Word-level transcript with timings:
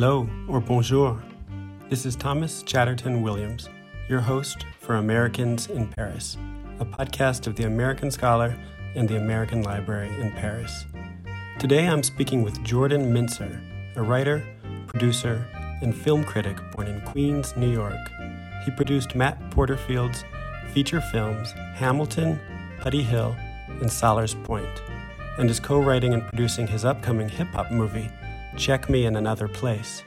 Hello 0.00 0.26
or 0.48 0.62
bonjour. 0.62 1.22
This 1.90 2.06
is 2.06 2.16
Thomas 2.16 2.62
Chatterton 2.62 3.20
Williams, 3.20 3.68
your 4.08 4.20
host 4.20 4.64
for 4.78 4.94
Americans 4.94 5.66
in 5.66 5.88
Paris, 5.88 6.38
a 6.78 6.86
podcast 6.86 7.46
of 7.46 7.54
the 7.54 7.64
American 7.64 8.10
Scholar 8.10 8.58
and 8.94 9.06
the 9.06 9.18
American 9.18 9.62
Library 9.62 10.08
in 10.18 10.32
Paris. 10.32 10.86
Today 11.58 11.86
I'm 11.86 12.02
speaking 12.02 12.42
with 12.42 12.64
Jordan 12.64 13.12
Mintzer, 13.12 13.60
a 13.94 14.00
writer, 14.00 14.42
producer, 14.86 15.46
and 15.82 15.94
film 15.94 16.24
critic 16.24 16.56
born 16.72 16.86
in 16.86 17.02
Queens, 17.02 17.54
New 17.54 17.70
York. 17.70 18.00
He 18.64 18.70
produced 18.70 19.14
Matt 19.14 19.50
Porterfield's 19.50 20.24
feature 20.72 21.02
films 21.12 21.52
Hamilton, 21.74 22.40
Putty 22.80 23.02
Hill, 23.02 23.36
and 23.82 23.92
Sollers 23.92 24.32
Point, 24.32 24.82
and 25.36 25.50
is 25.50 25.60
co 25.60 25.78
writing 25.78 26.14
and 26.14 26.22
producing 26.22 26.66
his 26.66 26.86
upcoming 26.86 27.28
hip 27.28 27.48
hop 27.48 27.70
movie, 27.70 28.10
Check 28.60 28.90
Me 28.90 29.06
in 29.06 29.16
Another 29.16 29.48
Place. 29.48 30.04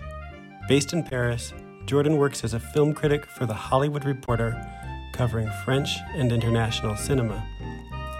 Based 0.67 0.93
in 0.93 1.01
Paris, 1.01 1.55
Jordan 1.87 2.17
works 2.17 2.43
as 2.43 2.53
a 2.53 2.59
film 2.59 2.93
critic 2.93 3.25
for 3.25 3.47
The 3.47 3.53
Hollywood 3.55 4.05
Reporter, 4.05 4.53
covering 5.11 5.49
French 5.65 5.89
and 6.13 6.31
international 6.31 6.95
cinema. 6.95 7.43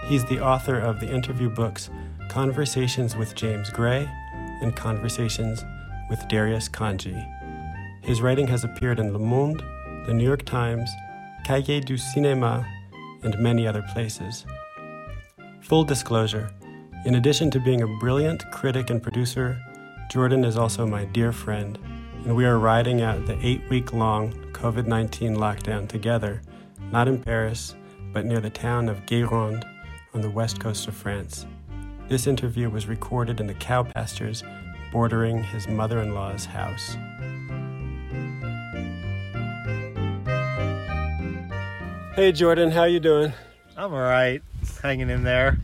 He's 0.08 0.24
the 0.24 0.40
author 0.40 0.76
of 0.76 0.98
the 0.98 1.08
interview 1.08 1.48
books 1.48 1.88
Conversations 2.28 3.14
with 3.14 3.36
James 3.36 3.70
Gray 3.70 4.10
and 4.60 4.74
Conversations 4.74 5.64
with 6.10 6.26
Darius 6.26 6.68
Khondji. 6.68 7.14
His 8.02 8.20
writing 8.20 8.48
has 8.48 8.64
appeared 8.64 8.98
in 8.98 9.12
Le 9.12 9.20
Monde, 9.20 9.62
The 10.06 10.14
New 10.14 10.24
York 10.24 10.44
Times, 10.44 10.90
Cahiers 11.44 11.84
du 11.84 11.94
Cinéma, 11.94 12.66
and 13.22 13.38
many 13.38 13.68
other 13.68 13.84
places. 13.92 14.44
Full 15.60 15.84
disclosure 15.84 16.50
in 17.04 17.16
addition 17.16 17.50
to 17.50 17.60
being 17.60 17.82
a 17.82 17.98
brilliant 17.98 18.50
critic 18.50 18.88
and 18.88 19.02
producer, 19.02 19.60
Jordan 20.10 20.44
is 20.44 20.56
also 20.56 20.86
my 20.86 21.04
dear 21.06 21.32
friend 21.32 21.78
and 22.24 22.34
we 22.34 22.44
are 22.44 22.58
riding 22.58 23.02
out 23.02 23.26
the 23.26 23.38
eight 23.44 23.62
week 23.68 23.92
long 23.92 24.32
COVID 24.52 24.86
19 24.86 25.36
lockdown 25.36 25.88
together, 25.88 26.40
not 26.90 27.08
in 27.08 27.20
Paris, 27.20 27.74
but 28.12 28.24
near 28.24 28.40
the 28.40 28.50
town 28.50 28.88
of 28.88 29.04
Guérande 29.06 29.64
on 30.14 30.20
the 30.20 30.30
west 30.30 30.60
coast 30.60 30.88
of 30.88 30.94
France. 30.94 31.46
This 32.08 32.26
interview 32.26 32.70
was 32.70 32.86
recorded 32.86 33.40
in 33.40 33.46
the 33.46 33.54
cow 33.54 33.82
pastures 33.82 34.42
bordering 34.92 35.42
his 35.42 35.66
mother 35.68 36.00
in 36.00 36.14
law's 36.14 36.44
house. 36.44 36.96
Hey 42.14 42.30
Jordan, 42.30 42.70
how 42.70 42.84
you 42.84 43.00
doing? 43.00 43.32
I'm 43.76 43.92
all 43.92 44.00
right, 44.00 44.40
hanging 44.82 45.10
in 45.10 45.24
there. 45.24 45.58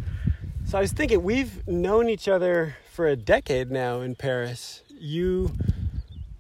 So 0.67 0.79
I 0.79 0.81
was 0.81 0.93
thinking 0.93 1.23
we've 1.23 1.67
known 1.69 2.09
each 2.09 2.27
other 2.27 2.77
for 3.01 3.07
a 3.07 3.17
decade 3.17 3.71
now 3.71 4.03
in 4.03 4.15
Paris. 4.15 4.83
You 4.91 5.53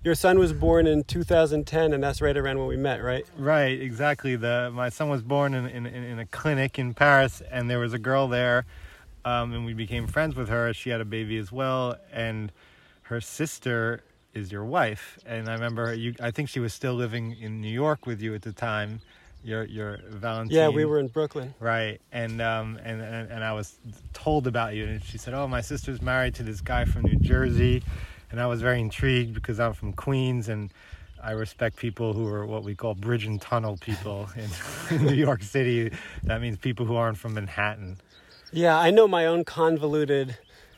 your 0.04 0.14
son 0.14 0.38
was 0.38 0.52
born 0.52 0.86
in 0.86 1.04
2010, 1.04 1.94
and 1.94 2.04
that's 2.04 2.20
right 2.20 2.36
around 2.36 2.58
when 2.58 2.68
we 2.68 2.76
met, 2.76 3.02
right? 3.02 3.24
Right, 3.38 3.80
exactly. 3.80 4.36
The 4.36 4.70
my 4.70 4.90
son 4.90 5.08
was 5.08 5.22
born 5.22 5.54
in 5.54 5.64
in, 5.66 5.86
in 5.86 6.18
a 6.18 6.26
clinic 6.26 6.78
in 6.78 6.92
Paris, 6.92 7.40
and 7.50 7.70
there 7.70 7.78
was 7.78 7.94
a 7.94 7.98
girl 7.98 8.28
there, 8.28 8.66
um, 9.24 9.54
and 9.54 9.64
we 9.64 9.72
became 9.72 10.06
friends 10.06 10.36
with 10.36 10.50
her. 10.50 10.74
She 10.74 10.90
had 10.90 11.00
a 11.00 11.06
baby 11.06 11.38
as 11.38 11.50
well, 11.50 11.96
and 12.12 12.52
her 13.04 13.22
sister 13.22 14.02
is 14.34 14.52
your 14.52 14.66
wife. 14.66 15.18
And 15.24 15.48
I 15.48 15.54
remember 15.54 15.94
you. 15.94 16.14
I 16.20 16.30
think 16.30 16.50
she 16.50 16.60
was 16.60 16.74
still 16.74 16.92
living 16.92 17.38
in 17.40 17.62
New 17.62 17.72
York 17.72 18.04
with 18.04 18.20
you 18.20 18.34
at 18.34 18.42
the 18.42 18.52
time. 18.52 19.00
Your 19.42 19.64
your 19.64 19.98
Valentine. 20.08 20.54
Yeah, 20.54 20.68
we 20.68 20.84
were 20.84 20.98
in 20.98 21.08
Brooklyn. 21.08 21.54
Right, 21.60 22.00
and 22.12 22.40
um 22.40 22.78
and, 22.84 23.00
and 23.00 23.30
and 23.30 23.44
I 23.44 23.52
was 23.52 23.78
told 24.12 24.46
about 24.46 24.74
you, 24.74 24.86
and 24.86 25.02
she 25.02 25.18
said, 25.18 25.34
"Oh, 25.34 25.48
my 25.48 25.60
sister's 25.60 26.02
married 26.02 26.34
to 26.36 26.42
this 26.42 26.60
guy 26.60 26.84
from 26.84 27.02
New 27.02 27.16
Jersey." 27.16 27.82
and 28.30 28.40
I 28.40 28.46
was 28.46 28.60
very 28.60 28.80
intrigued 28.80 29.34
because 29.34 29.58
I'm 29.58 29.72
from 29.72 29.92
Queens 29.92 30.48
and 30.48 30.70
I 31.22 31.32
respect 31.32 31.76
people 31.76 32.12
who 32.12 32.26
are 32.28 32.46
what 32.46 32.64
we 32.64 32.74
call 32.74 32.94
bridge 32.94 33.26
and 33.26 33.40
tunnel 33.40 33.76
people 33.76 34.28
in, 34.36 34.96
in 34.96 35.06
New 35.06 35.14
York 35.14 35.42
City. 35.42 35.92
That 36.24 36.40
means 36.40 36.58
people 36.58 36.86
who 36.86 36.96
aren't 36.96 37.18
from 37.18 37.34
Manhattan. 37.34 37.98
Yeah, 38.52 38.78
I 38.78 38.90
know 38.90 39.06
my 39.06 39.26
own 39.26 39.44
convoluted 39.44 40.36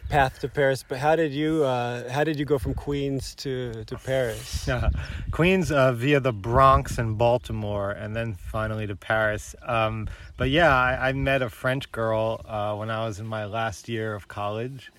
path 0.09 0.41
to 0.41 0.49
Paris, 0.49 0.85
but 0.87 0.99
how 0.99 1.17
did 1.17 1.33
you 1.33 1.65
uh, 1.65 2.09
how 2.11 2.25
did 2.25 2.39
you 2.39 2.45
go 2.45 2.59
from 2.59 2.75
Queens 2.75 3.35
to 3.37 3.85
to 3.85 3.97
Paris? 3.97 4.69
Queens 5.31 5.73
uh, 5.73 5.93
via 5.93 6.21
the 6.21 6.33
Bronx 6.33 6.99
and 6.99 7.17
Baltimore, 7.17 7.91
and 7.91 8.15
then 8.15 8.35
finally 8.35 8.87
to 8.87 8.97
Paris. 8.97 9.55
Um, 9.63 10.09
but 10.37 10.51
yeah, 10.51 10.75
I, 10.75 11.09
I, 11.09 11.13
met 11.13 11.43
a 11.43 11.49
French 11.49 11.93
girl 11.93 12.41
uh, 12.47 12.75
when 12.77 12.91
I 12.91 13.07
was 13.07 13.21
in 13.21 13.27
my 13.27 13.45
last 13.45 13.89
year 13.89 14.15
of 14.15 14.29
college 14.29 14.91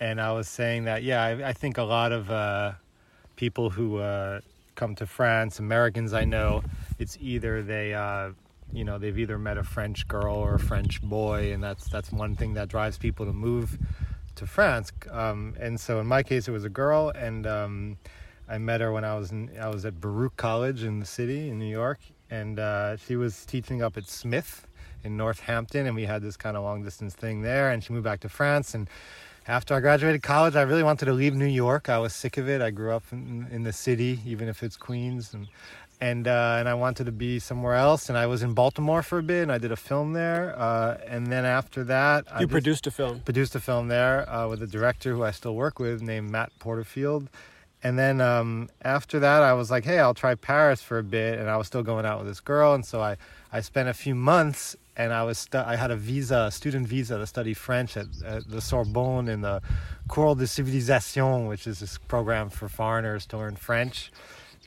and 0.00 0.20
I 0.20 0.32
was 0.32 0.48
saying 0.48 0.84
that 0.84 1.02
yeah, 1.02 1.22
I, 1.22 1.48
I 1.48 1.52
think 1.52 1.78
a 1.78 1.82
lot 1.82 2.12
of 2.12 2.30
uh, 2.30 2.72
people 3.36 3.70
who 3.70 3.98
uh, 3.98 4.40
come 4.74 4.94
to 4.96 5.06
France, 5.06 5.58
Americans 5.58 6.12
I 6.12 6.24
know, 6.24 6.62
it's 6.98 7.16
either 7.20 7.62
they 7.62 7.94
uh, 7.94 8.30
you 8.72 8.84
know 8.84 8.98
they've 8.98 9.18
either 9.18 9.38
met 9.38 9.56
a 9.56 9.64
French 9.64 10.06
girl 10.08 10.36
or 10.36 10.54
a 10.54 10.58
French 10.58 11.00
boy, 11.02 11.52
and 11.52 11.62
that's 11.62 11.88
that's 11.88 12.12
one 12.12 12.36
thing 12.36 12.54
that 12.54 12.68
drives 12.68 12.98
people 12.98 13.26
to 13.26 13.32
move 13.32 13.78
to 14.36 14.46
France. 14.46 14.92
Um, 15.10 15.54
and 15.58 15.78
so 15.78 16.00
in 16.00 16.06
my 16.06 16.22
case, 16.22 16.48
it 16.48 16.52
was 16.52 16.64
a 16.64 16.68
girl, 16.70 17.10
and 17.10 17.46
um, 17.46 17.96
I 18.48 18.58
met 18.58 18.80
her 18.80 18.92
when 18.92 19.04
I 19.04 19.16
was 19.16 19.32
in, 19.32 19.50
I 19.60 19.68
was 19.68 19.84
at 19.84 20.00
Baruch 20.00 20.36
College 20.36 20.82
in 20.82 21.00
the 21.00 21.06
city 21.06 21.48
in 21.48 21.58
New 21.58 21.70
York, 21.70 22.00
and 22.30 22.58
uh, 22.58 22.96
she 22.96 23.16
was 23.16 23.44
teaching 23.46 23.82
up 23.82 23.96
at 23.96 24.08
Smith 24.08 24.66
in 25.02 25.16
Northampton, 25.16 25.86
and 25.86 25.94
we 25.94 26.04
had 26.04 26.22
this 26.22 26.36
kind 26.36 26.56
of 26.56 26.62
long 26.62 26.82
distance 26.82 27.14
thing 27.14 27.42
there. 27.42 27.70
And 27.70 27.82
she 27.84 27.92
moved 27.92 28.04
back 28.04 28.20
to 28.20 28.28
France, 28.28 28.74
and 28.74 28.88
after 29.46 29.74
I 29.74 29.80
graduated 29.80 30.22
college, 30.22 30.56
I 30.56 30.62
really 30.62 30.82
wanted 30.82 31.04
to 31.04 31.12
leave 31.12 31.34
New 31.34 31.44
York. 31.44 31.90
I 31.90 31.98
was 31.98 32.14
sick 32.14 32.38
of 32.38 32.48
it. 32.48 32.62
I 32.62 32.70
grew 32.70 32.92
up 32.92 33.04
in, 33.12 33.46
in 33.50 33.62
the 33.62 33.74
city, 33.74 34.20
even 34.24 34.48
if 34.48 34.62
it's 34.62 34.76
Queens, 34.76 35.34
and 35.34 35.48
and 36.00 36.26
uh, 36.28 36.56
and 36.58 36.68
I 36.68 36.74
wanted 36.74 37.04
to 37.04 37.12
be 37.12 37.38
somewhere 37.38 37.74
else. 37.74 38.08
And 38.08 38.18
I 38.18 38.26
was 38.26 38.42
in 38.42 38.54
Baltimore 38.54 39.02
for 39.02 39.18
a 39.18 39.22
bit, 39.22 39.42
and 39.42 39.52
I 39.52 39.58
did 39.58 39.72
a 39.72 39.76
film 39.76 40.12
there. 40.12 40.54
Uh, 40.58 40.98
and 41.06 41.26
then 41.28 41.44
after 41.44 41.84
that, 41.84 42.24
you 42.38 42.46
I 42.46 42.46
produced 42.46 42.86
a 42.86 42.90
film. 42.90 43.20
Produced 43.20 43.54
a 43.54 43.60
film 43.60 43.88
there 43.88 44.28
uh, 44.28 44.48
with 44.48 44.62
a 44.62 44.66
director 44.66 45.14
who 45.14 45.22
I 45.22 45.30
still 45.30 45.54
work 45.54 45.78
with, 45.78 46.02
named 46.02 46.30
Matt 46.30 46.52
Porterfield. 46.58 47.28
And 47.82 47.98
then 47.98 48.20
um, 48.20 48.70
after 48.82 49.20
that, 49.20 49.42
I 49.42 49.52
was 49.52 49.70
like, 49.70 49.84
hey, 49.84 49.98
I'll 49.98 50.14
try 50.14 50.34
Paris 50.34 50.80
for 50.80 50.98
a 50.98 51.02
bit. 51.02 51.38
And 51.38 51.50
I 51.50 51.58
was 51.58 51.66
still 51.66 51.82
going 51.82 52.06
out 52.06 52.18
with 52.18 52.28
this 52.28 52.40
girl, 52.40 52.74
and 52.74 52.84
so 52.84 53.00
I 53.00 53.16
I 53.52 53.60
spent 53.60 53.88
a 53.88 53.94
few 53.94 54.14
months 54.14 54.76
and 54.96 55.12
I 55.12 55.22
was 55.24 55.38
stu- 55.38 55.58
I 55.58 55.76
had 55.76 55.90
a 55.90 55.96
visa, 55.96 56.46
a 56.48 56.50
student 56.50 56.86
visa 56.86 57.18
to 57.18 57.26
study 57.26 57.54
French 57.54 57.96
at, 57.96 58.06
at, 58.24 58.48
the 58.48 58.60
Sorbonne 58.60 59.28
in 59.28 59.40
the 59.40 59.60
Cours 60.08 60.38
de 60.38 60.46
Civilisation, 60.46 61.46
which 61.46 61.66
is 61.66 61.80
this 61.80 61.98
program 61.98 62.48
for 62.48 62.68
foreigners 62.68 63.26
to 63.26 63.38
learn 63.38 63.56
French. 63.56 64.12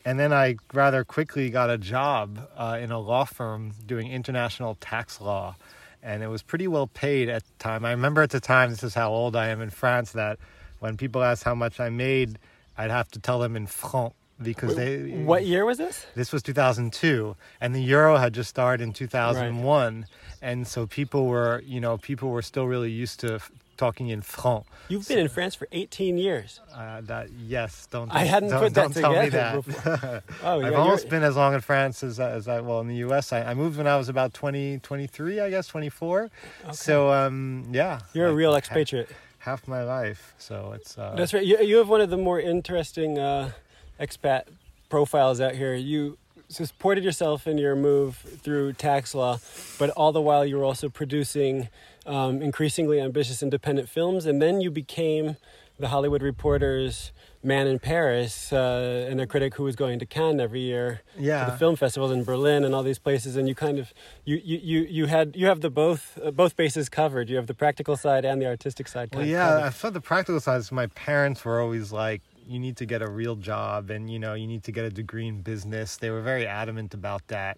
And 0.07 0.17
then 0.17 0.31
I 0.31 0.55
rather 0.73 1.03
quickly 1.03 1.49
got 1.49 1.69
a 1.69 1.77
job 1.77 2.39
uh, 2.55 2.79
in 2.81 2.91
a 2.91 2.97
law 2.97 3.25
firm 3.25 3.73
doing 3.85 4.09
international 4.09 4.75
tax 4.79 5.19
law, 5.19 5.57
and 6.01 6.23
it 6.23 6.27
was 6.27 6.41
pretty 6.41 6.65
well 6.65 6.87
paid 6.87 7.27
at 7.27 7.43
the 7.43 7.51
time. 7.59 7.83
I 7.83 7.91
remember 7.91 8.21
at 8.21 8.29
the 8.29 8.39
time, 8.39 8.69
this 8.69 8.83
is 8.83 8.93
how 8.93 9.11
old 9.11 9.35
I 9.35 9.47
am 9.49 9.59
in 9.61 9.69
France, 9.69 10.13
that 10.13 10.39
when 10.79 10.95
people 10.95 11.21
asked 11.21 11.43
how 11.43 11.55
much 11.55 11.81
I 11.81 11.89
made, 11.89 12.39
I'd 12.77 12.89
have 12.89 13.09
to 13.11 13.19
tell 13.19 13.39
them 13.39 13.57
in 13.57 13.67
francs 13.67 14.15
because 14.41 14.75
they 14.75 15.23
what 15.25 15.45
year 15.45 15.65
was 15.65 15.79
this 15.79 16.05
this 16.13 16.31
was 16.31 16.43
2002 16.43 17.35
and 17.59 17.73
the 17.73 17.81
euro 17.81 18.17
had 18.17 18.35
just 18.35 18.51
started 18.51 18.83
in 18.83 18.93
2001 18.93 19.95
right. 19.95 20.05
and 20.43 20.67
so 20.67 20.85
people 20.85 21.25
were 21.25 21.63
you 21.65 21.81
know 21.81 21.97
people 21.97 22.29
were 22.29 22.43
still 22.43 22.67
really 22.67 22.91
used 22.91 23.19
to 23.19 23.39
talking 23.77 24.09
in 24.09 24.21
franc 24.21 24.65
you've 24.89 25.05
so, 25.05 25.13
been 25.13 25.23
in 25.23 25.29
france 25.29 25.55
for 25.55 25.67
18 25.71 26.17
years. 26.17 26.59
uh, 26.73 27.01
that 27.01 27.29
yes 27.31 27.87
don't 27.91 28.09
i 28.11 28.23
hadn't 28.23 28.49
don't, 28.49 28.59
put 28.61 28.73
that 28.73 28.93
don't 28.93 29.01
tell 29.01 29.23
me 29.23 29.29
that. 29.29 30.23
oh 30.43 30.59
yeah, 30.59 30.67
i've 30.67 30.73
almost 30.73 31.09
been 31.09 31.23
as 31.23 31.35
long 31.35 31.53
in 31.53 31.61
france 31.61 32.03
as, 32.03 32.19
as 32.19 32.47
i 32.47 32.59
well 32.59 32.79
in 32.81 32.87
the 32.87 32.95
us 32.95 33.31
I, 33.31 33.43
I, 33.43 33.53
moved 33.53 33.77
when 33.77 33.87
i 33.87 33.95
was 33.95 34.09
about 34.09 34.33
20 34.33 34.79
23 34.79 35.39
i 35.39 35.49
guess 35.49 35.67
24 35.67 36.23
okay. 36.23 36.73
so 36.73 37.11
um 37.11 37.67
yeah. 37.71 37.99
You're 38.13 38.27
a 38.27 38.33
real 38.33 38.55
expatriate. 38.55 39.09
half 39.39 39.67
my 39.67 39.83
life. 39.83 40.33
So 40.37 40.73
it's 40.75 40.97
uh, 40.97 41.13
that's 41.15 41.33
right. 41.33 41.45
You, 41.45 41.59
you 41.61 41.77
have 41.77 41.89
one 41.89 42.01
of 42.01 42.09
the 42.09 42.17
more 42.17 42.39
interesting 42.39 43.17
uh, 43.19 43.51
expat 43.99 44.43
profiles 44.89 45.39
out 45.39 45.55
here. 45.55 45.75
You 45.75 46.17
supported 46.49 47.03
yourself 47.03 47.47
in 47.47 47.57
your 47.57 47.75
move 47.75 48.17
through 48.17 48.73
tax 48.73 49.13
law, 49.13 49.39
but 49.77 49.89
all 49.91 50.11
the 50.11 50.21
while 50.21 50.45
you 50.45 50.57
were 50.57 50.63
also 50.63 50.89
producing 50.89 51.69
um, 52.07 52.41
increasingly 52.41 52.99
ambitious 52.99 53.43
independent 53.43 53.89
films, 53.89 54.25
and 54.25 54.41
then 54.41 54.61
you 54.61 54.71
became 54.71 55.37
the 55.79 55.89
Hollywood 55.89 56.23
Reporter's 56.23 57.11
man 57.43 57.67
in 57.67 57.77
Paris 57.77 58.51
uh, 58.51 59.07
and 59.09 59.21
a 59.21 59.27
critic 59.27 59.55
who 59.55 59.63
was 59.63 59.75
going 59.75 59.99
to 59.99 60.05
Cannes 60.05 60.39
every 60.39 60.61
year 60.61 61.01
yeah. 61.17 61.45
to 61.45 61.51
the 61.51 61.57
film 61.57 61.75
festivals 61.75 62.11
in 62.11 62.23
Berlin 62.23 62.63
and 62.63 62.73
all 62.73 62.81
these 62.81 62.97
places. 62.97 63.35
And 63.35 63.47
you 63.47 63.53
kind 63.53 63.77
of 63.77 63.93
you 64.25 64.41
you 64.43 64.57
you, 64.57 64.79
you 64.89 65.05
had 65.05 65.35
you 65.35 65.45
have 65.45 65.61
the 65.61 65.69
both 65.69 66.17
uh, 66.23 66.31
both 66.31 66.55
bases 66.55 66.89
covered. 66.89 67.29
You 67.29 67.35
have 67.35 67.47
the 67.47 67.53
practical 67.53 67.95
side 67.95 68.25
and 68.25 68.41
the 68.41 68.47
artistic 68.47 68.87
side. 68.87 69.09
Well, 69.13 69.25
yeah, 69.25 69.65
I 69.65 69.69
thought 69.69 69.93
the 69.93 70.01
practical 70.01 70.39
side. 70.39 70.59
Is 70.59 70.71
my 70.71 70.87
parents 70.87 71.45
were 71.45 71.61
always 71.61 71.91
like, 71.91 72.21
you 72.47 72.59
need 72.59 72.77
to 72.77 72.85
get 72.85 73.01
a 73.01 73.09
real 73.09 73.35
job 73.35 73.89
and 73.89 74.09
you 74.09 74.17
know 74.17 74.33
you 74.33 74.47
need 74.47 74.63
to 74.63 74.71
get 74.71 74.85
a 74.85 74.89
degree 74.89 75.27
in 75.27 75.41
business 75.41 75.97
they 75.97 76.09
were 76.09 76.21
very 76.21 76.47
adamant 76.47 76.93
about 76.93 77.27
that 77.27 77.57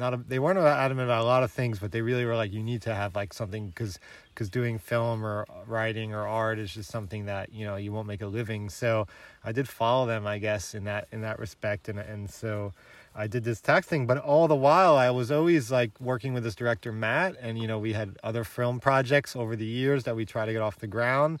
not 0.00 0.14
a, 0.14 0.16
they 0.16 0.40
weren't 0.40 0.58
adamant 0.58 1.08
about 1.08 1.20
a 1.20 1.24
lot 1.24 1.44
of 1.44 1.52
things, 1.52 1.78
but 1.78 1.92
they 1.92 2.02
really 2.02 2.24
were 2.24 2.34
like, 2.34 2.52
you 2.52 2.62
need 2.62 2.82
to 2.82 2.94
have 2.94 3.14
like 3.14 3.32
something 3.32 3.68
because 3.68 4.00
because 4.34 4.48
doing 4.48 4.78
film 4.78 5.24
or 5.24 5.46
uh, 5.48 5.64
writing 5.66 6.12
or 6.12 6.26
art 6.26 6.58
is 6.58 6.72
just 6.72 6.90
something 6.90 7.26
that 7.26 7.52
you 7.52 7.64
know 7.64 7.76
you 7.76 7.92
won't 7.92 8.08
make 8.08 8.22
a 8.22 8.26
living. 8.26 8.70
So 8.70 9.06
I 9.44 9.52
did 9.52 9.68
follow 9.68 10.06
them, 10.06 10.26
I 10.26 10.38
guess, 10.38 10.74
in 10.74 10.84
that 10.84 11.06
in 11.12 11.20
that 11.20 11.38
respect, 11.38 11.88
and 11.88 12.00
and 12.00 12.28
so. 12.28 12.72
I 13.12 13.26
did 13.26 13.42
this 13.42 13.60
tax 13.60 13.88
thing, 13.88 14.06
but 14.06 14.18
all 14.18 14.46
the 14.46 14.54
while 14.54 14.94
I 14.94 15.10
was 15.10 15.32
always 15.32 15.72
like 15.72 15.90
working 16.00 16.32
with 16.32 16.44
this 16.44 16.54
director 16.54 16.92
Matt, 16.92 17.34
and 17.40 17.58
you 17.58 17.66
know 17.66 17.76
we 17.76 17.92
had 17.92 18.16
other 18.22 18.44
film 18.44 18.78
projects 18.78 19.34
over 19.34 19.56
the 19.56 19.66
years 19.66 20.04
that 20.04 20.14
we 20.14 20.24
try 20.24 20.46
to 20.46 20.52
get 20.52 20.62
off 20.62 20.78
the 20.78 20.86
ground, 20.86 21.40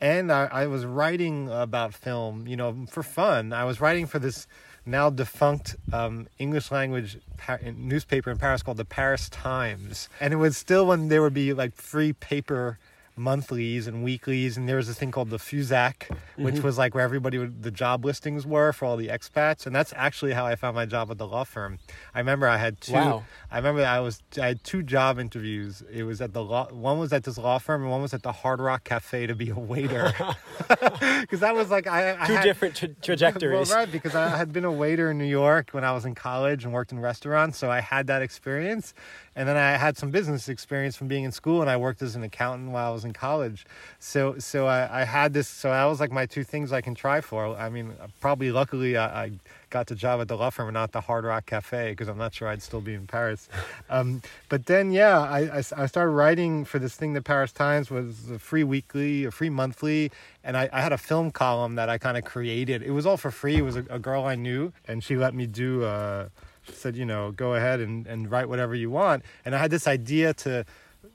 and 0.00 0.30
I, 0.30 0.44
I 0.46 0.66
was 0.68 0.86
writing 0.86 1.48
about 1.50 1.92
film, 1.92 2.46
you 2.46 2.56
know, 2.56 2.86
for 2.88 3.02
fun. 3.02 3.52
I 3.52 3.64
was 3.64 3.80
writing 3.80 4.06
for 4.06 4.20
this 4.20 4.46
now 4.88 5.10
defunct 5.10 5.76
um, 5.92 6.28
English 6.38 6.70
language 6.70 7.18
pa- 7.36 7.58
newspaper 7.76 8.30
in 8.30 8.38
Paris 8.38 8.62
called 8.62 8.78
the 8.78 8.84
Paris 8.84 9.28
Times. 9.28 10.08
And 10.20 10.32
it 10.32 10.36
was 10.36 10.56
still 10.56 10.86
when 10.86 11.08
there 11.08 11.22
would 11.22 11.34
be 11.34 11.52
like 11.52 11.74
free 11.74 12.12
paper 12.12 12.78
monthlies 13.18 13.86
and 13.86 14.02
weeklies, 14.02 14.56
and 14.56 14.68
there 14.68 14.76
was 14.76 14.86
this 14.86 14.98
thing 14.98 15.10
called 15.10 15.30
the 15.30 15.38
Fusac, 15.38 16.10
which 16.36 16.56
mm-hmm. 16.56 16.64
was 16.64 16.78
like 16.78 16.94
where 16.94 17.04
everybody 17.04 17.38
would, 17.38 17.62
the 17.62 17.70
job 17.70 18.04
listings 18.04 18.46
were 18.46 18.72
for 18.72 18.84
all 18.84 18.96
the 18.96 19.08
expats, 19.08 19.66
and 19.66 19.74
that's 19.74 19.92
actually 19.96 20.32
how 20.32 20.46
I 20.46 20.56
found 20.56 20.74
my 20.74 20.86
job 20.86 21.10
at 21.10 21.18
the 21.18 21.26
law 21.26 21.44
firm. 21.44 21.78
I 22.14 22.18
remember 22.18 22.48
I 22.48 22.56
had 22.56 22.80
two. 22.80 22.92
Wow. 22.92 23.24
I 23.50 23.56
remember 23.56 23.84
I 23.84 24.00
was 24.00 24.22
I 24.40 24.48
had 24.48 24.64
two 24.64 24.82
job 24.82 25.18
interviews. 25.18 25.82
It 25.92 26.04
was 26.04 26.20
at 26.20 26.32
the 26.32 26.42
law. 26.42 26.68
One 26.72 26.98
was 26.98 27.12
at 27.12 27.24
this 27.24 27.38
law 27.38 27.58
firm, 27.58 27.82
and 27.82 27.90
one 27.90 28.02
was 28.02 28.14
at 28.14 28.22
the 28.22 28.32
Hard 28.32 28.60
Rock 28.60 28.84
Cafe 28.84 29.26
to 29.26 29.34
be 29.34 29.50
a 29.50 29.58
waiter. 29.58 30.12
Because 31.20 31.40
that 31.40 31.54
was 31.54 31.70
like 31.70 31.86
I, 31.86 32.16
I 32.18 32.26
two 32.26 32.32
had, 32.34 32.42
different 32.44 32.76
tra- 32.76 32.88
trajectories. 32.88 33.48
Well, 33.70 33.78
right, 33.78 33.90
because 33.90 34.14
I 34.14 34.36
had 34.36 34.52
been 34.52 34.64
a 34.64 34.72
waiter 34.72 35.10
in 35.10 35.18
New 35.18 35.24
York 35.24 35.70
when 35.72 35.84
I 35.84 35.92
was 35.92 36.04
in 36.04 36.14
college 36.14 36.64
and 36.64 36.72
worked 36.72 36.92
in 36.92 37.00
restaurants, 37.00 37.58
so 37.58 37.70
I 37.70 37.80
had 37.80 38.06
that 38.06 38.22
experience. 38.22 38.94
And 39.38 39.48
then 39.48 39.56
I 39.56 39.76
had 39.76 39.96
some 39.96 40.10
business 40.10 40.48
experience 40.48 40.96
from 40.96 41.06
being 41.06 41.22
in 41.22 41.30
school, 41.30 41.60
and 41.60 41.70
I 41.70 41.76
worked 41.76 42.02
as 42.02 42.16
an 42.16 42.24
accountant 42.24 42.72
while 42.72 42.90
I 42.90 42.92
was 42.92 43.04
in 43.04 43.12
college. 43.12 43.66
So, 44.00 44.36
so 44.40 44.66
I, 44.66 45.02
I 45.02 45.04
had 45.04 45.32
this. 45.32 45.46
So 45.46 45.70
that 45.70 45.84
was 45.84 46.00
like 46.00 46.10
my 46.10 46.26
two 46.26 46.42
things 46.42 46.72
I 46.72 46.80
can 46.80 46.96
try 46.96 47.20
for. 47.20 47.56
I 47.56 47.68
mean, 47.68 47.92
probably 48.20 48.50
luckily 48.50 48.96
I, 48.96 49.26
I 49.26 49.30
got 49.70 49.86
the 49.86 49.94
job 49.94 50.20
at 50.20 50.26
the 50.26 50.36
law 50.36 50.50
firm 50.50 50.66
and 50.66 50.74
not 50.74 50.90
the 50.90 51.02
Hard 51.02 51.24
Rock 51.24 51.46
Cafe 51.46 51.90
because 51.90 52.08
I'm 52.08 52.18
not 52.18 52.34
sure 52.34 52.48
I'd 52.48 52.62
still 52.62 52.80
be 52.80 52.94
in 52.94 53.06
Paris. 53.06 53.48
Um, 53.90 54.20
but 54.50 54.66
then, 54.66 54.92
yeah, 54.92 55.18
I, 55.18 55.38
I, 55.40 55.56
I, 55.58 55.86
started 55.86 56.10
writing 56.10 56.66
for 56.66 56.78
this 56.78 56.94
thing. 56.94 57.14
The 57.14 57.22
Paris 57.22 57.52
Times 57.52 57.90
was 57.90 58.30
a 58.30 58.38
free 58.38 58.62
weekly, 58.62 59.24
a 59.24 59.30
free 59.30 59.48
monthly, 59.48 60.12
and 60.44 60.58
I, 60.58 60.68
I 60.70 60.82
had 60.82 60.92
a 60.92 60.98
film 60.98 61.30
column 61.30 61.76
that 61.76 61.88
I 61.88 61.96
kind 61.96 62.18
of 62.18 62.24
created. 62.24 62.82
It 62.82 62.90
was 62.90 63.06
all 63.06 63.16
for 63.16 63.30
free. 63.30 63.56
It 63.56 63.62
was 63.62 63.76
a, 63.76 63.86
a 63.88 63.98
girl 63.98 64.24
I 64.24 64.34
knew, 64.34 64.74
and 64.86 65.02
she 65.02 65.16
let 65.16 65.32
me 65.32 65.46
do. 65.46 65.84
Uh, 65.84 66.28
said, 66.72 66.96
you 66.96 67.04
know, 67.04 67.32
go 67.32 67.54
ahead 67.54 67.80
and, 67.80 68.06
and 68.06 68.30
write 68.30 68.48
whatever 68.48 68.74
you 68.74 68.90
want. 68.90 69.24
And 69.44 69.54
I 69.54 69.58
had 69.58 69.70
this 69.70 69.86
idea 69.86 70.34
to 70.34 70.64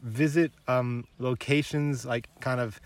visit 0.01 0.51
um, 0.67 1.05
locations, 1.19 2.05
like 2.05 2.27
kind 2.39 2.59
of 2.59 2.79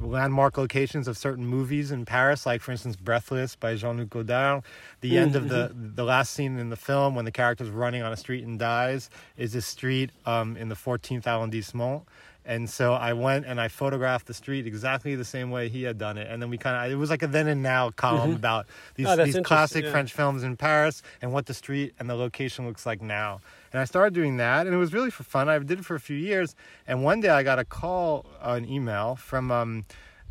landmark 0.00 0.58
locations 0.58 1.06
of 1.06 1.16
certain 1.16 1.46
movies 1.46 1.90
in 1.90 2.04
Paris, 2.04 2.46
like 2.46 2.60
for 2.60 2.72
instance, 2.72 2.96
Breathless 2.96 3.56
by 3.56 3.76
Jean-Luc 3.76 4.10
Godard. 4.10 4.64
The 5.00 5.10
mm-hmm. 5.10 5.18
end 5.18 5.36
of 5.36 5.48
the 5.48 5.68
mm-hmm. 5.68 5.94
the 5.94 6.04
last 6.04 6.32
scene 6.34 6.58
in 6.58 6.70
the 6.70 6.76
film 6.76 7.14
when 7.14 7.24
the 7.24 7.32
character's 7.32 7.70
running 7.70 8.02
on 8.02 8.12
a 8.12 8.16
street 8.16 8.44
and 8.44 8.58
dies 8.58 9.10
is 9.36 9.54
a 9.54 9.62
street 9.62 10.10
um, 10.26 10.56
in 10.56 10.68
the 10.68 10.74
14th 10.74 11.26
arrondissement. 11.26 12.02
And 12.46 12.68
so 12.68 12.92
I 12.92 13.14
went 13.14 13.46
and 13.46 13.58
I 13.60 13.68
photographed 13.68 14.26
the 14.26 14.34
street 14.34 14.66
exactly 14.66 15.14
the 15.14 15.24
same 15.24 15.50
way 15.50 15.68
he 15.68 15.82
had 15.84 15.96
done 15.96 16.18
it. 16.18 16.30
And 16.30 16.42
then 16.42 16.50
we 16.50 16.58
kind 16.58 16.76
of, 16.76 16.92
it 16.92 16.96
was 16.96 17.08
like 17.08 17.22
a 17.22 17.26
then 17.26 17.48
and 17.48 17.62
now 17.62 17.90
column 17.90 18.28
mm-hmm. 18.28 18.36
about 18.36 18.66
these, 18.96 19.06
oh, 19.06 19.16
these 19.16 19.38
classic 19.44 19.84
yeah. 19.84 19.90
French 19.90 20.12
films 20.12 20.42
in 20.42 20.56
Paris 20.56 21.02
and 21.22 21.32
what 21.32 21.46
the 21.46 21.54
street 21.54 21.94
and 21.98 22.08
the 22.08 22.14
location 22.14 22.66
looks 22.66 22.84
like 22.84 23.00
now. 23.00 23.40
And 23.72 23.80
I 23.80 23.86
started 23.86 24.14
doing 24.14 24.36
that, 24.36 24.66
and 24.66 24.74
it 24.74 24.78
was 24.78 24.92
really 24.92 25.10
for 25.10 25.24
fun. 25.24 25.48
I 25.48 25.58
did 25.58 25.80
it 25.80 25.84
for 25.84 25.96
a 25.96 26.00
few 26.00 26.16
years. 26.16 26.54
And 26.86 27.02
one 27.02 27.20
day 27.20 27.30
I 27.30 27.42
got 27.42 27.58
a 27.58 27.64
call, 27.64 28.26
an 28.40 28.68
email 28.68 29.16
from 29.16 29.50
um, 29.50 29.84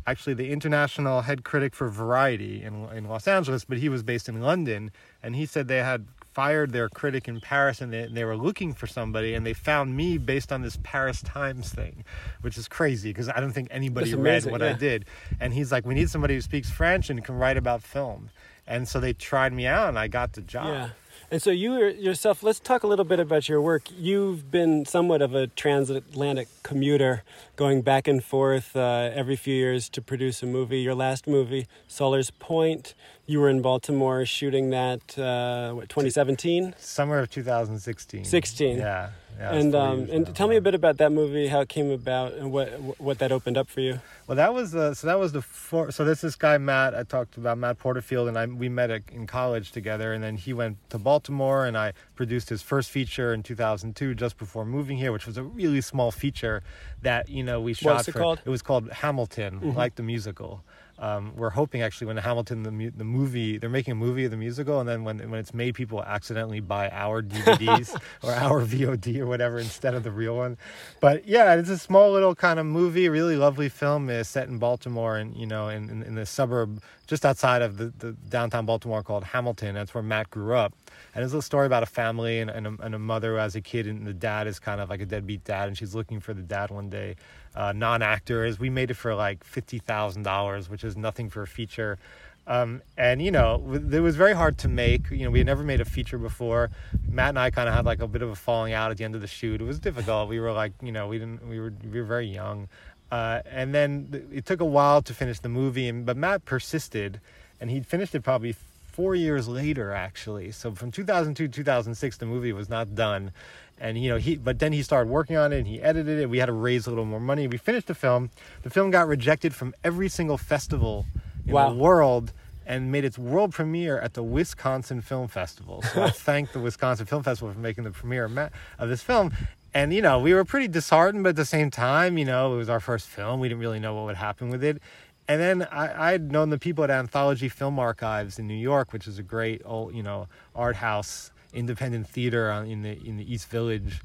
actually 0.06 0.34
the 0.34 0.50
international 0.50 1.22
head 1.22 1.44
critic 1.44 1.74
for 1.74 1.90
Variety 1.90 2.62
in, 2.62 2.88
in 2.94 3.06
Los 3.06 3.28
Angeles, 3.28 3.64
but 3.64 3.78
he 3.78 3.88
was 3.88 4.02
based 4.02 4.28
in 4.28 4.40
London. 4.40 4.90
And 5.22 5.36
he 5.36 5.44
said 5.44 5.68
they 5.68 5.82
had 5.82 6.06
fired 6.34 6.72
their 6.72 6.88
critic 6.88 7.28
in 7.28 7.40
Paris 7.40 7.80
and 7.80 7.92
they, 7.92 8.00
and 8.00 8.16
they, 8.16 8.24
were 8.24 8.36
looking 8.36 8.74
for 8.74 8.88
somebody 8.88 9.34
and 9.34 9.46
they 9.46 9.54
found 9.54 9.96
me 9.96 10.18
based 10.18 10.52
on 10.52 10.62
this 10.62 10.78
Paris 10.82 11.22
Times 11.22 11.70
thing, 11.70 12.04
which 12.40 12.58
is 12.58 12.66
crazy 12.66 13.10
because 13.10 13.28
I 13.28 13.38
don't 13.40 13.52
think 13.52 13.68
anybody 13.70 14.14
read 14.14 14.44
what 14.44 14.60
yeah. 14.60 14.70
I 14.70 14.72
did. 14.72 15.04
And 15.38 15.54
he's 15.54 15.70
like, 15.70 15.86
we 15.86 15.94
need 15.94 16.10
somebody 16.10 16.34
who 16.34 16.40
speaks 16.40 16.70
French 16.70 17.08
and 17.08 17.24
can 17.24 17.36
write 17.36 17.56
about 17.56 17.82
film. 17.82 18.30
And 18.66 18.88
so 18.88 18.98
they 18.98 19.12
tried 19.12 19.52
me 19.52 19.66
out 19.66 19.88
and 19.88 19.98
I 19.98 20.08
got 20.08 20.32
the 20.32 20.40
job. 20.40 20.66
Yeah. 20.66 20.88
And 21.34 21.42
so 21.42 21.50
you 21.50 21.86
yourself, 21.86 22.44
let's 22.44 22.60
talk 22.60 22.84
a 22.84 22.86
little 22.86 23.04
bit 23.04 23.18
about 23.18 23.48
your 23.48 23.60
work. 23.60 23.88
You've 23.98 24.52
been 24.52 24.84
somewhat 24.84 25.20
of 25.20 25.34
a 25.34 25.48
transatlantic 25.48 26.46
commuter, 26.62 27.24
going 27.56 27.82
back 27.82 28.06
and 28.06 28.22
forth 28.22 28.76
uh, 28.76 29.10
every 29.12 29.34
few 29.34 29.52
years 29.52 29.88
to 29.88 30.00
produce 30.00 30.44
a 30.44 30.46
movie. 30.46 30.80
Your 30.80 30.94
last 30.94 31.26
movie, 31.26 31.66
Sollers 31.88 32.30
Point, 32.30 32.94
you 33.26 33.40
were 33.40 33.48
in 33.48 33.62
Baltimore 33.62 34.24
shooting 34.24 34.70
that, 34.70 35.18
uh, 35.18 35.72
what, 35.72 35.88
2017? 35.88 36.76
Summer 36.78 37.18
of 37.18 37.28
2016. 37.30 38.24
16. 38.24 38.78
Yeah. 38.78 39.10
Yeah, 39.38 39.52
and 39.52 39.74
um, 39.74 40.08
and 40.10 40.34
tell 40.34 40.46
me 40.46 40.56
a 40.56 40.60
bit 40.60 40.74
about 40.74 40.98
that 40.98 41.10
movie, 41.10 41.48
how 41.48 41.60
it 41.60 41.68
came 41.68 41.90
about, 41.90 42.34
and 42.34 42.52
what 42.52 42.68
what 43.00 43.18
that 43.18 43.32
opened 43.32 43.56
up 43.56 43.68
for 43.68 43.80
you. 43.80 44.00
Well, 44.26 44.36
that 44.36 44.54
was 44.54 44.70
the 44.70 44.94
so 44.94 45.06
that 45.06 45.18
was 45.18 45.32
the 45.32 45.42
four, 45.42 45.90
so 45.90 46.04
this 46.04 46.20
this 46.20 46.36
guy 46.36 46.56
Matt 46.56 46.94
I 46.94 47.02
talked 47.02 47.36
about 47.36 47.58
Matt 47.58 47.78
Porterfield 47.78 48.28
and 48.28 48.38
I 48.38 48.46
we 48.46 48.68
met 48.68 48.90
in 48.90 49.26
college 49.26 49.72
together, 49.72 50.12
and 50.12 50.22
then 50.22 50.36
he 50.36 50.52
went 50.52 50.78
to 50.90 50.98
Baltimore, 50.98 51.66
and 51.66 51.76
I 51.76 51.92
produced 52.14 52.48
his 52.48 52.62
first 52.62 52.90
feature 52.90 53.34
in 53.34 53.42
2002, 53.42 54.14
just 54.14 54.38
before 54.38 54.64
moving 54.64 54.96
here, 54.96 55.12
which 55.12 55.26
was 55.26 55.36
a 55.36 55.42
really 55.42 55.80
small 55.80 56.10
feature 56.10 56.62
that 57.02 57.28
you 57.28 57.42
know 57.42 57.60
we 57.60 57.74
shot. 57.74 57.94
What's 57.94 58.08
it 58.08 58.12
for, 58.12 58.18
called? 58.18 58.40
It 58.44 58.50
was 58.50 58.62
called 58.62 58.90
Hamilton, 58.90 59.56
mm-hmm. 59.56 59.76
like 59.76 59.96
the 59.96 60.02
musical. 60.02 60.62
Um, 60.98 61.32
we're 61.36 61.50
hoping 61.50 61.82
actually 61.82 62.06
when 62.06 62.16
Hamilton 62.18 62.62
the 62.62 62.70
mu- 62.70 62.92
the 62.96 63.04
movie 63.04 63.58
they're 63.58 63.68
making 63.70 63.92
a 63.92 63.96
movie 63.96 64.24
of 64.24 64.30
the 64.30 64.36
musical 64.36 64.78
and 64.80 64.88
then 64.88 65.02
when 65.02 65.18
when 65.30 65.40
it's 65.40 65.52
made 65.52 65.74
people 65.74 66.02
accidentally 66.02 66.60
buy 66.60 66.88
our 66.90 67.22
DVDs 67.22 67.94
or 68.22 68.32
our 68.32 68.60
VOD 68.62 69.18
or 69.18 69.26
whatever 69.26 69.58
instead 69.58 69.94
of 69.94 70.04
the 70.04 70.10
real 70.12 70.36
one. 70.36 70.56
But 71.00 71.26
yeah, 71.26 71.54
it's 71.54 71.68
a 71.68 71.78
small 71.78 72.12
little 72.12 72.34
kind 72.34 72.60
of 72.60 72.66
movie, 72.66 73.08
really 73.08 73.36
lovely 73.36 73.68
film. 73.68 74.08
is 74.08 74.28
set 74.28 74.48
in 74.48 74.58
Baltimore 74.58 75.16
and 75.16 75.36
you 75.36 75.46
know 75.46 75.68
in, 75.68 75.90
in, 75.90 76.02
in 76.02 76.14
the 76.14 76.26
suburb 76.26 76.80
just 77.06 77.24
outside 77.26 77.62
of 77.62 77.76
the, 77.76 77.92
the 77.98 78.12
downtown 78.28 78.66
Baltimore 78.66 79.02
called 79.02 79.24
Hamilton. 79.24 79.74
That's 79.74 79.92
where 79.94 80.02
Matt 80.02 80.30
grew 80.30 80.54
up. 80.54 80.74
And 81.14 81.22
it's 81.22 81.32
a 81.32 81.36
little 81.36 81.42
story 81.42 81.66
about 81.66 81.82
a 81.82 81.86
family 81.86 82.40
and, 82.40 82.50
and, 82.50 82.66
a, 82.66 82.76
and 82.80 82.94
a 82.94 82.98
mother 82.98 83.32
who 83.32 83.36
has 83.36 83.54
a 83.54 83.60
kid, 83.60 83.86
and 83.86 84.06
the 84.06 84.14
dad 84.14 84.46
is 84.46 84.58
kind 84.58 84.80
of 84.80 84.88
like 84.88 85.00
a 85.00 85.06
deadbeat 85.06 85.44
dad, 85.44 85.68
and 85.68 85.76
she's 85.76 85.94
looking 85.94 86.20
for 86.20 86.34
the 86.34 86.42
dad 86.42 86.70
one 86.70 86.88
day 86.88 87.16
uh, 87.54 87.72
non-actors. 87.72 88.58
we 88.58 88.70
made 88.70 88.90
it 88.90 88.94
for 88.94 89.14
like 89.14 89.44
fifty 89.44 89.78
thousand 89.78 90.22
dollars, 90.22 90.68
which 90.68 90.84
is 90.84 90.96
nothing 90.96 91.30
for 91.30 91.42
a 91.42 91.46
feature. 91.46 91.98
Um, 92.46 92.82
and 92.98 93.22
you 93.22 93.30
know, 93.30 93.62
it 93.90 94.00
was 94.00 94.16
very 94.16 94.34
hard 94.34 94.58
to 94.58 94.68
make. 94.68 95.10
You 95.10 95.24
know, 95.24 95.30
we 95.30 95.38
had 95.38 95.46
never 95.46 95.62
made 95.62 95.80
a 95.80 95.84
feature 95.84 96.18
before. 96.18 96.70
Matt 97.08 97.30
and 97.30 97.38
I 97.38 97.50
kind 97.50 97.68
of 97.68 97.74
had 97.74 97.86
like 97.86 98.00
a 98.00 98.08
bit 98.08 98.22
of 98.22 98.30
a 98.30 98.34
falling 98.34 98.72
out 98.72 98.90
at 98.90 98.98
the 98.98 99.04
end 99.04 99.14
of 99.14 99.20
the 99.20 99.26
shoot. 99.26 99.60
It 99.60 99.64
was 99.64 99.78
difficult. 99.78 100.28
We 100.28 100.40
were 100.40 100.52
like, 100.52 100.72
you 100.82 100.92
know, 100.92 101.08
we 101.08 101.18
didn't. 101.18 101.48
We 101.48 101.58
were 101.58 101.72
we 101.90 102.00
were 102.00 102.06
very 102.06 102.26
young, 102.26 102.68
uh, 103.10 103.40
and 103.50 103.74
then 103.74 104.28
it 104.32 104.44
took 104.44 104.60
a 104.60 104.66
while 104.66 105.00
to 105.02 105.14
finish 105.14 105.40
the 105.40 105.48
movie. 105.48 105.88
And 105.88 106.04
but 106.04 106.16
Matt 106.16 106.44
persisted, 106.44 107.20
and 107.60 107.70
he 107.70 107.80
finished 107.80 108.14
it 108.14 108.22
probably 108.22 108.54
four 108.94 109.14
years 109.14 109.48
later, 109.48 109.92
actually. 109.92 110.52
So 110.52 110.72
from 110.72 110.92
2002 110.92 111.48
to 111.48 111.52
2006, 111.52 112.18
the 112.18 112.26
movie 112.26 112.52
was 112.52 112.68
not 112.68 112.94
done 112.94 113.32
and 113.78 113.98
you 113.98 114.08
know 114.08 114.16
he 114.16 114.36
but 114.36 114.58
then 114.58 114.72
he 114.72 114.82
started 114.82 115.10
working 115.10 115.36
on 115.36 115.52
it 115.52 115.58
and 115.58 115.66
he 115.66 115.80
edited 115.82 116.18
it 116.18 116.30
we 116.30 116.38
had 116.38 116.46
to 116.46 116.52
raise 116.52 116.86
a 116.86 116.90
little 116.90 117.04
more 117.04 117.20
money 117.20 117.46
we 117.46 117.56
finished 117.56 117.86
the 117.86 117.94
film 117.94 118.30
the 118.62 118.70
film 118.70 118.90
got 118.90 119.06
rejected 119.08 119.54
from 119.54 119.74
every 119.82 120.08
single 120.08 120.38
festival 120.38 121.06
in 121.46 121.52
wow. 121.52 121.70
the 121.70 121.76
world 121.76 122.32
and 122.66 122.90
made 122.90 123.04
its 123.04 123.18
world 123.18 123.52
premiere 123.52 123.98
at 123.98 124.14
the 124.14 124.22
Wisconsin 124.22 125.00
Film 125.00 125.28
Festival. 125.28 125.82
So 125.82 126.02
I 126.02 126.10
thank 126.26 126.52
the 126.52 126.60
Wisconsin 126.60 127.06
Film 127.06 127.22
Festival 127.22 127.52
for 127.52 127.58
making 127.58 127.84
the 127.84 127.90
premiere 127.90 128.30
of 128.78 128.88
this 128.88 129.02
film. 129.02 129.32
And 129.72 129.92
you 129.92 130.02
know, 130.02 130.18
we 130.18 130.32
were 130.32 130.44
pretty 130.44 130.68
disheartened, 130.68 131.24
but 131.24 131.30
at 131.30 131.36
the 131.36 131.44
same 131.44 131.70
time, 131.70 132.16
you 132.16 132.24
know, 132.24 132.54
it 132.54 132.56
was 132.56 132.68
our 132.68 132.80
first 132.80 133.08
film. 133.08 133.40
We 133.40 133.48
didn't 133.48 133.60
really 133.60 133.80
know 133.80 133.94
what 133.94 134.04
would 134.06 134.16
happen 134.16 134.48
with 134.48 134.62
it. 134.62 134.80
And 135.26 135.40
then 135.40 135.66
I, 135.70 136.12
I'd 136.12 136.30
known 136.30 136.50
the 136.50 136.58
people 136.58 136.84
at 136.84 136.90
Anthology 136.90 137.48
Film 137.48 137.78
Archives 137.78 138.38
in 138.38 138.46
New 138.46 138.54
York, 138.54 138.92
which 138.92 139.08
is 139.08 139.18
a 139.18 139.22
great 139.22 139.62
old, 139.64 139.94
you 139.94 140.02
know, 140.02 140.28
art 140.54 140.76
house 140.76 141.30
independent 141.54 142.08
theater 142.08 142.50
in 142.50 142.82
the 142.82 142.98
in 143.06 143.16
the 143.16 143.32
East 143.32 143.48
Village, 143.48 144.00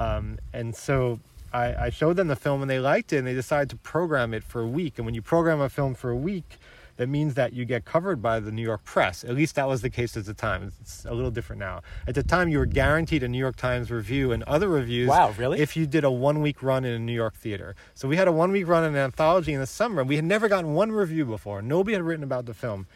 um, 0.00 0.38
and 0.52 0.74
so 0.74 1.20
I, 1.52 1.86
I, 1.86 1.90
showed 1.90 2.16
them 2.16 2.28
the 2.28 2.36
film 2.36 2.60
and 2.60 2.70
they 2.70 2.78
liked 2.78 3.12
it 3.12 3.18
and 3.18 3.26
they 3.26 3.34
decided 3.34 3.70
to 3.70 3.76
program 3.76 4.34
it 4.34 4.44
for 4.44 4.60
a 4.60 4.66
week. 4.66 4.98
And 4.98 5.06
when 5.06 5.14
you 5.14 5.22
program 5.22 5.60
a 5.60 5.68
film 5.68 5.94
for 5.94 6.10
a 6.10 6.16
week, 6.16 6.58
that 6.98 7.08
means 7.08 7.34
that 7.34 7.52
you 7.52 7.64
get 7.64 7.84
covered 7.84 8.20
by 8.20 8.40
the 8.40 8.50
New 8.50 8.62
York 8.62 8.84
press. 8.84 9.22
At 9.22 9.34
least 9.34 9.54
that 9.54 9.68
was 9.68 9.82
the 9.82 9.88
case 9.88 10.16
at 10.16 10.24
the 10.26 10.34
time. 10.34 10.72
It's 10.80 11.04
a 11.04 11.14
little 11.14 11.30
different 11.30 11.60
now. 11.60 11.80
At 12.08 12.16
the 12.16 12.24
time, 12.24 12.48
you 12.48 12.58
were 12.58 12.66
guaranteed 12.66 13.22
a 13.22 13.28
New 13.28 13.38
York 13.38 13.56
Times 13.56 13.90
review 13.90 14.32
and 14.32 14.42
other 14.42 14.68
reviews. 14.68 15.08
Wow, 15.08 15.32
really? 15.38 15.60
If 15.60 15.76
you 15.76 15.86
did 15.86 16.02
a 16.02 16.10
one 16.10 16.42
week 16.42 16.60
run 16.60 16.84
in 16.84 16.92
a 16.92 16.98
New 16.98 17.12
York 17.12 17.34
theater. 17.34 17.76
So 17.94 18.08
we 18.08 18.16
had 18.16 18.26
a 18.26 18.32
one 18.32 18.50
week 18.50 18.66
run 18.66 18.82
in 18.82 18.96
an 18.96 19.00
anthology 19.00 19.54
in 19.54 19.60
the 19.60 19.66
summer. 19.66 20.02
We 20.02 20.16
had 20.16 20.24
never 20.24 20.48
gotten 20.48 20.74
one 20.74 20.90
review 20.90 21.24
before. 21.24 21.62
Nobody 21.62 21.94
had 21.94 22.02
written 22.02 22.24
about 22.24 22.46
the 22.46 22.54
film. 22.54 22.88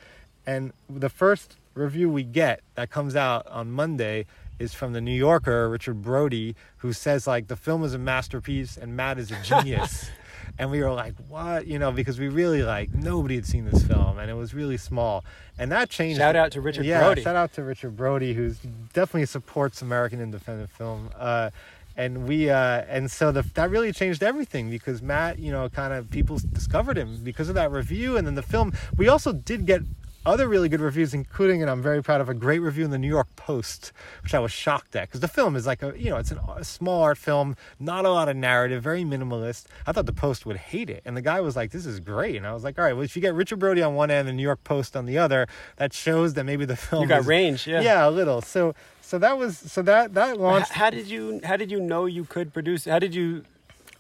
And 0.45 0.73
the 0.91 1.09
first 1.09 1.57
review 1.75 2.11
we 2.11 2.23
get 2.23 2.61
that 2.75 2.91
comes 2.91 3.17
out 3.17 3.47
on 3.47 3.71
Monday 3.71 4.27
is 4.59 4.75
from 4.75 4.93
the 4.93 5.01
New 5.01 5.15
Yorker, 5.15 5.69
Richard 5.69 6.03
Brody, 6.03 6.55
who 6.79 6.93
says 6.93 7.27
like 7.27 7.49
the 7.49 7.57
film 7.57 7.83
is 7.85 7.95
a 7.95 7.99
masterpiece 7.99 8.77
and 8.77 8.97
Matt 8.97 9.19
is 9.19 9.31
a 9.31 9.37
genius. 9.43 10.11
and 10.59 10.71
we 10.71 10.81
were 10.81 10.93
like, 10.93 11.15
what? 11.29 11.67
You 11.67 11.79
know, 11.79 11.91
because 11.91 12.19
we 12.19 12.29
really 12.29 12.63
like 12.63 12.93
nobody 12.93 13.35
had 13.35 13.47
seen 13.47 13.65
this 13.65 13.83
film 13.85 14.19
and 14.19 14.31
it 14.31 14.35
was 14.35 14.55
really 14.55 14.77
small. 14.77 15.25
And 15.59 15.71
that 15.73 15.91
changed. 15.91 16.19
Shout 16.19 16.37
out 16.37 16.53
to 16.53 16.61
Richard 16.61 16.85
yeah, 16.85 17.01
Brody. 17.01 17.23
shout 17.23 17.37
out 17.37 17.53
to 17.55 17.63
Richard 17.63 17.97
Brody, 17.97 18.35
who 18.35 18.55
definitely 18.93 19.27
supports 19.27 19.83
American 19.83 20.21
independent 20.21 20.71
film. 20.71 21.11
Uh, 21.19 21.51
and 21.97 22.27
we 22.27 22.49
uh, 22.49 22.83
and 22.89 23.11
so 23.11 23.33
the, 23.33 23.43
that 23.55 23.71
really 23.71 23.93
changed 23.93 24.23
everything 24.23 24.71
because 24.71 25.03
Matt, 25.03 25.39
you 25.39 25.53
know, 25.53 25.69
kind 25.69 25.93
of 25.93 26.11
people 26.11 26.39
discovered 26.53 26.97
him 26.97 27.19
because 27.23 27.49
of 27.49 27.55
that 27.57 27.71
review, 27.71 28.17
and 28.17 28.27
then 28.27 28.35
the 28.35 28.43
film. 28.43 28.73
We 28.97 29.09
also 29.09 29.33
did 29.33 29.67
get 29.67 29.83
other 30.25 30.49
really 30.49 30.69
good 30.69 30.81
reviews, 30.81 31.15
including, 31.15 31.63
and 31.63 31.71
I'm 31.71 31.83
very 31.83 32.03
proud 32.03 32.21
of 32.21 32.29
a 32.29 32.35
great 32.35 32.61
review 32.61 32.85
in 32.85 32.91
the 32.91 32.99
New 32.99 33.09
York 33.09 33.29
Post, 33.37 33.93
which 34.23 34.35
I 34.35 34.39
was 34.39 34.53
shocked 34.53 34.95
at 34.95 35.09
because 35.09 35.21
the 35.21 35.29
film 35.29 35.57
is 35.57 35.67
like 35.67 35.83
a, 35.83 35.93
you 35.99 36.11
know, 36.11 36.17
it's 36.17 36.31
an, 36.31 36.39
a 36.57 36.65
small 36.65 37.03
art 37.03 37.19
film, 37.19 37.57
not 37.81 38.05
a 38.05 38.11
lot 38.11 38.29
of 38.29 38.37
narrative, 38.37 38.83
very 38.83 39.03
minimalist. 39.05 39.67
I 39.87 39.93
thought 39.93 40.07
the 40.07 40.13
Post 40.13 40.47
would 40.47 40.57
hate 40.57 40.91
it, 40.91 41.03
and 41.05 41.17
the 41.17 41.23
guy 41.23 41.41
was 41.41 41.57
like, 41.57 41.71
"This 41.73 41.87
is 41.87 41.99
great," 42.01 42.37
and 42.37 42.47
I 42.47 42.53
was 42.53 42.63
like, 42.65 42.79
"All 42.79 42.85
right, 42.85 42.93
well, 42.93 43.03
if 43.05 43.17
you 43.17 43.23
get 43.23 43.35
Richard 43.35 43.59
Brody 43.59 43.83
on 43.83 43.95
one 43.95 44.11
end 44.11 44.29
and 44.29 44.29
the 44.29 44.33
New 44.33 44.43
York 44.43 44.63
Post 44.65 44.97
on 44.97 45.07
the 45.07 45.19
other, 45.19 45.47
that 45.77 45.93
shows 45.93 46.35
that 46.35 46.45
maybe 46.45 46.65
the 46.65 46.77
film 46.77 47.03
You 47.03 47.09
got 47.09 47.21
is- 47.21 47.27
range, 47.27 47.67
yeah. 47.67 47.81
yeah, 47.81 48.09
a 48.09 48.11
little." 48.11 48.41
So, 48.43 48.75
so 49.01 49.19
that 49.19 49.37
was 49.39 49.59
so 49.59 49.83
that 49.83 50.15
that 50.15 50.39
launched. 50.39 50.71
how 50.73 50.91
did 50.91 51.07
you 51.09 51.41
how 51.45 51.57
did 51.57 51.71
you 51.71 51.81
know 51.81 52.07
you 52.07 52.25
could 52.25 52.53
produce? 52.53 52.85
How 52.85 52.99
did 52.99 53.15
you? 53.15 53.45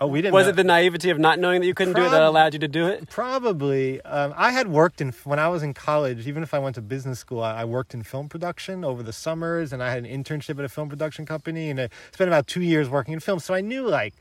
Oh, 0.03 0.07
we 0.09 0.21
didn't. 0.21 0.35
Was 0.35 0.47
know- 0.47 0.51
it 0.51 0.57
the 0.57 0.65
naivety 0.65 1.11
of 1.11 1.19
not 1.21 1.39
knowing 1.39 1.61
that 1.61 1.67
you 1.69 1.75
couldn't 1.75 1.95
do 1.95 2.05
it 2.05 2.11
that 2.11 2.23
allowed 2.23 2.55
you 2.55 2.59
to 2.59 2.67
do 2.67 2.89
it? 2.89 3.09
Probably. 3.09 4.01
Um, 4.01 4.35
I 4.37 4.51
had 4.51 4.67
worked 4.67 5.01
in 5.01 5.13
when 5.23 5.39
I 5.39 5.47
was 5.49 5.63
in 5.63 5.75
college. 5.75 6.27
Even 6.27 6.43
if 6.43 6.53
I 6.53 6.59
went 6.59 6.75
to 6.75 6.83
business 6.83 7.21
school, 7.21 7.41
I, 7.41 7.61
I 7.61 7.65
worked 7.65 7.95
in 7.95 8.03
film 8.03 8.29
production 8.29 8.85
over 8.85 9.05
the 9.05 9.13
summers, 9.13 9.73
and 9.73 9.81
I 9.81 9.91
had 9.91 10.05
an 10.05 10.11
internship 10.11 10.59
at 10.59 10.65
a 10.65 10.69
film 10.69 10.89
production 10.89 11.25
company, 11.25 11.71
and 11.71 11.81
I 11.81 11.89
spent 12.11 12.29
about 12.29 12.49
two 12.49 12.63
years 12.63 12.89
working 12.89 13.15
in 13.15 13.21
film. 13.21 13.39
So 13.39 13.55
I 13.55 13.61
knew 13.61 13.87
like 13.87 14.15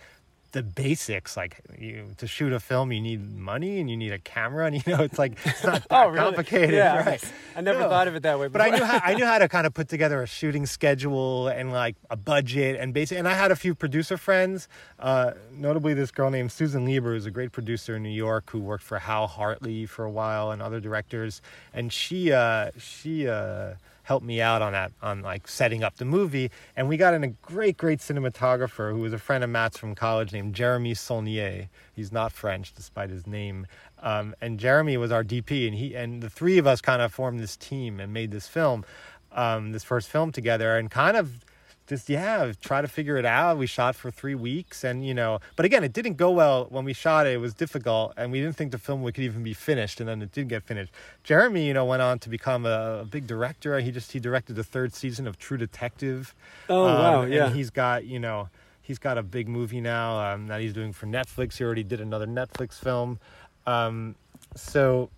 the 0.51 0.63
basics. 0.63 1.38
Like 1.38 1.62
you 1.77 2.08
to 2.17 2.27
shoot 2.27 2.53
a 2.53 2.60
film, 2.60 2.91
you 2.91 3.01
need 3.01 3.36
money 3.38 3.79
and 3.79 3.89
you 3.89 3.98
need 3.98 4.12
a 4.13 4.20
camera, 4.20 4.65
and 4.67 4.75
you 4.75 4.84
know 4.88 5.03
it's 5.03 5.17
like 5.20 5.34
it's 5.46 5.63
not 5.63 5.81
that 5.89 5.91
Oh, 5.91 6.08
really? 6.10 6.17
complicated, 6.20 6.75
Yeah, 6.75 7.03
right? 7.10 7.24
I 7.55 7.62
never 7.62 7.79
No. 7.79 7.89
thought 7.89 8.08
of 8.08 8.15
it 8.15 8.24
that 8.24 8.39
way. 8.39 8.48
But 8.48 8.62
I 8.62 8.70
knew 8.70 8.84
how 8.84 9.00
I 9.03 9.13
knew 9.13 9.25
how 9.31 9.38
to 9.39 9.48
kind 9.48 9.65
of 9.67 9.74
put 9.74 9.88
together 9.89 10.22
a 10.22 10.27
shooting 10.27 10.65
schedule 10.65 11.48
and 11.48 11.72
like 11.72 11.96
a 12.10 12.15
budget 12.15 12.77
and 12.79 12.93
basic. 12.93 13.17
And 13.17 13.27
I 13.27 13.34
had 13.34 13.51
a 13.51 13.55
few 13.55 13.74
producer 13.75 14.17
friends, 14.17 14.67
uh, 15.00 15.31
notably 15.53 15.93
this 15.93 16.12
girl 16.12 16.29
named 16.29 16.51
Susan 16.51 16.86
Lieber, 16.86 17.13
who's 17.13 17.25
a 17.25 17.31
great 17.31 17.51
producer 17.51 17.96
in 17.96 18.03
New 18.03 18.10
York 18.10 18.50
who 18.51 18.60
worked 18.60 18.84
for 18.84 19.00
Hal 19.00 19.27
Hartley 19.27 19.86
for 19.86 20.05
a 20.05 20.12
while 20.12 20.51
and 20.51 20.62
other 20.62 20.79
directors. 20.79 21.41
And 21.74 21.91
she 21.93 22.31
uh, 22.31 22.72
she 22.77 23.27
uh, 23.27 23.75
helped 24.03 24.25
me 24.25 24.41
out 24.41 24.62
on 24.62 24.74
that 24.74 24.91
on 25.01 25.22
like 25.22 25.48
setting 25.48 25.84
up 25.84 25.98
the 25.98 26.05
movie. 26.05 26.51
And 26.75 26.88
we 26.88 26.98
got 26.98 27.13
in 27.13 27.24
a 27.24 27.29
great 27.29 27.77
great 27.77 28.00
cinematographer 28.00 28.91
who 28.91 29.00
was 29.00 29.13
a 29.13 29.17
friend 29.17 29.43
of 29.43 29.50
Matt's 29.50 29.77
from 29.77 29.96
college 29.96 30.31
named 30.34 30.55
Jeremy 30.55 30.93
Saulnier. 30.93 31.70
He's 31.93 32.12
not 32.12 32.31
French 32.31 32.74
despite 32.74 33.10
his 33.10 33.27
name. 33.27 33.67
Um, 34.01 34.36
and 34.41 34.60
Jeremy 34.60 34.98
was 34.98 35.12
our 35.12 35.24
DP, 35.24 35.67
and 35.67 35.75
he 35.75 35.96
and 35.96 36.22
the 36.24 36.29
three 36.29 36.58
of 36.58 36.65
us 36.65 36.81
kind 36.81 37.01
of 37.01 37.13
formed 37.13 37.39
this 37.39 37.55
team 37.55 38.00
and 38.00 38.12
made 38.12 38.31
this 38.31 38.48
film, 38.48 38.84
um, 39.31 39.72
this 39.72 39.84
first 39.84 40.10
film 40.10 40.31
together, 40.31 40.77
and 40.77 40.89
kind 40.89 41.15
of 41.15 41.46
just 41.91 42.07
yeah, 42.10 42.53
try 42.62 42.81
to 42.81 42.88
figure 42.88 43.17
it 43.17 43.25
out. 43.25 43.57
We 43.57 43.67
shot 43.67 43.98
for 43.98 44.10
three 44.12 44.33
weeks, 44.33 44.86
and 44.86 45.05
you 45.05 45.13
know, 45.13 45.39
but 45.57 45.65
again, 45.65 45.83
it 45.83 45.91
didn't 45.91 46.15
go 46.15 46.31
well 46.31 46.67
when 46.69 46.86
we 46.86 46.93
shot 46.93 47.27
it. 47.27 47.33
It 47.33 47.38
was 47.41 47.53
difficult, 47.53 48.13
and 48.15 48.31
we 48.31 48.39
didn't 48.39 48.55
think 48.55 48.71
the 48.71 48.77
film 48.77 49.01
would 49.01 49.13
could 49.13 49.25
even 49.25 49.43
be 49.43 49.53
finished, 49.53 50.00
and 50.00 50.07
then 50.07 50.21
it 50.21 50.31
did 50.31 50.48
get 50.48 50.63
finished. 50.63 50.93
Jeremy, 51.25 51.67
you 51.67 51.74
know, 51.74 51.83
went 51.83 52.01
on 52.01 52.17
to 52.19 52.29
become 52.29 52.65
a, 52.65 53.00
a 53.01 53.05
big 53.05 53.27
director. 53.27 53.77
He 53.81 53.91
just 53.91 54.13
he 54.13 54.21
directed 54.21 54.55
the 54.55 54.63
third 54.63 54.93
season 54.93 55.27
of 55.27 55.38
True 55.38 55.57
Detective. 55.57 56.33
Oh 56.69 56.86
Um, 56.88 56.98
wow, 56.98 57.21
and 57.24 57.33
yeah. 57.33 57.50
he's 57.50 57.69
got 57.69 58.05
you 58.05 58.19
know 58.19 58.48
he's 58.81 58.98
got 58.98 59.17
a 59.17 59.24
big 59.24 59.50
movie 59.50 59.81
now 59.81 60.33
um, 60.33 60.48
that 60.48 60.62
he's 60.62 60.74
doing 60.74 60.93
for 60.93 61.07
Netflix. 61.07 61.57
He 61.57 61.65
already 61.65 61.83
did 61.83 62.00
another 62.00 62.25
Netflix 62.25 62.79
film. 62.79 63.19
Um, 63.67 64.15
so 64.55 65.10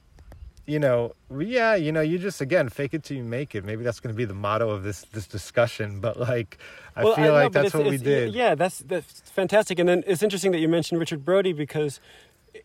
you 0.65 0.79
know 0.79 1.13
yeah 1.37 1.75
you 1.75 1.91
know 1.91 1.99
you 2.01 2.17
just 2.17 2.39
again 2.39 2.69
fake 2.69 2.93
it 2.93 3.03
till 3.03 3.17
you 3.17 3.23
make 3.23 3.53
it. 3.55 3.65
Maybe 3.65 3.83
that's 3.83 3.99
going 3.99 4.13
to 4.13 4.17
be 4.17 4.25
the 4.25 4.33
motto 4.33 4.69
of 4.69 4.83
this 4.83 5.01
this 5.11 5.27
discussion 5.27 5.99
but 5.99 6.17
like 6.19 6.57
i 6.95 7.03
Well, 7.03 7.15
feel 7.15 7.25
know, 7.25 7.33
like 7.33 7.51
that's 7.51 7.67
it's- 7.67 7.83
what 7.83 7.89
we 7.89 7.97
did. 7.97 8.33
Yeah, 8.33 8.55
that's 8.55 8.79
that's 8.79 9.21
fantastic. 9.31 9.79
And 9.79 9.89
then 9.89 10.03
it's 10.07 10.23
interesting 10.23 10.51
that 10.53 10.59
you 10.59 10.69
mentioned 10.69 10.99
Richard 10.99 11.25
Brody 11.25 11.51
because 11.53 11.99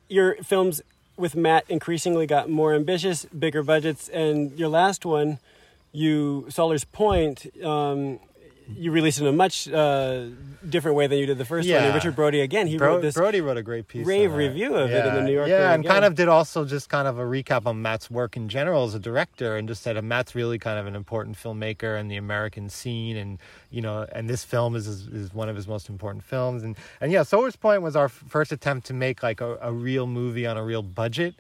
your 0.08 0.36
films 0.44 0.80
with 1.16 1.34
Matt 1.34 1.64
increasingly 1.68 2.26
got 2.26 2.48
more 2.48 2.74
ambitious, 2.74 3.24
bigger 3.26 3.62
budgets, 3.64 4.08
and 4.10 4.56
your 4.58 4.68
last 4.68 5.04
one, 5.04 5.38
you 5.90 6.46
Sollers 6.48 6.84
Point, 6.84 7.46
um, 7.64 8.20
you 8.76 8.90
released 8.92 9.18
it 9.18 9.22
in 9.22 9.28
a 9.28 9.32
much 9.32 9.68
uh, 9.68 10.26
different 10.68 10.96
way 10.96 11.06
than 11.06 11.18
you 11.18 11.26
did 11.26 11.38
the 11.38 11.44
first 11.44 11.68
one. 11.68 11.76
And 11.76 11.86
Yeah. 11.86 11.94
Richard 11.94 12.14
Brody 12.16 12.40
again, 12.40 12.66
he 12.66 12.76
Bro- 12.76 12.94
wrote 12.94 13.02
this. 13.02 13.14
Brody 13.14 13.40
wrote 13.40 13.56
a 13.56 13.62
great 13.62 13.88
piece. 13.88 14.06
rave 14.06 14.32
review 14.34 14.74
of 14.74 14.90
it 14.90 15.06
in 15.06 15.14
the 15.14 15.22
New 15.22 15.32
Yorker 15.32 15.50
Yeah, 15.50 15.72
and 15.72 15.82
again. 15.84 15.92
kind 15.92 16.04
of 16.04 16.14
did 16.14 16.28
also 16.28 16.64
just 16.64 16.88
kind 16.88 17.08
of 17.08 17.18
a 17.18 17.22
recap 17.22 17.66
on 17.66 17.80
Matt's 17.80 18.10
work 18.10 18.36
in 18.36 18.48
general 18.48 18.84
as 18.84 18.94
a 18.94 18.98
director, 18.98 19.56
and 19.56 19.68
just 19.68 19.82
said 19.82 20.02
Matt's 20.04 20.34
really 20.34 20.58
kind 20.58 20.78
of 20.78 20.86
an 20.86 20.94
important 20.96 21.36
filmmaker 21.36 21.98
in 21.98 22.08
the 22.08 22.16
American 22.16 22.68
scene, 22.68 23.16
and 23.16 23.38
you 23.70 23.80
know, 23.80 24.06
and 24.12 24.28
this 24.28 24.44
film 24.44 24.74
is 24.76 24.86
is, 24.86 25.06
is 25.08 25.32
one 25.34 25.48
of 25.48 25.56
his 25.56 25.66
most 25.68 25.88
important 25.88 26.24
films, 26.24 26.62
and 26.62 26.76
and 27.00 27.10
yeah, 27.12 27.22
Sollers 27.22 27.56
Point 27.56 27.82
was 27.82 27.96
our 27.96 28.06
f- 28.06 28.22
first 28.28 28.52
attempt 28.52 28.86
to 28.88 28.94
make 28.94 29.22
like 29.22 29.40
a, 29.40 29.56
a 29.60 29.72
real 29.72 30.06
movie 30.06 30.46
on 30.46 30.56
a 30.56 30.64
real 30.64 30.82
budget. 30.82 31.34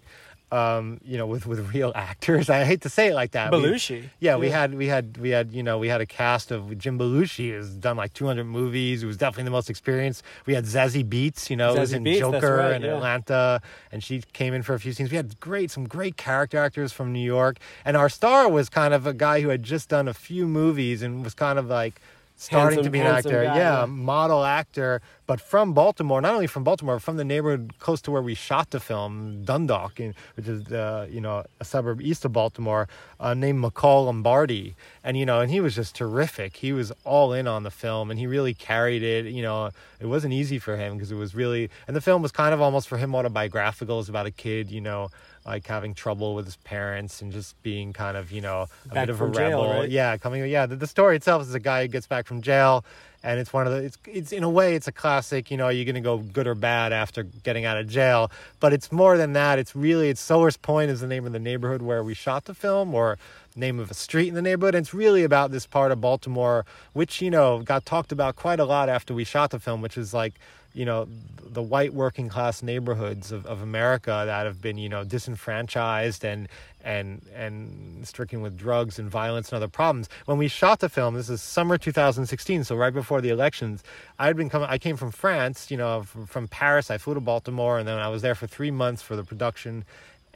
Um, 0.50 0.98
you 1.04 1.18
know, 1.18 1.26
with 1.26 1.46
with 1.46 1.74
real 1.74 1.92
actors. 2.08 2.48
I 2.48 2.64
hate 2.64 2.80
to 2.82 2.88
say 2.88 3.08
it 3.08 3.14
like 3.14 3.32
that. 3.32 3.52
We- 3.52 3.58
Belushi. 3.58 4.08
yeah, 4.18 4.36
we 4.36 4.46
Yeah. 4.48 4.60
had 4.60 4.74
we 4.74 4.86
had 4.86 5.18
we 5.18 5.28
had 5.28 5.52
you 5.52 5.62
know 5.62 5.76
we 5.78 5.88
had 5.88 6.00
a 6.00 6.06
cast 6.06 6.50
of 6.50 6.76
Jim 6.78 6.98
Belushi 6.98 7.50
who's 7.50 7.68
done 7.68 7.98
like 7.98 8.14
200 8.14 8.44
movies. 8.44 9.02
Who 9.02 9.08
was 9.08 9.18
definitely 9.18 9.44
the 9.44 9.50
most 9.50 9.68
experienced. 9.68 10.22
We 10.46 10.54
had 10.54 10.64
Zazie 10.64 11.04
Beetz, 11.06 11.50
you 11.50 11.56
know, 11.56 11.74
who 11.74 11.80
was 11.80 11.92
in 11.92 12.02
Beetz, 12.02 12.20
that's 12.30 12.40
Joker 12.42 12.56
right, 12.56 12.72
and 12.72 12.82
yeah. 12.84 12.94
Atlanta, 12.96 13.60
and 13.92 14.02
she 14.02 14.22
came 14.32 14.54
in 14.54 14.62
for 14.62 14.72
a 14.72 14.80
few 14.80 14.92
scenes. 14.94 15.10
We 15.10 15.16
had 15.18 15.38
great 15.38 15.70
some 15.70 15.86
great 15.86 16.16
character 16.16 16.56
actors 16.58 16.92
from 16.94 17.12
New 17.12 17.20
York, 17.36 17.58
and 17.84 17.94
our 17.96 18.08
star 18.08 18.48
was 18.48 18.70
kind 18.70 18.94
of 18.94 19.06
a 19.06 19.12
guy 19.12 19.42
who 19.42 19.50
had 19.50 19.62
just 19.62 19.90
done 19.90 20.08
a 20.08 20.14
few 20.14 20.46
movies 20.48 21.02
and 21.02 21.22
was 21.24 21.34
kind 21.34 21.58
of 21.58 21.66
like 21.66 22.00
starting 22.40 22.78
Handsome- 22.78 22.84
to 22.84 22.90
be 22.90 23.00
an 23.00 23.06
actor. 23.06 23.44
guy, 23.44 23.56
yeah, 23.58 23.80
yeah. 23.80 23.86
model 23.86 24.44
actor, 24.44 25.02
but 25.26 25.40
from 25.40 25.74
Baltimore. 25.74 26.20
Not 26.20 26.32
only 26.34 26.46
from 26.46 26.62
Baltimore, 26.64 26.94
but 26.96 27.02
from 27.02 27.16
the 27.16 27.24
neighborhood 27.24 27.74
close 27.80 28.00
to 28.02 28.10
where 28.12 28.22
we 28.22 28.34
shot 28.34 28.70
the 28.70 28.78
film, 28.80 29.42
Dundalk, 29.44 29.98
which 30.36 30.46
is 30.46 30.72
uh, 30.72 31.06
you 31.10 31.20
know 31.20 31.44
a 31.60 31.64
suburb 31.64 32.00
east 32.00 32.24
of 32.24 32.32
Baltimore, 32.32 32.88
uh, 33.18 33.34
named 33.34 33.62
McCaul 33.62 34.06
Lombardi, 34.06 34.76
and 35.02 35.16
you 35.18 35.26
know, 35.26 35.40
and 35.40 35.50
he 35.50 35.60
was 35.60 35.74
just 35.74 35.94
terrific. 35.96 36.56
He 36.56 36.72
was 36.72 36.92
all 37.04 37.32
in 37.32 37.46
on 37.48 37.64
the 37.64 37.70
film, 37.72 38.10
and 38.10 38.18
he 38.18 38.26
really 38.26 38.54
carried 38.54 39.02
it. 39.02 39.26
You 39.26 39.42
know, 39.42 39.70
it 40.00 40.06
wasn't 40.06 40.32
easy 40.32 40.58
for 40.60 40.76
him 40.76 40.94
because 40.94 41.10
it 41.10 41.16
was 41.16 41.34
really, 41.34 41.68
and 41.88 41.96
the 41.96 42.00
film 42.00 42.22
was 42.22 42.30
kind 42.32 42.54
of 42.54 42.60
almost 42.60 42.88
for 42.88 42.96
him 42.98 43.14
autobiographical. 43.14 43.96
It 43.96 43.98
was 43.98 44.08
about 44.08 44.26
a 44.26 44.30
kid, 44.30 44.70
you 44.70 44.80
know. 44.80 45.10
Like 45.48 45.66
having 45.66 45.94
trouble 45.94 46.34
with 46.34 46.44
his 46.44 46.56
parents 46.56 47.22
and 47.22 47.32
just 47.32 47.60
being 47.62 47.94
kind 47.94 48.18
of, 48.18 48.30
you 48.30 48.42
know, 48.42 48.66
a 48.84 48.88
Back 48.94 49.06
bit 49.06 49.08
of 49.08 49.16
a 49.16 49.18
from 49.18 49.32
jail, 49.32 49.62
rebel. 49.62 49.80
right? 49.80 49.88
Yeah, 49.88 50.14
coming. 50.18 50.44
Yeah, 50.46 50.66
the, 50.66 50.76
the 50.76 50.86
story 50.86 51.16
itself 51.16 51.40
is 51.40 51.54
a 51.54 51.58
guy 51.58 51.82
who 51.82 51.88
gets 51.88 52.06
back 52.06 52.26
from 52.26 52.42
jail, 52.42 52.84
and 53.22 53.40
it's 53.40 53.50
one 53.50 53.66
of 53.66 53.72
the. 53.72 53.78
It's 53.84 53.96
it's 54.06 54.30
in 54.32 54.44
a 54.44 54.50
way 54.50 54.74
it's 54.74 54.88
a 54.88 54.92
classic. 54.92 55.50
You 55.50 55.56
know, 55.56 55.64
are 55.64 55.72
you're 55.72 55.86
gonna 55.86 56.02
go 56.02 56.18
good 56.18 56.46
or 56.46 56.54
bad 56.54 56.92
after 56.92 57.22
getting 57.22 57.64
out 57.64 57.78
of 57.78 57.88
jail, 57.88 58.30
but 58.60 58.74
it's 58.74 58.92
more 58.92 59.16
than 59.16 59.32
that. 59.32 59.58
It's 59.58 59.74
really 59.74 60.10
it's 60.10 60.20
Sollers 60.20 60.58
Point 60.58 60.90
is 60.90 61.00
the 61.00 61.06
name 61.06 61.24
of 61.24 61.32
the 61.32 61.38
neighborhood 61.38 61.80
where 61.80 62.04
we 62.04 62.12
shot 62.12 62.44
the 62.44 62.52
film, 62.54 62.94
or 62.94 63.16
name 63.56 63.78
of 63.80 63.90
a 63.90 63.94
street 63.94 64.28
in 64.28 64.34
the 64.34 64.42
neighborhood. 64.42 64.74
And 64.74 64.84
it's 64.84 64.92
really 64.92 65.24
about 65.24 65.50
this 65.50 65.66
part 65.66 65.92
of 65.92 66.00
Baltimore, 66.00 66.66
which 66.92 67.22
you 67.22 67.30
know 67.30 67.62
got 67.62 67.86
talked 67.86 68.12
about 68.12 68.36
quite 68.36 68.60
a 68.60 68.66
lot 68.66 68.90
after 68.90 69.14
we 69.14 69.24
shot 69.24 69.50
the 69.50 69.58
film, 69.58 69.80
which 69.80 69.96
is 69.96 70.12
like 70.12 70.34
you 70.78 70.84
know 70.84 71.08
the 71.50 71.62
white 71.62 71.92
working 71.92 72.28
class 72.28 72.62
neighborhoods 72.62 73.32
of, 73.32 73.44
of 73.46 73.62
America 73.62 74.22
that 74.26 74.46
have 74.46 74.62
been 74.62 74.78
you 74.78 74.88
know 74.88 75.02
disenfranchised 75.02 76.24
and 76.24 76.48
and 76.84 77.26
and 77.34 78.06
stricken 78.06 78.42
with 78.42 78.56
drugs 78.56 78.98
and 78.98 79.10
violence 79.10 79.50
and 79.50 79.56
other 79.56 79.68
problems. 79.68 80.08
When 80.26 80.38
we 80.38 80.46
shot 80.46 80.78
the 80.78 80.88
film, 80.88 81.14
this 81.14 81.28
is 81.28 81.42
summer 81.42 81.76
2016, 81.76 82.64
so 82.64 82.76
right 82.76 82.94
before 82.94 83.20
the 83.20 83.30
elections, 83.30 83.82
I 84.20 84.26
had 84.26 84.36
been 84.36 84.48
coming. 84.48 84.68
I 84.70 84.78
came 84.78 84.96
from 84.96 85.10
France, 85.10 85.68
you 85.70 85.76
know, 85.76 86.02
from, 86.04 86.26
from 86.26 86.46
Paris. 86.46 86.90
I 86.90 86.98
flew 86.98 87.14
to 87.14 87.20
Baltimore, 87.20 87.78
and 87.78 87.88
then 87.88 87.98
I 87.98 88.08
was 88.08 88.22
there 88.22 88.36
for 88.36 88.46
three 88.46 88.70
months 88.70 89.02
for 89.02 89.16
the 89.16 89.24
production, 89.24 89.84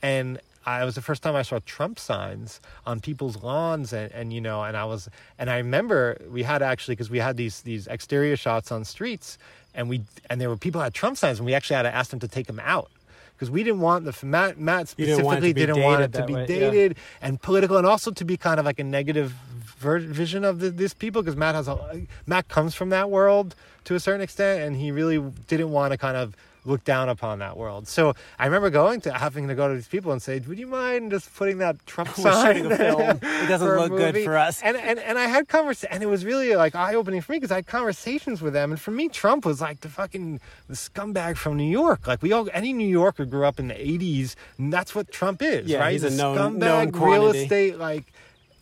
and. 0.03 0.41
I, 0.65 0.83
it 0.83 0.85
was 0.85 0.95
the 0.95 1.03
first 1.03 1.23
time 1.23 1.35
I 1.35 1.43
saw 1.43 1.59
Trump 1.67 1.99
signs 1.99 2.61
on 2.87 3.01
people's 3.01 3.43
lawns, 3.43 3.93
and, 3.93 4.13
and 4.13 4.33
you 4.33 4.41
know, 4.41 4.63
and 4.63 4.77
I 4.77 4.85
was, 4.85 5.09
and 5.39 5.51
I 5.51 5.57
remember 5.57 6.21
we 6.31 6.43
had 6.43 6.63
actually 6.63 6.95
because 6.95 7.11
we 7.11 7.19
had 7.19 7.37
these 7.37 7.63
these 7.63 7.87
exterior 7.87 8.37
shots 8.37 8.71
on 8.71 8.85
streets, 8.85 9.39
and 9.75 9.89
we 9.89 10.03
and 10.31 10.41
there 10.41 10.49
were 10.49 10.57
people 10.57 10.81
had 10.81 10.95
Trump 10.95 11.17
signs, 11.17 11.39
and 11.39 11.47
we 11.47 11.55
actually 11.55 11.77
had 11.77 11.83
to 11.83 11.95
ask 11.95 12.11
them 12.11 12.21
to 12.21 12.29
take 12.29 12.47
them 12.47 12.61
out 12.61 12.91
because 13.35 13.51
we 13.51 13.65
didn't 13.65 13.81
want 13.81 14.05
the 14.05 14.27
Matt 14.27 14.59
Matt 14.59 14.95
You 14.97 15.07
didn't 15.07 15.25
want 15.25 15.39
it 15.39 15.41
to 15.41 15.49
specifically 15.49 15.53
be 15.53 15.61
didn't 15.67 15.83
want 15.83 15.99
dated 15.99 16.15
it 16.15 16.19
to 16.21 16.27
be 16.27 16.35
way, 16.35 16.41
yeah. 16.41 16.71
dated 16.71 16.97
and 17.21 17.43
political, 17.43 17.77
and 17.77 17.87
also 17.87 18.13
to 18.13 18.25
be 18.25 18.37
kind 18.37 18.61
of 18.61 18.67
like 18.67 18.79
a 18.79 18.85
negative 18.85 19.35
ver- 19.79 19.99
vision 19.99 20.45
of 20.45 20.61
the, 20.61 20.71
this 20.71 20.95
people 20.95 21.23
because 21.23 21.37
Matt 21.37 21.57
has 21.57 21.67
a 21.67 22.07
Matt 22.27 22.47
comes 22.49 22.75
from 22.75 22.91
that 22.91 23.11
world 23.11 23.57
to 23.85 23.97
a 23.97 24.01
certain 24.01 24.21
extent, 24.21 24.63
and 24.63 24.77
he 24.77 24.93
really 24.93 25.19
didn't 25.49 25.71
want 25.71 25.91
to 25.91 25.99
kind 25.99 26.17
of 26.17 26.37
look 26.65 26.85
down 26.85 27.09
upon 27.09 27.41
that 27.41 27.57
world. 27.57 27.89
So 27.89 28.15
I 28.39 28.45
remember 28.47 28.71
going 28.71 29.01
to 29.03 29.13
having 29.13 29.49
to 29.49 29.55
go 29.55 29.69
to 29.69 29.75
these 29.75 29.89
people 29.89 30.13
and 30.13 30.23
say, 30.23 30.39
"Would 30.41 30.59
you 30.59 30.67
mind 30.67 31.11
just 31.11 31.35
putting 31.35 31.59
that 31.59 31.85
Trump 31.87 32.09
We're 32.19 32.33
sign?" 32.33 32.69
film. 32.77 33.01
It 33.23 33.49
doesn't 33.49 33.69
look 33.69 33.91
good 33.91 34.17
for 34.25 34.37
us. 34.37 34.63
And 34.63 34.77
and 34.77 34.99
and 34.99 35.19
I 35.19 35.27
had 35.27 35.49
convers 35.49 35.85
and 35.85 36.03
it 36.03 36.07
was 36.07 36.25
really 36.25 36.55
like 36.55 36.75
eye 36.75 36.95
opening 36.95 37.21
for 37.21 37.33
me 37.33 37.39
because 37.39 37.51
I 37.51 37.57
had 37.57 37.67
conversations 37.67 38.41
with 38.43 38.53
them, 38.53 38.71
and 38.73 38.81
for 38.81 38.91
me, 38.93 39.09
Trump 39.09 39.45
was 39.45 39.61
like 39.61 39.81
the 39.81 39.89
fucking 39.89 40.41
the 40.69 40.75
scumbag 40.75 41.37
from 41.37 41.57
New 41.57 41.71
York. 41.71 42.07
Like 42.07 42.23
we 42.23 42.33
all, 42.33 42.49
any 42.53 42.73
New 42.73 42.89
Yorker 42.89 43.25
grew 43.25 43.45
up 43.45 43.59
in 43.59 43.69
the 43.69 43.75
'80s, 43.75 44.35
and 44.59 44.73
that's 44.73 44.95
what 44.95 45.11
Trump 45.11 45.43
is, 45.43 45.67
Yeah, 45.69 45.79
right? 45.81 45.93
he's 45.93 46.05
a 46.05 46.11
known- 46.11 46.37
scumbag 46.37 46.93
known 46.95 47.11
real 47.11 47.31
estate 47.31 47.79
like 47.79 48.13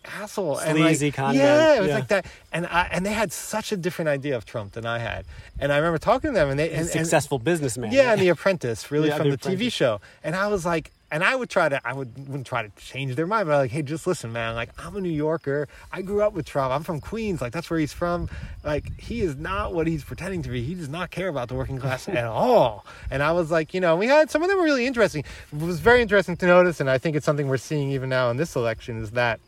asshole 0.05 0.59
and 0.59 0.79
Sleazy 0.79 1.07
like, 1.09 1.15
con 1.15 1.35
yeah 1.35 1.75
it 1.77 1.81
was 1.81 1.89
yeah. 1.89 1.95
like 1.95 2.09
that 2.09 2.27
and 2.53 2.67
I, 2.67 2.89
and 2.91 3.05
they 3.05 3.13
had 3.13 3.33
such 3.33 3.71
a 3.71 3.77
different 3.77 4.09
idea 4.09 4.35
of 4.37 4.47
Trump 4.47 4.73
than 4.73 4.87
I 4.87 4.99
had 4.99 5.27
and 5.59 5.73
I 5.73 5.77
remember 5.77 5.99
talking 5.99 6.31
to 6.31 6.35
them 6.35 6.49
and 6.49 6.59
they 6.59 6.69
and, 6.71 6.77
a 6.77 6.81
and- 6.81 6.89
successful 6.89 7.39
businessman. 7.39 7.93
yeah, 7.93 8.13
and 8.13 8.21
The 8.21 8.29
Apprentice, 8.29 8.91
really 8.91 9.09
Yeah, 9.09 9.19
from 9.19 9.31
The 9.31 9.37
the, 9.37 9.57
TV 9.57 9.71
show. 9.71 10.01
And 10.25 10.35
I 10.35 10.47
was 10.49 10.65
like, 10.65 10.91
and 11.13 11.23
I 11.23 11.35
would 11.37 11.51
try 11.51 11.69
to, 11.69 11.81
I 11.87 11.93
would 11.93 12.17
wouldn't 12.29 12.47
try 12.47 12.63
to 12.63 12.71
change 12.77 13.15
their 13.17 13.27
mind, 13.27 13.47
but 13.47 13.53
I'm 13.55 13.59
like, 13.59 13.73
hey, 13.73 13.83
just 13.83 14.07
listen, 14.07 14.33
man. 14.33 14.55
Like, 14.55 14.71
I'm 14.79 14.95
a 14.97 15.01
New 15.01 15.11
Yorker. 15.11 15.69
I 15.93 16.03
grew 16.03 16.23
up 16.23 16.33
with 16.33 16.47
Trump. 16.47 16.73
I'm 16.73 16.83
from 16.85 17.01
Queens. 17.01 17.41
Like, 17.43 17.53
that's 17.53 17.69
where 17.69 17.81
he's 17.81 17.93
from. 17.93 18.29
Like, 18.65 18.99
he 18.99 19.21
is 19.21 19.37
not 19.37 19.75
what 19.75 19.87
he's 19.89 20.05
pretending 20.05 20.41
to 20.43 20.49
be. 20.51 20.63
He 20.63 20.75
does 20.75 20.89
not 20.89 21.11
care 21.11 21.29
about 21.29 21.49
the 21.49 21.55
working 21.57 21.79
class 21.79 22.09
at 22.09 22.25
all. 22.45 22.87
And 23.11 23.23
I 23.25 23.33
was 23.33 23.51
like, 23.51 23.75
you 23.75 23.81
know, 23.81 23.97
we 23.97 24.07
had 24.07 24.31
some 24.31 24.43
of 24.43 24.49
them 24.49 24.57
were 24.59 24.65
really 24.65 24.87
interesting. 24.87 25.25
It 25.53 25.59
was 25.61 25.81
very 25.81 26.01
interesting 26.01 26.37
to 26.39 26.47
notice, 26.47 26.81
and 26.81 26.89
I 26.89 26.97
think 26.99 27.17
it's 27.17 27.27
something 27.27 27.49
we're 27.49 27.57
seeing 27.59 27.91
even 27.91 28.09
now 28.09 28.31
in 28.31 28.37
this 28.37 28.55
election 28.57 29.03
is 29.03 29.11
that 29.13 29.41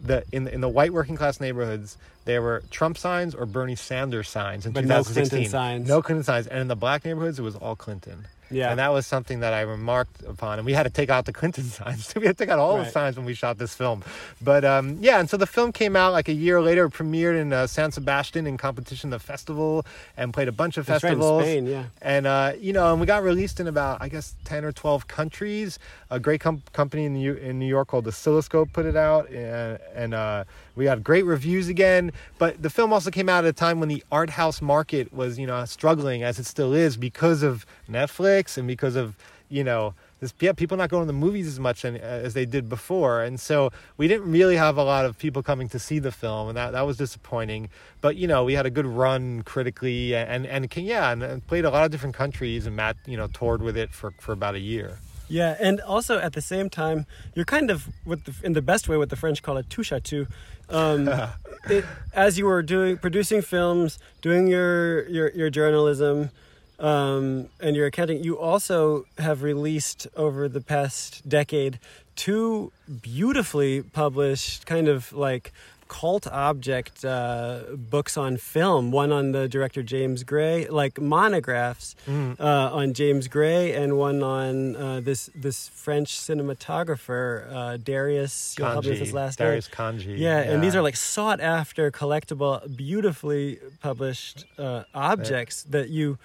the 0.00 0.24
in 0.32 0.44
the, 0.44 0.54
in 0.54 0.60
the 0.60 0.68
white 0.68 0.92
working 0.92 1.16
class 1.16 1.40
neighborhoods 1.40 1.96
there 2.24 2.42
were 2.42 2.62
Trump 2.70 2.98
signs 2.98 3.34
or 3.34 3.46
Bernie 3.46 3.74
Sanders 3.74 4.28
signs 4.28 4.66
in 4.66 4.72
But 4.72 4.84
no 4.84 4.98
2016. 4.98 5.28
Clinton 5.30 5.50
signs. 5.50 5.88
No 5.88 6.02
Clinton 6.02 6.24
signs, 6.24 6.46
and 6.46 6.60
in 6.60 6.68
the 6.68 6.76
black 6.76 7.04
neighborhoods 7.04 7.38
it 7.38 7.42
was 7.42 7.56
all 7.56 7.74
Clinton. 7.76 8.26
Yeah. 8.50 8.70
and 8.70 8.78
that 8.78 8.92
was 8.92 9.06
something 9.06 9.40
that 9.40 9.52
I 9.52 9.60
remarked 9.62 10.22
upon, 10.22 10.58
and 10.58 10.66
we 10.66 10.72
had 10.72 10.84
to 10.84 10.90
take 10.90 11.10
out 11.10 11.24
the 11.26 11.32
Clinton 11.32 11.64
signs. 11.78 12.14
we 12.14 12.26
had 12.26 12.36
to 12.38 12.44
take 12.44 12.50
out 12.52 12.58
all 12.58 12.76
the 12.78 12.86
signs 12.86 13.16
when 13.16 13.26
we 13.26 13.34
shot 13.34 13.58
this 13.58 13.74
film. 13.74 14.02
But 14.40 14.64
um, 14.64 14.96
yeah, 15.00 15.20
and 15.20 15.28
so 15.28 15.36
the 15.36 15.46
film 15.46 15.72
came 15.72 15.96
out 15.96 16.12
like 16.12 16.28
a 16.28 16.32
year 16.32 16.60
later, 16.62 16.88
premiered 16.88 17.38
in 17.40 17.52
uh, 17.52 17.66
San 17.66 17.92
Sebastian 17.92 18.46
in 18.46 18.56
competition, 18.56 19.10
the 19.10 19.18
festival, 19.18 19.84
and 20.16 20.32
played 20.32 20.48
a 20.48 20.52
bunch 20.52 20.76
of 20.78 20.86
That's 20.86 21.04
right, 21.04 21.12
in 21.12 21.18
festivals. 21.18 21.42
Spain, 21.42 21.66
yeah. 21.66 21.84
And 22.02 22.26
uh, 22.26 22.52
you 22.58 22.72
know, 22.72 22.90
and 22.92 23.00
we 23.00 23.06
got 23.06 23.22
released 23.22 23.60
in 23.60 23.66
about 23.66 24.00
I 24.00 24.08
guess 24.08 24.34
ten 24.44 24.64
or 24.64 24.72
twelve 24.72 25.08
countries. 25.08 25.78
A 26.10 26.18
great 26.18 26.40
com- 26.40 26.62
company 26.72 27.04
in 27.04 27.14
New- 27.14 27.34
in 27.34 27.58
New 27.58 27.66
York 27.66 27.88
called 27.88 28.06
Oscilloscope 28.08 28.72
put 28.72 28.86
it 28.86 28.96
out, 28.96 29.28
and, 29.30 29.78
and 29.94 30.14
uh, 30.14 30.44
we 30.78 30.86
had 30.86 31.04
great 31.04 31.24
reviews 31.24 31.68
again. 31.68 32.12
But 32.38 32.62
the 32.62 32.70
film 32.70 32.92
also 32.92 33.10
came 33.10 33.28
out 33.28 33.44
at 33.44 33.50
a 33.50 33.52
time 33.52 33.80
when 33.80 33.88
the 33.88 34.02
art 34.10 34.30
house 34.30 34.62
market 34.62 35.12
was 35.12 35.38
you 35.38 35.46
know 35.46 35.64
struggling 35.66 36.22
as 36.22 36.38
it 36.38 36.46
still 36.46 36.72
is 36.72 36.96
because 36.96 37.42
of 37.42 37.66
Netflix 37.90 38.56
and 38.56 38.66
because 38.66 38.96
of 38.96 39.16
you 39.50 39.64
know. 39.64 39.94
This, 40.20 40.34
yeah, 40.40 40.50
people 40.50 40.76
not 40.76 40.90
going 40.90 41.04
to 41.04 41.06
the 41.06 41.12
movies 41.12 41.46
as 41.46 41.60
much 41.60 41.84
uh, 41.84 41.90
as 41.90 42.34
they 42.34 42.44
did 42.44 42.68
before, 42.68 43.22
and 43.22 43.38
so 43.38 43.70
we 43.98 44.08
didn't 44.08 44.28
really 44.28 44.56
have 44.56 44.76
a 44.76 44.82
lot 44.82 45.04
of 45.04 45.16
people 45.16 45.44
coming 45.44 45.68
to 45.68 45.78
see 45.78 46.00
the 46.00 46.10
film, 46.10 46.48
and 46.48 46.56
that, 46.56 46.72
that 46.72 46.84
was 46.84 46.96
disappointing. 46.96 47.68
But 48.00 48.16
you 48.16 48.26
know, 48.26 48.42
we 48.42 48.54
had 48.54 48.66
a 48.66 48.70
good 48.70 48.84
run 48.84 49.44
critically, 49.44 50.16
and 50.16 50.44
and, 50.44 50.64
and 50.64 50.76
yeah, 50.84 51.12
and, 51.12 51.22
and 51.22 51.46
played 51.46 51.64
a 51.64 51.70
lot 51.70 51.84
of 51.84 51.92
different 51.92 52.16
countries, 52.16 52.66
and 52.66 52.74
Matt, 52.74 52.96
you 53.06 53.16
know, 53.16 53.28
toured 53.28 53.62
with 53.62 53.76
it 53.76 53.92
for 53.92 54.10
for 54.18 54.32
about 54.32 54.56
a 54.56 54.58
year. 54.58 54.98
Yeah, 55.28 55.56
and 55.60 55.80
also 55.80 56.18
at 56.18 56.32
the 56.32 56.40
same 56.40 56.70
time, 56.70 57.06
you're 57.34 57.44
kind 57.44 57.70
of 57.70 57.88
with 58.04 58.24
the, 58.24 58.34
in 58.46 58.54
the 58.54 58.62
best 58.62 58.88
way 58.88 58.96
what 58.96 59.10
the 59.10 59.16
French 59.16 59.42
call 59.42 59.56
a 59.56 59.62
touche 59.62 59.92
à 59.92 60.02
tout. 60.02 60.26
Um, 60.70 61.08
it, 61.70 61.84
as 62.12 62.38
you 62.38 62.46
were 62.46 62.62
doing 62.62 62.96
producing 62.96 63.42
films, 63.42 63.98
doing 64.22 64.46
your 64.46 65.06
your, 65.08 65.30
your 65.30 65.50
journalism, 65.50 66.30
um, 66.78 67.48
and 67.60 67.76
your 67.76 67.86
accounting, 67.86 68.22
you 68.22 68.38
also 68.38 69.04
have 69.18 69.42
released 69.42 70.06
over 70.16 70.48
the 70.48 70.60
past 70.60 71.28
decade 71.28 71.78
two 72.18 72.72
beautifully 73.00 73.80
published 73.80 74.66
kind 74.66 74.88
of 74.88 75.12
like 75.12 75.52
cult 75.88 76.26
object 76.26 77.04
uh, 77.04 77.60
books 77.76 78.16
on 78.16 78.36
film. 78.36 78.92
One 78.92 79.10
on 79.12 79.32
the 79.32 79.48
director 79.48 79.82
James 79.82 80.22
Gray, 80.24 80.66
like 80.68 81.00
monographs 81.00 81.94
Mm. 82.06 82.38
uh, 82.40 82.70
on 82.80 82.94
James 82.94 83.28
Gray, 83.28 83.72
and 83.72 83.96
one 83.98 84.22
on 84.22 84.76
uh, 84.76 85.00
this 85.00 85.30
this 85.34 85.68
French 85.68 86.10
cinematographer 86.16 87.52
uh, 87.52 87.76
Darius. 87.78 88.54
You'll 88.58 88.68
help 88.68 88.84
me 88.84 88.90
with 88.90 89.00
his 89.00 89.12
last 89.12 89.38
Darius 89.38 89.68
name. 89.68 89.74
Khondji. 89.76 90.18
Yeah, 90.18 90.38
and 90.38 90.62
these 90.62 90.76
are 90.76 90.82
like 90.82 90.96
sought 90.96 91.40
after, 91.40 91.90
collectible, 91.90 92.60
beautifully 92.76 93.58
published 93.80 94.44
uh, 94.58 94.84
objects 94.94 95.62
that 95.64 95.88
you 95.90 96.18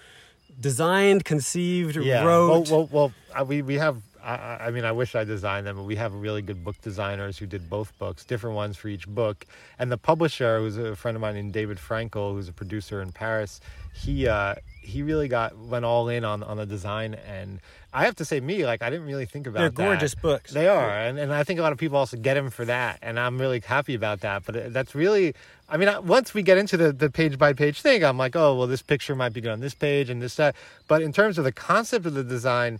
designed, 0.59 1.25
conceived, 1.25 1.95
yeah. 1.95 2.23
wrote. 2.23 2.49
Well, 2.49 2.63
well, 2.71 2.89
well 2.91 3.11
uh, 3.39 3.45
we 3.45 3.61
we 3.61 3.75
have. 3.75 3.97
I, 4.23 4.67
I- 4.67 4.71
mean, 4.71 4.85
I 4.85 4.91
wish 4.91 5.15
I 5.15 5.23
designed 5.23 5.67
them, 5.67 5.75
but 5.75 5.83
we 5.83 5.95
have 5.97 6.13
really 6.13 6.41
good 6.41 6.63
book 6.63 6.79
designers 6.81 7.37
who 7.37 7.45
did 7.45 7.69
both 7.69 7.97
books, 7.99 8.23
different 8.25 8.55
ones 8.55 8.77
for 8.77 8.87
each 8.87 9.07
book. 9.07 9.45
And 9.77 9.91
the 9.91 9.97
publisher, 9.97 10.59
who's 10.59 10.77
a 10.77 10.95
friend 10.95 11.15
of 11.17 11.21
mine 11.21 11.35
named 11.35 11.53
David 11.53 11.77
Frankel, 11.77 12.31
who's 12.33 12.47
a 12.47 12.53
producer 12.53 13.01
in 13.01 13.11
Paris, 13.11 13.59
he 13.93 14.27
uh, 14.27 14.55
he 14.81 15.03
really 15.03 15.27
got 15.27 15.57
went 15.57 15.85
all 15.85 16.09
in 16.09 16.23
on 16.25 16.41
on 16.43 16.57
the 16.57 16.65
design. 16.65 17.13
And 17.13 17.59
I 17.93 18.05
have 18.05 18.15
to 18.15 18.25
say, 18.25 18.39
me, 18.39 18.65
like 18.65 18.81
I 18.81 18.89
didn't 18.89 19.05
really 19.05 19.25
think 19.25 19.45
about 19.45 19.59
They're 19.59 19.69
that. 19.69 19.75
gorgeous 19.75 20.15
books. 20.15 20.51
They 20.51 20.67
are, 20.67 20.89
and, 20.89 21.19
and 21.19 21.31
I 21.33 21.43
think 21.43 21.59
a 21.59 21.63
lot 21.63 21.71
of 21.73 21.77
people 21.77 21.97
also 21.97 22.17
get 22.17 22.35
him 22.37 22.49
for 22.49 22.65
that, 22.65 22.99
and 23.01 23.19
I'm 23.19 23.39
really 23.39 23.59
happy 23.59 23.93
about 23.93 24.21
that. 24.21 24.45
But 24.45 24.73
that's 24.73 24.95
really, 24.95 25.35
I 25.69 25.77
mean, 25.77 25.89
once 26.07 26.33
we 26.33 26.41
get 26.41 26.57
into 26.57 26.75
the, 26.77 26.91
the 26.91 27.09
page 27.11 27.37
by 27.37 27.53
page 27.53 27.81
thing, 27.81 28.03
I'm 28.03 28.17
like, 28.17 28.35
oh, 28.35 28.55
well, 28.57 28.67
this 28.67 28.81
picture 28.81 29.15
might 29.15 29.33
be 29.33 29.41
good 29.41 29.51
on 29.51 29.59
this 29.59 29.75
page 29.75 30.09
and 30.09 30.21
this 30.21 30.35
that. 30.35 30.55
But 30.87 31.01
in 31.03 31.13
terms 31.13 31.37
of 31.37 31.43
the 31.43 31.51
concept 31.51 32.05
of 32.07 32.13
the 32.15 32.23
design, 32.23 32.79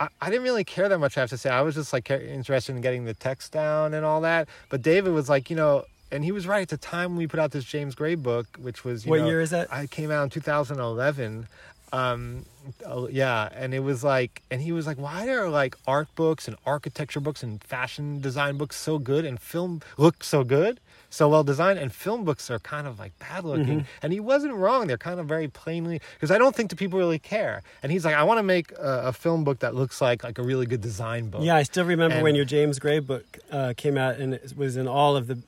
I, 0.00 0.08
I 0.20 0.30
didn't 0.30 0.44
really 0.44 0.64
care 0.64 0.88
that 0.88 0.98
much. 0.98 1.16
I 1.16 1.20
have 1.20 1.30
to 1.30 1.38
say, 1.38 1.50
I 1.50 1.62
was 1.62 1.74
just 1.74 1.92
like 1.92 2.10
interested 2.10 2.74
in 2.74 2.82
getting 2.82 3.04
the 3.04 3.14
text 3.14 3.52
down 3.52 3.94
and 3.94 4.04
all 4.04 4.20
that. 4.22 4.48
But 4.68 4.82
David 4.82 5.12
was 5.12 5.28
like, 5.28 5.50
you 5.50 5.56
know. 5.56 5.84
And 6.10 6.24
he 6.24 6.32
was 6.32 6.46
right 6.46 6.62
at 6.62 6.70
the 6.70 6.78
time 6.78 7.16
we 7.16 7.26
put 7.26 7.38
out 7.38 7.50
this 7.50 7.64
James 7.64 7.94
Gray 7.94 8.14
book, 8.14 8.46
which 8.62 8.82
was 8.82 9.04
you 9.04 9.10
What 9.10 9.20
know, 9.20 9.26
year 9.26 9.42
is 9.42 9.50
that? 9.50 9.70
I 9.70 9.86
came 9.86 10.10
out 10.10 10.22
in 10.22 10.30
2011. 10.30 11.46
Um, 11.92 12.46
oh, 12.86 13.08
yeah, 13.08 13.48
and 13.54 13.72
it 13.74 13.80
was 13.80 14.02
like, 14.04 14.42
and 14.50 14.60
he 14.62 14.72
was 14.72 14.86
like, 14.86 14.96
why 14.98 15.28
are 15.28 15.48
like 15.48 15.76
art 15.86 16.08
books 16.14 16.48
and 16.48 16.56
architecture 16.66 17.20
books 17.20 17.42
and 17.42 17.62
fashion 17.62 18.20
design 18.20 18.56
books 18.56 18.76
so 18.76 18.98
good 18.98 19.24
and 19.24 19.40
film 19.40 19.80
look 19.96 20.22
so 20.24 20.44
good, 20.44 20.80
so 21.10 21.28
well 21.28 21.42
designed, 21.44 21.78
and 21.78 21.92
film 21.92 22.24
books 22.24 22.50
are 22.50 22.58
kind 22.58 22.86
of 22.86 22.98
like 22.98 23.18
bad 23.18 23.44
looking. 23.44 23.86
And 24.02 24.12
he 24.12 24.20
wasn't 24.20 24.54
wrong; 24.54 24.86
they're 24.86 24.98
kind 24.98 25.18
of 25.20 25.26
very 25.26 25.48
plainly 25.48 26.00
because 26.14 26.30
I 26.30 26.38
don't 26.38 26.54
think 26.54 26.70
the 26.70 26.76
people 26.76 26.98
really 26.98 27.18
care. 27.18 27.62
And 27.82 27.90
he's 27.90 28.04
like, 28.04 28.14
I 28.14 28.22
want 28.24 28.38
to 28.38 28.42
make 28.42 28.72
a, 28.72 29.02
a 29.06 29.12
film 29.12 29.44
book 29.44 29.60
that 29.60 29.74
looks 29.74 30.00
like 30.00 30.22
like 30.24 30.38
a 30.38 30.42
really 30.42 30.66
good 30.66 30.80
design 30.82 31.30
book. 31.30 31.42
Yeah, 31.42 31.56
I 31.56 31.62
still 31.62 31.84
remember 31.84 32.16
And- 32.16 32.24
when 32.24 32.34
your 32.34 32.44
James 32.44 32.78
Gray 32.78 32.98
book 32.98 33.38
uh, 33.50 33.72
came 33.76 33.96
out, 33.96 34.16
and 34.16 34.34
it 34.34 34.52
was 34.56 34.76
in 34.76 34.86
all 34.86 35.16
of 35.16 35.26
the 35.28 35.38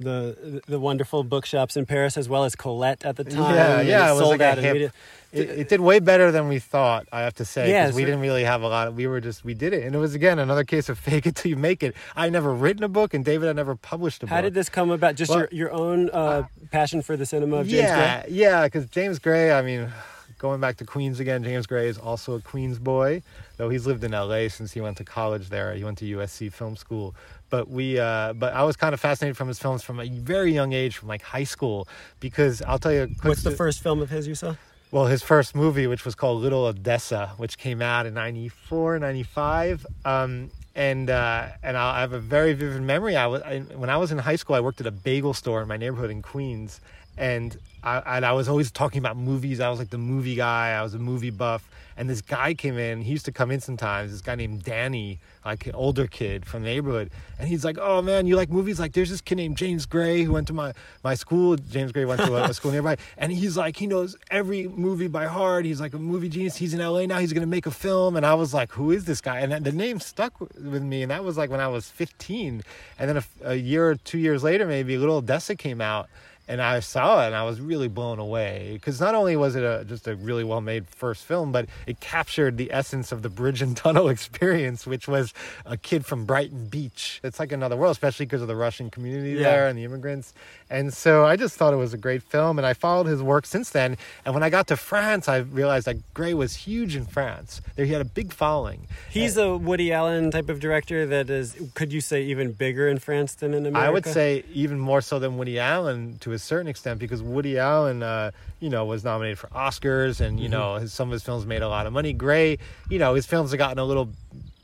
the 0.00 0.62
the 0.66 0.78
wonderful 0.78 1.24
bookshops 1.24 1.76
in 1.76 1.86
Paris, 1.86 2.16
as 2.16 2.28
well 2.28 2.44
as 2.44 2.54
Colette 2.54 3.04
at 3.04 3.16
the 3.16 3.24
time. 3.24 3.54
Yeah, 3.54 3.80
yeah, 3.80 4.08
it 4.08 4.10
was 4.12 4.18
sold 4.20 4.30
like 4.32 4.40
out 4.40 4.58
hip- 4.58 4.92
it, 5.32 5.50
it 5.50 5.68
did 5.68 5.80
way 5.80 5.98
better 5.98 6.30
than 6.30 6.48
we 6.48 6.58
thought. 6.58 7.06
I 7.12 7.20
have 7.20 7.34
to 7.34 7.44
say, 7.44 7.70
Yeah, 7.70 7.86
'cause 7.86 7.94
we 7.94 8.04
didn't 8.04 8.20
really 8.20 8.44
have 8.44 8.62
a 8.62 8.68
lot. 8.68 8.88
Of, 8.88 8.96
we 8.96 9.06
were 9.06 9.20
just 9.20 9.44
we 9.44 9.54
did 9.54 9.72
it, 9.72 9.84
and 9.84 9.94
it 9.94 9.98
was 9.98 10.14
again 10.14 10.38
another 10.38 10.64
case 10.64 10.88
of 10.88 10.98
fake 11.08 11.26
it 11.26 11.34
till 11.36 11.50
you 11.50 11.56
make 11.56 11.82
it. 11.82 11.94
I 12.14 12.28
never 12.28 12.52
written 12.54 12.84
a 12.84 12.88
book, 12.88 13.14
and 13.14 13.24
David 13.24 13.46
had 13.46 13.56
never 13.56 13.74
published 13.74 14.22
a 14.22 14.26
book. 14.26 14.30
How 14.34 14.40
did 14.40 14.54
this 14.54 14.68
come 14.68 14.90
about? 14.90 15.14
Just 15.14 15.30
Well, 15.30 15.40
your 15.40 15.48
your 15.52 15.72
own 15.72 16.10
uh, 16.10 16.44
passion 16.70 17.02
for 17.02 17.16
the 17.16 17.26
cinema 17.26 17.56
of 17.58 17.66
James 17.68 17.82
yeah, 17.82 18.22
Gray. 18.22 18.32
yeah, 18.34 18.64
because 18.64 18.86
James 18.86 19.18
Gray. 19.18 19.50
I 19.52 19.62
mean, 19.62 19.90
going 20.38 20.60
back 20.60 20.76
to 20.78 20.84
Queens 20.84 21.20
again, 21.20 21.42
James 21.42 21.66
Gray 21.66 21.88
is 21.88 21.98
also 21.98 22.34
a 22.34 22.40
Queens 22.40 22.78
boy, 22.78 23.22
though 23.56 23.68
he's 23.68 23.86
lived 23.86 24.04
in 24.04 24.14
L.A. 24.14 24.48
since 24.48 24.72
he 24.72 24.80
went 24.80 24.96
to 24.98 25.04
college 25.04 25.48
there. 25.48 25.74
He 25.74 25.84
went 25.84 25.98
to 25.98 26.16
USC 26.16 26.52
Film 26.52 26.76
School. 26.76 27.14
But 27.48 27.68
we, 27.68 27.98
uh, 27.98 28.32
but 28.32 28.52
I 28.54 28.64
was 28.64 28.76
kind 28.76 28.92
of 28.92 29.00
fascinated 29.00 29.36
from 29.36 29.48
his 29.48 29.58
films 29.58 29.82
from 29.82 30.00
a 30.00 30.08
very 30.08 30.52
young 30.52 30.72
age, 30.72 30.96
from 30.96 31.08
like 31.08 31.22
high 31.22 31.44
school, 31.44 31.88
because 32.20 32.62
I'll 32.62 32.78
tell 32.78 32.92
you. 32.92 33.02
a 33.02 33.06
quick 33.06 33.24
What's 33.24 33.42
the 33.42 33.50
first 33.50 33.82
film 33.82 34.00
of 34.00 34.10
his 34.10 34.26
you 34.26 34.34
saw? 34.34 34.56
well, 34.90 35.06
his 35.06 35.22
first 35.22 35.54
movie, 35.54 35.86
which 35.86 36.04
was 36.04 36.14
called 36.14 36.42
Little 36.42 36.64
Odessa, 36.64 37.32
which 37.36 37.58
came 37.58 37.82
out 37.82 38.06
in 38.06 38.14
94, 38.14 38.98
95. 38.98 39.86
Um, 40.04 40.50
and 40.74 41.08
uh, 41.10 41.48
and 41.62 41.76
I 41.76 42.00
have 42.00 42.12
a 42.12 42.18
very 42.18 42.52
vivid 42.52 42.82
memory. 42.82 43.16
I 43.16 43.26
was 43.26 43.42
I, 43.42 43.60
when 43.60 43.90
I 43.90 43.96
was 43.96 44.12
in 44.12 44.18
high 44.18 44.36
school. 44.36 44.56
I 44.56 44.60
worked 44.60 44.80
at 44.80 44.86
a 44.86 44.90
bagel 44.90 45.32
store 45.32 45.62
in 45.62 45.68
my 45.68 45.76
neighborhood 45.76 46.10
in 46.10 46.20
Queens, 46.22 46.80
and 47.16 47.56
I, 47.82 48.16
and 48.16 48.26
I 48.26 48.32
was 48.32 48.48
always 48.48 48.70
talking 48.72 48.98
about 48.98 49.16
movies. 49.16 49.60
I 49.60 49.70
was 49.70 49.78
like 49.78 49.90
the 49.90 49.98
movie 49.98 50.34
guy. 50.34 50.70
I 50.72 50.82
was 50.82 50.94
a 50.94 50.98
movie 50.98 51.30
buff. 51.30 51.70
And 51.96 52.10
this 52.10 52.20
guy 52.20 52.52
came 52.52 52.76
in. 52.76 53.00
He 53.00 53.12
used 53.12 53.24
to 53.24 53.32
come 53.32 53.50
in 53.50 53.60
sometimes. 53.60 54.10
This 54.10 54.20
guy 54.20 54.34
named 54.34 54.64
Danny, 54.64 55.18
like 55.46 55.66
an 55.66 55.74
older 55.74 56.06
kid 56.06 56.44
from 56.44 56.62
the 56.62 56.68
neighborhood. 56.68 57.10
And 57.38 57.48
he's 57.48 57.64
like, 57.64 57.78
"Oh 57.80 58.02
man, 58.02 58.26
you 58.26 58.36
like 58.36 58.50
movies? 58.50 58.78
Like, 58.78 58.92
there's 58.92 59.08
this 59.08 59.22
kid 59.22 59.36
named 59.36 59.56
James 59.56 59.86
Gray 59.86 60.22
who 60.22 60.32
went 60.32 60.46
to 60.48 60.52
my 60.52 60.74
my 61.02 61.14
school. 61.14 61.56
James 61.56 61.92
Gray 61.92 62.04
went 62.04 62.20
to 62.20 62.36
a, 62.36 62.50
a 62.50 62.54
school 62.54 62.72
nearby, 62.72 62.98
and 63.16 63.32
he's 63.32 63.56
like, 63.56 63.76
he 63.78 63.86
knows 63.86 64.14
every 64.30 64.68
movie 64.68 65.08
by 65.08 65.24
heart. 65.24 65.64
He's 65.64 65.80
like 65.80 65.94
a 65.94 65.98
movie 65.98 66.28
genius. 66.28 66.56
He's 66.56 66.74
in 66.74 66.80
LA 66.80 67.06
now. 67.06 67.18
He's 67.18 67.32
gonna 67.32 67.46
make 67.46 67.64
a 67.64 67.70
film. 67.70 68.16
And 68.16 68.26
I 68.26 68.34
was 68.34 68.52
like, 68.52 68.72
who 68.72 68.90
is 68.90 69.06
this 69.06 69.22
guy? 69.22 69.40
And 69.40 69.64
the 69.64 69.72
name 69.72 70.00
stuck 70.00 70.38
with 70.40 70.82
me. 70.82 71.00
And 71.00 71.10
that 71.10 71.24
was 71.24 71.38
like 71.38 71.48
when 71.48 71.60
I 71.60 71.68
was 71.68 71.88
15. 71.88 72.62
And 72.98 73.08
then 73.08 73.24
a 73.42 73.54
year 73.54 73.88
or 73.88 73.94
two 73.94 74.18
years 74.18 74.42
later, 74.42 74.66
maybe 74.66 74.98
Little 74.98 75.16
Odessa 75.16 75.56
came 75.56 75.80
out. 75.80 76.10
And 76.48 76.62
I 76.62 76.80
saw 76.80 77.22
it 77.24 77.26
and 77.26 77.34
I 77.34 77.42
was 77.44 77.60
really 77.60 77.88
blown 77.88 78.18
away 78.18 78.70
because 78.74 79.00
not 79.00 79.14
only 79.14 79.36
was 79.36 79.56
it 79.56 79.64
a, 79.64 79.84
just 79.84 80.06
a 80.06 80.14
really 80.16 80.44
well 80.44 80.60
made 80.60 80.86
first 80.88 81.24
film, 81.24 81.50
but 81.52 81.66
it 81.86 82.00
captured 82.00 82.56
the 82.56 82.72
essence 82.72 83.10
of 83.12 83.22
the 83.22 83.28
bridge 83.28 83.62
and 83.62 83.76
tunnel 83.84 84.08
experience, 84.08 84.86
which 84.86 85.08
was 85.08 85.34
a 85.64 85.76
kid 85.76 86.06
from 86.06 86.24
Brighton 86.24 86.66
Beach. 86.66 87.20
It's 87.24 87.38
like 87.40 87.52
another 87.52 87.76
world, 87.76 87.92
especially 87.92 88.26
because 88.26 88.42
of 88.42 88.48
the 88.48 88.56
Russian 88.56 88.90
community 88.90 89.30
Yeah. 89.32 89.42
there 89.50 89.68
and 89.68 89.78
the 89.78 89.84
immigrants. 89.84 90.32
And 90.70 90.92
so 90.92 91.24
I 91.24 91.36
just 91.36 91.56
thought 91.56 91.72
it 91.72 91.76
was 91.76 91.94
a 91.94 91.98
great 91.98 92.22
film, 92.22 92.58
and 92.58 92.66
I 92.66 92.74
followed 92.74 93.06
his 93.06 93.22
work 93.22 93.46
since 93.46 93.70
then. 93.70 93.96
And 94.24 94.34
when 94.34 94.42
I 94.42 94.50
got 94.50 94.66
to 94.68 94.76
France, 94.76 95.28
I 95.28 95.38
realized 95.38 95.86
that 95.86 95.96
Gray 96.14 96.34
was 96.34 96.54
huge 96.56 96.96
in 96.96 97.06
France. 97.06 97.60
There, 97.76 97.86
he 97.86 97.92
had 97.92 98.00
a 98.02 98.04
big 98.06 98.32
following. 98.32 98.86
He's 99.10 99.36
a 99.36 99.56
Woody 99.56 99.92
Allen 99.92 100.30
type 100.32 100.48
of 100.48 100.58
director 100.58 101.06
that 101.06 101.30
is, 101.30 101.56
could 101.74 101.92
you 101.92 102.00
say, 102.00 102.22
even 102.24 102.52
bigger 102.52 102.88
in 102.88 102.98
France 102.98 103.34
than 103.34 103.54
in 103.54 103.64
America? 103.66 103.86
I 103.88 103.90
would 103.90 104.06
say 104.06 104.44
even 104.52 104.78
more 104.78 105.00
so 105.00 105.18
than 105.20 105.38
Woody 105.38 105.58
Allen 105.60 106.18
to 106.20 106.32
a 106.42 106.44
certain 106.46 106.68
extent 106.68 106.98
because 107.00 107.22
Woody 107.22 107.58
Allen, 107.58 108.02
uh, 108.02 108.30
you 108.60 108.70
know, 108.70 108.84
was 108.84 109.04
nominated 109.04 109.38
for 109.38 109.48
Oscars 109.48 110.20
and 110.20 110.38
you 110.40 110.48
know 110.48 110.76
his, 110.76 110.92
some 110.92 111.08
of 111.08 111.12
his 111.12 111.22
films 111.22 111.46
made 111.46 111.62
a 111.62 111.68
lot 111.68 111.86
of 111.86 111.92
money. 111.92 112.12
Gray, 112.12 112.58
you 112.90 112.98
know, 112.98 113.14
his 113.14 113.26
films 113.26 113.50
have 113.52 113.58
gotten 113.58 113.78
a 113.78 113.84
little 113.84 114.08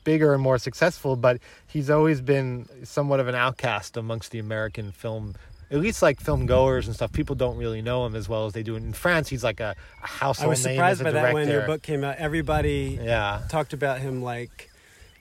bigger 0.04 0.34
and 0.34 0.42
more 0.42 0.58
successful, 0.58 1.14
but 1.16 1.38
he's 1.66 1.88
always 1.88 2.20
been 2.20 2.66
somewhat 2.84 3.20
of 3.20 3.28
an 3.28 3.34
outcast 3.34 3.96
amongst 3.96 4.30
the 4.32 4.38
American 4.38 4.90
film. 4.92 5.34
At 5.70 5.78
least 5.80 6.02
like 6.02 6.20
film 6.20 6.44
goers 6.46 6.86
and 6.86 6.94
stuff, 6.94 7.12
people 7.12 7.34
don't 7.34 7.56
really 7.56 7.80
know 7.80 8.04
him 8.04 8.14
as 8.14 8.28
well 8.28 8.44
as 8.46 8.52
they 8.52 8.62
do 8.62 8.76
in 8.76 8.92
France. 8.92 9.28
He's 9.28 9.42
like 9.44 9.58
a 9.60 9.74
household 10.00 10.50
was 10.50 10.66
name 10.66 10.74
surprised 10.74 11.00
as 11.00 11.00
a 11.00 11.04
by 11.04 11.10
that 11.12 11.32
when 11.34 11.48
your 11.48 11.66
book 11.66 11.82
came 11.82 12.04
out. 12.04 12.16
Everybody 12.18 12.98
Yeah. 13.00 13.42
talked 13.48 13.72
about 13.72 14.00
him 14.00 14.22
like, 14.22 14.68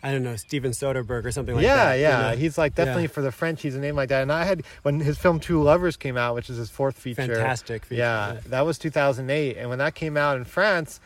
I 0.04 0.12
don't 0.12 0.24
know, 0.24 0.36
Steven 0.36 0.72
Soderbergh 0.72 1.26
or 1.26 1.32
something 1.32 1.56
like 1.56 1.64
yeah, 1.64 1.76
that. 1.86 1.96
you 1.96 2.02
yeah. 2.02 2.22
know? 2.32 2.36
He's 2.38 2.58
like 2.58 2.74
definitely 2.76 3.04
Yeah. 3.04 3.08
for 3.10 3.22
the 3.22 3.32
French. 3.32 3.62
He's 3.62 3.76
a 3.76 3.80
name 3.80 3.96
like 3.96 4.10
that. 4.10 4.22
And 4.24 4.32
I 4.32 4.46
had 4.46 4.64
when 4.82 5.00
his 5.00 5.18
film 5.18 5.40
Two 5.40 5.62
Lovers 5.62 5.96
came 5.98 6.18
out, 6.18 6.34
which 6.36 6.50
is 6.50 6.58
his 6.58 6.70
fourth 6.70 6.98
feature. 6.98 7.22
fantastic. 7.36 7.86
feature, 7.86 8.00
Yeah, 8.02 8.38
that 8.48 8.66
was 8.66 8.78
2008, 8.80 9.58
and 9.58 9.70
when 9.70 9.78
that 9.80 9.94
came 9.96 10.18
out 10.18 10.38
in 10.38 10.46
France, 10.46 11.00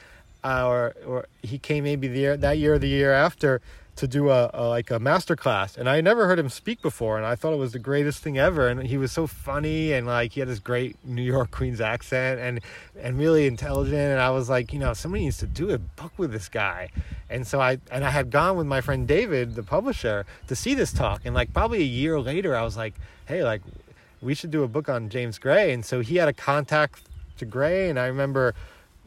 uh, 0.43 0.65
or 0.67 0.95
or 1.05 1.25
he 1.41 1.58
came 1.58 1.84
maybe 1.84 2.08
the 2.08 2.19
year, 2.19 2.38
that 2.38 2.58
year 2.58 2.75
or 2.75 2.79
the 2.79 2.88
year 2.88 3.12
after 3.12 3.62
to 3.95 4.08
do 4.08 4.29
a, 4.29 4.49
a 4.53 4.67
like 4.67 4.91
a 4.91 4.99
master 4.99 5.36
class, 5.36 5.77
and 5.77 5.89
I 5.89 6.01
never 6.01 6.27
heard 6.27 6.39
him 6.39 6.49
speak 6.49 6.81
before, 6.81 7.17
and 7.17 7.25
I 7.25 7.36
thought 7.36 7.53
it 7.53 7.58
was 7.58 7.73
the 7.73 7.79
greatest 7.79 8.21
thing 8.21 8.38
ever, 8.38 8.67
and 8.67 8.81
he 8.84 8.97
was 8.97 9.12
so 9.12 9.27
funny, 9.27 9.93
and 9.93 10.05
like 10.05 10.34
he 10.34 10.41
had 10.41 10.49
this 10.49 10.60
great 10.60 10.97
New 11.03 11.21
York 11.21 11.51
Queens 11.51 11.79
accent, 11.79 12.39
and 12.39 12.60
and 12.99 13.17
really 13.17 13.47
intelligent, 13.47 13.95
and 13.95 14.19
I 14.19 14.31
was 14.31 14.49
like, 14.49 14.73
you 14.73 14.79
know, 14.79 14.93
somebody 14.93 15.23
needs 15.23 15.38
to 15.38 15.47
do 15.47 15.71
a 15.71 15.77
book 15.77 16.12
with 16.17 16.31
this 16.31 16.49
guy, 16.49 16.89
and 17.29 17.47
so 17.47 17.62
I 17.62 17.79
and 17.91 18.03
I 18.03 18.10
had 18.10 18.31
gone 18.31 18.58
with 18.58 18.67
my 18.67 18.81
friend 18.81 19.08
David, 19.08 19.55
the 19.55 19.63
publisher, 19.63 20.25
to 20.47 20.55
see 20.55 20.73
this 20.73 20.91
talk, 20.91 21.21
and 21.25 21.34
like 21.34 21.53
probably 21.53 21.79
a 21.79 21.86
year 21.86 22.19
later, 22.19 22.55
I 22.55 22.63
was 22.63 22.75
like, 22.75 22.95
hey, 23.27 23.43
like 23.43 23.62
we 24.21 24.34
should 24.34 24.51
do 24.51 24.63
a 24.63 24.67
book 24.67 24.89
on 24.89 25.10
James 25.10 25.38
Gray. 25.38 25.71
And 25.71 25.86
so 25.86 26.01
he 26.01 26.17
had 26.17 26.27
a 26.27 26.34
contact 26.34 27.03
to 27.38 27.45
Gray, 27.45 27.89
and 27.89 27.99
I 27.99 28.08
remember 28.08 28.55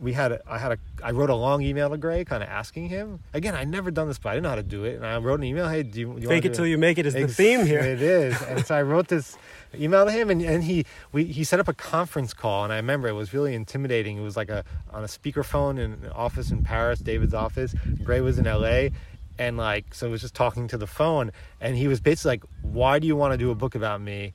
we 0.01 0.13
had 0.13 0.33
a, 0.33 0.41
I 0.47 0.59
had 0.59 0.73
a 0.73 0.79
I 1.03 1.11
wrote 1.11 1.31
a 1.31 1.35
long 1.35 1.63
email 1.63 1.91
to 1.91 1.97
Gray, 1.97 2.25
kind 2.25 2.43
of 2.43 2.49
asking 2.49 2.89
him. 2.89 3.21
Again, 3.35 3.55
I'd 3.55 3.69
never 3.69 3.91
done 3.91 4.09
this, 4.09 4.19
but 4.19 4.31
I 4.31 4.35
didn't 4.35 4.45
know 4.45 4.51
how 4.51 4.55
to 4.57 4.63
do 4.63 4.85
it, 4.85 4.97
and 4.97 5.07
I 5.07 5.19
wrote 5.19 5.41
an 5.41 5.45
email. 5.45 5.69
Hey, 5.69 5.83
do 5.83 6.01
you, 6.01 6.15
do 6.15 6.23
you 6.23 6.29
Fake 6.29 6.45
it 6.45 6.55
till 6.55 6.67
you 6.67 6.79
make 6.79 6.99
it 6.99 7.07
is 7.07 7.15
the 7.15 7.29
theme 7.29 7.67
here. 7.67 7.81
It 7.81 8.01
is, 8.01 8.41
and 8.43 8.65
so 8.65 8.75
I 8.77 8.83
wrote 8.83 9.09
this 9.09 9.37
email 9.75 10.05
to 10.05 10.13
him, 10.13 10.31
and, 10.31 10.41
and 10.43 10.63
he 10.63 10.85
we 11.13 11.25
he 11.25 11.45
set 11.45 11.59
up 11.61 11.69
a 11.69 11.75
conference 11.75 12.33
call, 12.33 12.65
and 12.65 12.73
I 12.73 12.77
remember 12.77 13.09
it 13.09 13.13
was 13.13 13.33
really 13.35 13.55
intimidating. 13.55 14.19
It 14.19 14.23
was 14.23 14.37
like 14.37 14.51
a 14.51 14.65
on 14.93 15.03
a 15.03 15.09
speakerphone 15.09 15.79
in 15.79 15.93
an 15.93 16.13
office 16.15 16.51
in 16.51 16.63
Paris, 16.63 17.01
David's 17.01 17.35
office. 17.35 17.75
Gray 18.05 18.21
was 18.21 18.39
in 18.39 18.47
L.A. 18.47 18.93
And 19.41 19.57
like, 19.57 19.95
so 19.95 20.09
it 20.09 20.11
was 20.11 20.21
just 20.21 20.35
talking 20.35 20.67
to 20.69 20.77
the 20.77 20.89
phone, 20.89 21.31
and 21.61 21.77
he 21.77 21.87
was 21.87 22.01
basically 22.01 22.31
like, 22.31 22.45
"Why 22.63 22.99
do 22.99 23.07
you 23.07 23.15
want 23.15 23.35
to 23.35 23.39
do 23.39 23.53
a 23.53 23.55
book 23.55 23.77
about 23.77 24.01
me? 24.01 24.33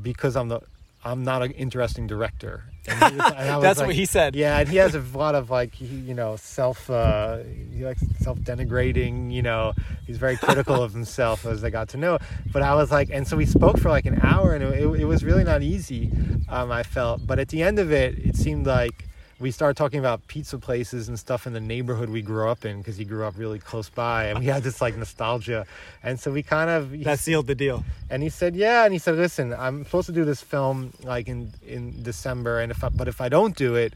Because 0.00 0.36
I'm 0.36 0.48
the, 0.48 0.60
I'm 1.04 1.24
not 1.24 1.42
an 1.42 1.50
interesting 1.52 2.06
director." 2.06 2.64
Was- 2.88 3.62
That's 3.62 3.78
like- 3.78 3.86
what 3.88 3.94
he 3.94 4.06
said. 4.06 4.34
yeah, 4.34 4.58
and 4.58 4.68
he 4.68 4.76
has 4.78 4.94
a 4.94 5.00
lot 5.00 5.34
of 5.34 5.50
like 5.50 5.72
he, 5.74 5.86
you 5.86 6.14
know 6.14 6.36
self 6.36 6.90
uh, 6.90 7.38
he 7.72 7.84
likes 7.84 8.02
self 8.20 8.38
denigrating. 8.40 9.32
You 9.32 9.42
know, 9.42 9.72
he's 10.06 10.16
very 10.18 10.36
critical 10.36 10.82
of 10.82 10.92
himself 10.98 11.46
as 11.46 11.62
I 11.62 11.70
got 11.70 11.88
to 11.90 11.96
know. 11.96 12.18
But 12.52 12.62
I 12.62 12.74
was 12.74 12.90
like, 12.90 13.08
and 13.12 13.26
so 13.26 13.36
we 13.36 13.46
spoke 13.46 13.78
for 13.78 13.88
like 13.90 14.06
an 14.06 14.18
hour, 14.22 14.54
and 14.54 14.64
it, 14.64 15.00
it 15.00 15.04
was 15.04 15.22
really 15.24 15.44
not 15.44 15.62
easy. 15.62 16.10
Um, 16.48 16.72
I 16.72 16.82
felt, 16.82 17.26
but 17.26 17.38
at 17.38 17.48
the 17.48 17.62
end 17.62 17.78
of 17.78 17.92
it, 17.92 18.18
it 18.18 18.36
seemed 18.36 18.66
like 18.66 19.04
we 19.42 19.50
started 19.50 19.76
talking 19.76 19.98
about 19.98 20.26
pizza 20.28 20.56
places 20.56 21.08
and 21.08 21.18
stuff 21.18 21.46
in 21.48 21.52
the 21.52 21.60
neighborhood 21.60 22.08
we 22.08 22.22
grew 22.22 22.48
up 22.48 22.64
in 22.64 22.78
because 22.78 22.96
he 22.96 23.04
grew 23.04 23.24
up 23.24 23.34
really 23.36 23.58
close 23.58 23.88
by, 23.90 24.26
and 24.26 24.38
we 24.38 24.46
had 24.46 24.62
this 24.62 24.80
like 24.80 24.96
nostalgia. 24.96 25.66
And 26.02 26.18
so 26.20 26.30
we 26.30 26.42
kind 26.42 26.70
of 26.70 26.82
That 27.04 27.18
sealed 27.18 27.48
the 27.48 27.54
deal. 27.56 27.84
and 28.08 28.22
he 28.22 28.28
said, 28.30 28.54
"Yeah." 28.56 28.84
And 28.84 28.92
he 28.92 28.98
said, 28.98 29.16
"Listen, 29.16 29.52
I'm 29.52 29.84
supposed 29.84 30.06
to 30.06 30.12
do 30.12 30.24
this 30.24 30.40
film 30.40 30.92
like 31.02 31.26
in 31.28 31.52
in 31.66 32.02
December, 32.02 32.60
and 32.60 32.70
if 32.70 32.82
I, 32.84 32.88
but 32.88 33.08
if 33.08 33.20
I 33.20 33.28
don't 33.28 33.56
do 33.56 33.74
it, 33.74 33.92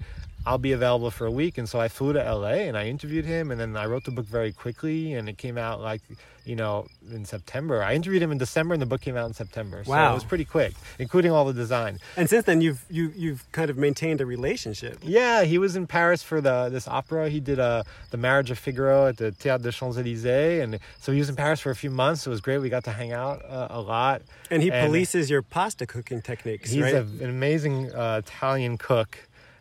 I'll 0.46 0.58
be 0.58 0.72
available 0.72 1.10
for 1.10 1.26
a 1.26 1.30
week." 1.30 1.58
And 1.58 1.68
so 1.68 1.80
I 1.80 1.88
flew 1.88 2.12
to 2.12 2.20
LA 2.22 2.66
and 2.68 2.76
I 2.78 2.86
interviewed 2.86 3.24
him, 3.24 3.50
and 3.50 3.60
then 3.60 3.76
I 3.76 3.86
wrote 3.86 4.04
the 4.04 4.10
book 4.12 4.26
very 4.26 4.52
quickly, 4.52 5.12
and 5.14 5.28
it 5.28 5.36
came 5.38 5.58
out 5.58 5.80
like 5.80 6.00
you 6.44 6.54
know 6.54 6.86
in 7.12 7.24
September. 7.24 7.82
I 7.82 7.94
interviewed 7.94 8.22
him 8.22 8.30
in 8.32 8.38
December, 8.38 8.72
and 8.74 8.80
the 8.80 8.86
book 8.86 9.00
came 9.00 9.16
out 9.16 9.26
in 9.26 9.34
September. 9.34 9.82
So 9.84 9.90
Wow. 9.90 10.12
it 10.12 10.14
was 10.14 10.22
pretty 10.24 10.44
quick, 10.44 10.74
including 11.00 11.32
all 11.32 11.44
the 11.44 11.52
design. 11.52 11.98
And 12.16 12.30
since 12.30 12.44
then, 12.46 12.60
you've 12.60 12.84
you 12.88 13.12
you've 13.16 13.44
kind 13.52 13.68
of 13.70 13.76
maintained 13.76 14.20
a 14.20 14.26
relationship. 14.26 14.98
Yeah, 15.02 15.42
he 15.42 15.58
was 15.58 15.74
in 15.74 15.86
Paris 15.88 16.22
for 16.22 16.40
the 16.40 16.68
this 16.68 16.86
opera. 16.86 17.28
He 17.28 17.40
did 17.40 17.58
uh, 17.58 17.82
the 18.12 18.16
Marriage 18.16 18.50
of 18.52 18.58
Figaro 18.58 19.08
at 19.08 19.16
the 19.16 19.32
Théâtre 19.32 19.62
des 19.62 19.72
Champs 19.72 19.96
Elysees, 19.98 20.62
and 20.62 20.78
so 21.00 21.10
he 21.12 21.18
was 21.18 21.28
in 21.28 21.34
Paris 21.36 21.58
for 21.60 21.70
a 21.70 21.76
few 21.76 21.90
months. 21.90 22.26
It 22.26 22.30
was 22.30 22.40
great. 22.40 22.58
We 22.58 22.68
got 22.68 22.84
to 22.84 22.92
hang 22.92 23.12
out 23.12 23.44
uh, 23.44 23.66
a 23.70 23.80
lot. 23.80 24.22
And 24.50 24.62
he 24.62 24.70
And- 24.70 24.92
polices 24.92 25.28
your 25.28 25.42
pasta 25.42 25.84
cooking 25.86 26.22
techniques, 26.22 26.70
He's 26.70 26.82
right? 26.82 26.94
a, 26.94 26.98
an 27.00 27.28
amazing 27.30 27.92
uh, 27.92 28.22
Italian 28.24 28.78
cook, 28.78 29.18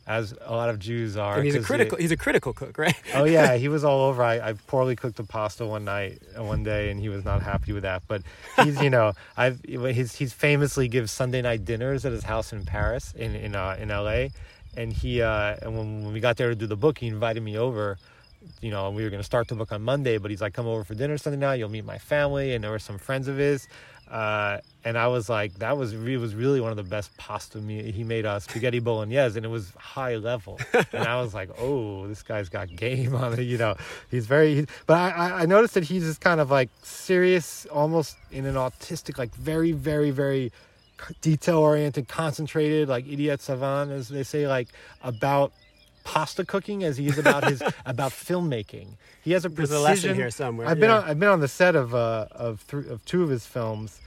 as 0.08 0.34
a 0.46 0.52
lot 0.56 0.70
of 0.70 0.78
Jews 0.80 1.18
are. 1.18 1.36
and 1.38 1.46
he's 1.46 1.56
a 1.56 1.62
critical. 1.62 1.98
he- 1.98 2.04
he's 2.04 2.12
a 2.12 2.18
critical 2.18 2.54
cook, 2.54 2.78
right? 2.78 2.96
oh 3.15 3.24
yeah, 3.24 3.56
he 3.63 3.68
was 3.68 3.84
all 3.84 4.02
over. 4.02 4.22
I, 4.24 4.50
I 4.50 4.54
poorly 4.68 4.96
cooked 4.96 5.20
a 5.20 5.24
pasta 5.24 5.65
one 5.65 5.86
night, 5.86 6.20
uh, 6.38 6.44
one 6.44 6.63
day, 6.63 6.89
and 6.91 7.00
he 7.00 7.10
was 7.10 7.26
not 7.26 7.41
happy 7.41 7.72
with 7.74 7.84
that. 7.84 8.04
But 8.08 8.22
he's, 8.63 8.80
you 8.82 8.89
know, 8.89 9.13
I've 9.38 9.62
his 9.63 10.15
he's 10.15 10.34
famously 10.34 10.88
gives 10.88 11.12
Sunday 11.12 11.41
night 11.41 11.65
dinners 11.65 12.06
at 12.06 12.12
his 12.12 12.24
house 12.24 12.54
in 12.54 12.65
Paris, 12.65 13.13
in 13.18 13.36
in 13.36 13.56
uh, 13.56 13.78
in 13.80 13.89
L.A. 13.91 14.32
And 14.78 14.91
he 14.91 15.22
uh, 15.22 15.56
and 15.62 15.78
when, 15.78 16.04
when 16.04 16.13
we 16.13 16.20
got 16.20 16.36
there 16.38 16.50
to 16.50 16.56
do 16.56 16.68
the 16.68 16.76
book, 16.76 16.98
he 17.00 17.08
invited 17.08 17.41
me 17.41 17.58
over. 17.58 17.98
You 18.62 18.71
know, 18.71 18.89
we 18.91 19.03
were 19.03 19.10
going 19.10 19.19
to 19.19 19.25
start 19.25 19.47
the 19.47 19.55
book 19.55 19.71
on 19.71 19.81
Monday, 19.81 20.17
but 20.17 20.31
he's 20.31 20.41
like, 20.41 20.53
"Come 20.53 20.67
over 20.67 20.84
for 20.84 20.95
dinner 20.95 21.17
Sunday 21.17 21.39
night. 21.39 21.55
You'll 21.55 21.69
meet 21.69 21.86
my 21.86 21.97
family." 21.97 22.53
And 22.53 22.63
there 22.63 22.71
were 22.71 22.79
some 22.79 22.97
friends 22.97 23.27
of 23.27 23.38
his. 23.38 23.67
Uh, 24.10 24.60
and 24.84 24.99
I 24.99 25.08
was 25.08 25.29
like, 25.29 25.55
that 25.55 25.77
was 25.77 25.95
re- 25.95 26.17
was 26.17 26.36
really 26.36 26.62
one 26.62 26.69
of 26.69 26.77
the 26.77 26.84
best 26.84 27.15
pasta 27.17 27.58
me- 27.58 27.91
he 27.91 28.03
made 28.03 28.23
us 28.23 28.43
spaghetti 28.43 28.79
bolognese, 28.79 29.36
and 29.36 29.43
it 29.43 29.49
was 29.49 29.71
high 29.77 30.15
level. 30.17 30.60
and 30.93 31.03
I 31.08 31.19
was 31.19 31.34
like, 31.34 31.49
oh, 31.60 32.05
this 32.08 32.21
guy's 32.21 32.47
got 32.47 32.67
game 32.75 33.15
on 33.15 33.34
it. 33.39 33.43
You 33.43 33.58
know, 33.58 33.75
he's 34.12 34.27
very. 34.27 34.67
But 34.86 34.97
I- 35.17 35.41
I 35.41 35.45
noticed 35.47 35.73
that 35.73 35.84
he's 35.86 36.03
just 36.03 36.21
kind 36.21 36.39
of 36.39 36.51
like 36.51 36.69
serious, 36.84 37.65
almost 37.67 38.15
in 38.31 38.45
an 38.45 38.55
autistic, 38.55 39.17
like 39.17 39.34
very, 39.34 39.71
very, 39.71 40.12
very 40.12 40.51
detail 41.21 41.58
oriented, 41.58 42.08
concentrated, 42.08 42.88
like 42.88 43.08
idiot 43.08 43.41
savant, 43.41 43.91
as 43.91 44.10
they 44.10 44.23
say, 44.23 44.47
like 44.47 44.67
about 45.03 45.51
pasta 46.06 46.46
cooking 46.46 46.84
as 46.86 46.96
he 46.98 47.08
is 47.08 47.18
about 47.18 47.44
his 47.50 47.62
about 47.86 48.12
filmmaking. 48.13 48.88
He 49.24 49.32
has 49.34 49.44
a 49.44 49.50
There's 49.50 49.70
precision. 49.70 49.78
a 49.82 49.84
lesson 49.84 50.15
here 50.15 50.30
somewhere. 50.32 50.68
I've 50.68 50.80
been 50.80 50.89
yeah. 50.89 51.00
on 51.00 51.04
I've 51.10 51.20
been 51.20 51.30
on 51.30 51.41
the 51.41 51.50
set 51.50 51.76
of 51.76 51.94
uh 51.94 52.28
of 52.32 52.65
th- 52.68 52.86
of 52.86 53.04
two 53.06 53.24
of 53.24 53.30
his 53.30 53.46
films, 53.46 54.00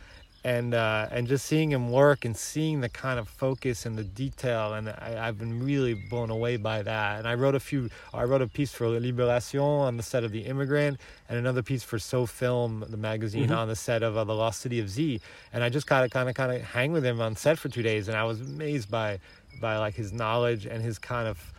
and 0.44 0.72
uh, 0.72 1.08
and 1.10 1.26
just 1.26 1.44
seeing 1.46 1.70
him 1.72 1.90
work 1.90 2.24
and 2.24 2.36
seeing 2.36 2.80
the 2.80 2.88
kind 2.88 3.18
of 3.18 3.28
focus 3.28 3.84
and 3.84 3.98
the 3.98 4.04
detail, 4.04 4.74
and 4.74 4.88
I, 4.88 5.26
I've 5.26 5.36
been 5.38 5.62
really 5.62 5.94
blown 6.08 6.30
away 6.30 6.56
by 6.56 6.82
that. 6.82 7.18
And 7.18 7.26
I 7.26 7.34
wrote 7.34 7.56
a 7.56 7.60
few. 7.60 7.90
I 8.14 8.22
wrote 8.24 8.42
a 8.42 8.46
piece 8.46 8.72
for 8.72 8.86
Libération 8.86 9.60
on 9.60 9.96
the 9.96 10.02
set 10.04 10.22
of 10.22 10.30
The 10.30 10.42
Immigrant, 10.46 11.00
and 11.28 11.36
another 11.38 11.62
piece 11.62 11.82
for 11.82 11.98
So 11.98 12.24
Film, 12.24 12.84
the 12.88 12.96
magazine, 12.96 13.48
Mhm. 13.48 13.56
on 13.58 13.68
the 13.68 13.76
set 13.76 14.02
of 14.04 14.16
uh, 14.16 14.22
The 14.24 14.34
Lost 14.34 14.60
City 14.60 14.78
of 14.78 14.88
Z. 14.88 15.20
And 15.52 15.64
I 15.64 15.68
just 15.68 15.86
kind 15.88 16.04
of 16.04 16.10
kind 16.12 16.28
of 16.28 16.34
kind 16.36 16.52
of 16.52 16.62
hang 16.62 16.92
with 16.92 17.04
him 17.04 17.20
on 17.20 17.34
set 17.34 17.58
for 17.58 17.68
two 17.68 17.82
days, 17.82 18.06
and 18.08 18.16
I 18.16 18.22
was 18.24 18.40
amazed 18.40 18.88
by 18.90 19.18
by 19.60 19.76
like 19.78 19.94
his 19.96 20.12
knowledge 20.12 20.66
and 20.66 20.80
his 20.82 20.98
kind 21.00 21.26
of 21.26 21.52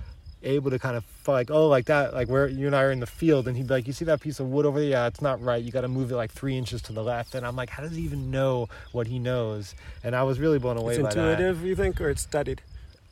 able 0.43 0.71
to 0.71 0.79
kind 0.79 0.95
of 0.95 1.03
like 1.27 1.51
oh 1.51 1.67
like 1.67 1.85
that 1.85 2.13
like 2.13 2.27
where 2.29 2.47
you 2.47 2.65
and 2.65 2.75
I 2.75 2.83
are 2.83 2.91
in 2.91 2.99
the 2.99 3.05
field 3.05 3.47
and 3.47 3.55
he'd 3.57 3.67
be 3.67 3.73
like 3.73 3.87
you 3.87 3.93
see 3.93 4.05
that 4.05 4.21
piece 4.21 4.39
of 4.39 4.47
wood 4.49 4.65
over 4.65 4.79
there? 4.79 4.89
Yeah 4.89 5.07
it's 5.07 5.21
not 5.21 5.41
right. 5.41 5.63
You 5.63 5.71
got 5.71 5.81
to 5.81 5.87
move 5.87 6.11
it 6.11 6.15
like 6.15 6.31
three 6.31 6.57
inches 6.57 6.81
to 6.83 6.93
the 6.93 7.03
left. 7.03 7.35
And 7.35 7.45
I'm 7.45 7.55
like 7.55 7.69
how 7.69 7.83
does 7.83 7.95
he 7.95 8.01
even 8.03 8.31
know 8.31 8.69
what 8.91 9.07
he 9.07 9.19
knows? 9.19 9.75
And 10.03 10.15
I 10.15 10.23
was 10.23 10.39
really 10.39 10.59
blown 10.59 10.77
away 10.77 10.95
It's 10.95 11.03
by 11.03 11.13
that. 11.13 11.31
intuitive, 11.39 11.65
you 11.65 11.75
think, 11.75 11.99
or 12.01 12.09
it's 12.09 12.21
studied? 12.21 12.61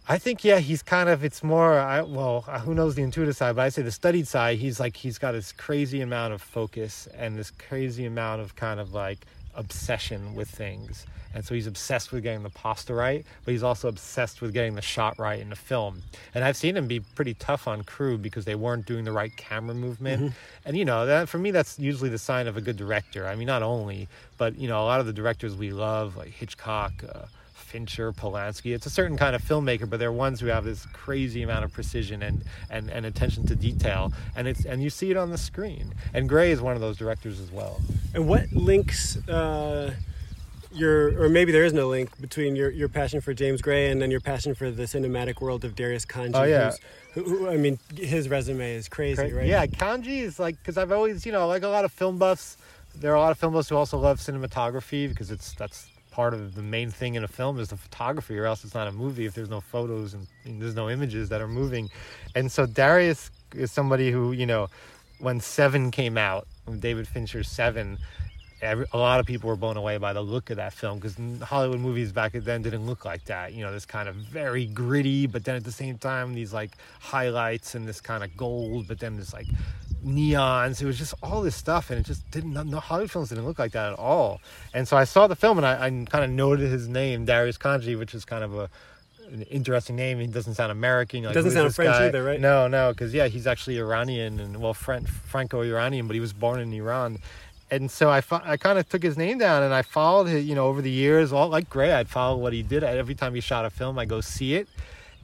I 0.10 0.18
think 0.18 0.46
yeah 0.46 0.60
he's 0.60 0.82
kind 0.82 1.10
of 1.10 1.24
it's 1.26 1.44
more 1.44 1.78
I 1.78 2.02
well 2.02 2.46
uh, 2.48 2.60
who 2.60 2.74
knows 2.74 2.96
the 2.96 3.04
intuitive 3.04 3.36
side 3.36 3.58
but 3.58 3.63
I 3.63 3.70
say 3.70 3.82
the 3.82 3.92
studied 3.92 4.26
side 4.26 4.58
he's 4.58 4.80
like 4.80 4.96
he's 4.96 5.18
got 5.18 5.34
this 5.34 5.52
crazy 5.52 6.00
amount 6.00 6.34
of 6.34 6.42
focus 6.42 7.10
and 7.18 7.38
this 7.38 7.52
crazy 7.52 8.06
amount 8.06 8.42
of 8.42 8.56
kind 8.56 8.80
of 8.80 8.94
like 8.94 9.20
obsession 9.58 10.36
with 10.36 10.50
things. 10.50 11.06
And 11.34 11.46
so 11.46 11.54
he's 11.54 11.67
obsessed 11.67 12.12
with 12.12 12.24
getting 12.24 12.43
the 12.43 12.50
pasta 12.50 12.93
right 12.93 13.26
but 13.43 13.52
he's 13.52 13.63
also 13.63 13.89
obsessed 13.89 14.41
with 14.41 14.54
getting 14.54 14.76
the 14.76 14.82
shot 14.82 15.20
right 15.20 15.39
in 15.39 15.50
the 15.50 15.56
film. 15.56 16.02
And 16.34 16.43
I've 16.43 16.56
seen 16.58 16.78
him 16.78 16.88
be 16.88 17.00
pretty 17.02 17.34
tough 17.34 17.67
on 17.67 17.84
crew 17.84 18.17
because 18.17 18.46
they 18.46 18.56
weren't 18.56 18.86
doing 18.86 19.04
the 19.04 19.12
right 19.12 19.36
camera 19.36 19.76
movement. 19.76 20.34
And 20.65 20.78
you 20.78 20.86
know 20.86 21.06
that 21.06 21.30
for 21.30 21.38
me 21.38 21.52
that's 21.52 21.78
usually 21.78 22.10
the 22.10 22.17
sign 22.17 22.48
of 22.48 22.58
a 22.58 22.62
good 22.62 22.78
director. 22.78 23.28
I 23.28 23.36
mean 23.36 23.48
not 23.48 23.63
only 23.63 24.08
but 24.38 24.58
you 24.58 24.67
know 24.67 24.82
a 24.82 24.86
lot 24.86 25.00
of 25.00 25.06
the 25.06 25.13
directors 25.13 25.56
we 25.56 25.72
love 25.72 26.15
like 26.15 26.30
Hitchcock 26.30 26.93
uh, 27.04 27.26
Fincher, 27.67 28.13
Polanski. 28.13 28.73
It's 28.73 28.86
a 28.86 28.89
certain 28.89 29.17
kind 29.17 29.36
of 29.36 29.43
filmmaker, 29.43 29.89
but 29.89 29.99
they're 29.99 30.12
ones 30.12 30.39
who 30.39 30.47
have 30.47 30.63
this 30.63 30.86
crazy 30.93 31.43
amount 31.43 31.65
of 31.65 31.73
precision 31.73 32.23
and, 32.23 32.43
and, 32.69 32.89
and 32.89 33.06
attention 33.06 33.45
to 33.47 33.56
detail, 33.56 34.13
and 34.36 34.47
it's 34.47 34.65
and 34.65 34.82
you 34.82 34.89
see 34.89 35.12
it 35.12 35.17
on 35.17 35.32
the 35.32 35.38
screen. 35.38 35.93
And 36.13 36.30
Gray 36.30 36.51
is 36.51 36.62
one 36.62 36.75
of 36.75 36.82
those 36.82 36.97
directors 36.97 37.39
as 37.39 37.51
well. 37.51 37.82
And 38.13 38.27
what 38.27 38.51
links 38.53 39.17
uh, 39.27 39.93
your, 40.71 41.21
or 41.21 41.30
maybe 41.30 41.51
there 41.51 41.65
is 41.65 41.73
no 41.73 41.89
link 41.89 42.10
between 42.21 42.56
your, 42.56 42.69
your 42.69 42.88
passion 42.88 43.19
for 43.19 43.34
James 43.34 43.62
Gray 43.62 43.91
and 43.91 44.01
then 44.01 44.12
your 44.12 44.19
passion 44.19 44.56
for 44.56 44.71
the 44.71 44.84
cinematic 44.84 45.41
world 45.41 45.65
of 45.65 45.75
Darius 45.75 46.06
Khondji? 46.06 46.36
Oh, 46.36 46.43
yeah. 46.43 46.71
Who, 47.13 47.23
who, 47.23 47.49
I 47.49 47.58
mean, 47.58 47.80
his 47.95 48.30
resume 48.30 48.75
is 48.75 48.88
crazy, 48.88 49.34
right? 49.34 49.45
Yeah, 49.45 49.65
Khondji 49.65 50.21
is 50.21 50.39
like 50.39 50.58
because 50.58 50.77
I've 50.77 50.91
always 50.91 51.25
you 51.25 51.32
know 51.32 51.47
like 51.47 51.63
a 51.63 51.67
lot 51.67 51.84
of 51.84 51.91
film 51.91 52.17
buffs. 52.17 52.58
There 52.95 53.12
are 53.12 53.15
a 53.15 53.19
lot 53.19 53.32
of 53.32 53.38
film 53.38 53.53
buffs 53.53 53.69
who 53.69 53.75
also 53.75 53.97
love 53.97 54.19
cinematography 54.19 55.10
because 55.10 55.32
it's 55.32 55.53
that's 55.53 55.88
part 56.17 56.34
of 56.34 56.56
the 56.56 56.63
main 56.63 56.89
thing 56.89 57.13
in 57.13 57.23
a 57.23 57.27
film 57.27 57.60
is 57.60 57.67
the 57.67 57.77
photography, 57.77 58.36
or 58.39 58.45
else 58.45 58.63
it's 58.65 58.73
not 58.73 58.88
a 58.88 58.91
movie 58.91 59.27
if 59.27 59.36
there's 59.36 59.51
no 59.51 59.62
photos 59.62 60.15
and, 60.15 60.25
and 60.45 60.60
there's 60.60 60.73
no 60.73 60.89
images 60.89 61.30
that 61.30 61.41
are 61.41 61.47
moving. 61.47 61.91
And 62.34 62.51
so 62.51 62.65
Darius 62.65 63.30
is 63.53 63.71
somebody 63.71 64.10
who 64.10 64.32
you 64.32 64.47
know 64.47 64.67
when 65.19 65.39
Seven 65.39 65.91
came 65.91 66.17
out, 66.17 66.47
David 66.80 67.08
Fincher's 67.08 67.47
Seven, 67.47 67.99
every, 68.63 68.88
a 68.93 68.97
lot 68.97 69.19
of 69.19 69.27
people 69.27 69.47
were 69.47 69.56
blown 69.56 69.77
away 69.77 69.97
by 69.97 70.12
the 70.12 70.21
look 70.23 70.49
of 70.49 70.58
that 70.58 70.73
film 70.73 70.97
because 70.97 71.15
Hollywood 71.43 71.82
movies 71.82 72.12
back 72.12 72.32
then 72.32 72.63
didn't 72.63 72.88
look 72.88 73.06
like 73.06 73.23
that. 73.25 73.53
You 73.53 73.63
know, 73.63 73.71
this 73.71 73.86
kind 73.86 74.10
of 74.10 74.15
very 74.15 74.65
gritty, 74.65 75.27
but 75.27 75.45
then 75.45 75.56
at 75.56 75.63
the 75.63 75.71
same 75.71 75.99
time, 75.99 76.34
these 76.34 76.51
like 76.51 76.71
highlights 76.99 77.75
and 77.75 77.88
this 77.88 78.01
kind 78.01 78.23
of 78.23 78.36
gold, 78.36 78.88
but 78.88 78.97
then 78.97 79.17
this 79.17 79.34
like 79.34 79.47
neons. 80.08 80.82
It 80.82 80.86
was 80.86 80.98
just 80.98 81.13
all 81.22 81.41
this 81.41 81.56
stuff, 81.56 81.89
and 81.89 82.00
it 82.00 82.06
just 82.06 82.30
didn't. 82.32 82.54
No 82.54 82.80
Hollywood 82.80 83.12
films 83.12 83.30
didn't 83.30 83.46
look 83.46 83.60
like 83.60 83.74
that 83.74 83.93
at 83.93 84.00
all. 84.00 84.41
And 84.74 84.88
so 84.88 84.98
I 84.98 85.04
saw 85.04 85.28
the 85.28 85.36
film, 85.36 85.58
and 85.58 85.67
I, 85.67 85.86
I 85.86 85.89
kind 85.89 86.24
of 86.24 86.30
noted 86.30 86.72
his 86.72 86.88
name, 86.88 87.26
Darius 87.26 87.58
Khondji, 87.58 87.98
which 87.98 88.13
is 88.15 88.26
kind 88.26 88.43
of 88.43 88.56
a 88.56 88.70
an 89.32 89.41
interesting 89.43 89.98
name. 89.98 90.20
He 90.20 90.28
doesn't 90.28 90.56
sound 90.56 90.72
American. 90.72 91.24
Like, 91.24 91.34
doesn't 91.34 91.52
sound 91.52 91.76
French 91.76 91.91
guy? 91.91 92.06
either, 92.06 92.24
right? 92.24 92.39
No, 92.39 92.70
no, 92.70 92.93
because 92.93 93.13
yeah, 93.13 93.28
he's 93.28 93.46
actually 93.46 93.78
Iranian 93.78 94.39
and 94.39 94.62
well, 94.62 94.74
Franco-Iranian, 94.74 96.08
but 96.08 96.13
he 96.13 96.22
was 96.22 96.32
born 96.32 96.62
in 96.62 96.72
Iran 96.72 97.20
and 97.70 97.91
so 97.91 98.10
I, 98.10 98.22
I 98.32 98.58
kind 98.58 98.80
of 98.80 98.88
took 98.88 99.04
his 99.04 99.17
name 99.17 99.39
down 99.39 99.63
and 99.63 99.74
I 99.74 99.82
followed 99.82 100.26
his, 100.26 100.46
you 100.46 100.56
know, 100.56 100.67
over 100.67 100.82
the 100.82 100.89
years, 100.89 101.34
all 101.34 101.50
like 101.50 101.70
Gray, 101.70 101.91
I'd 101.91 102.08
follow 102.08 102.38
what 102.38 102.54
he 102.54 102.63
did. 102.63 102.84
Every 102.84 103.15
time 103.15 103.36
he 103.36 103.41
shot 103.41 103.65
a 103.65 103.70
film, 103.70 104.00
I 104.00 104.06
go 104.06 104.22
see 104.22 104.56
it. 104.56 104.70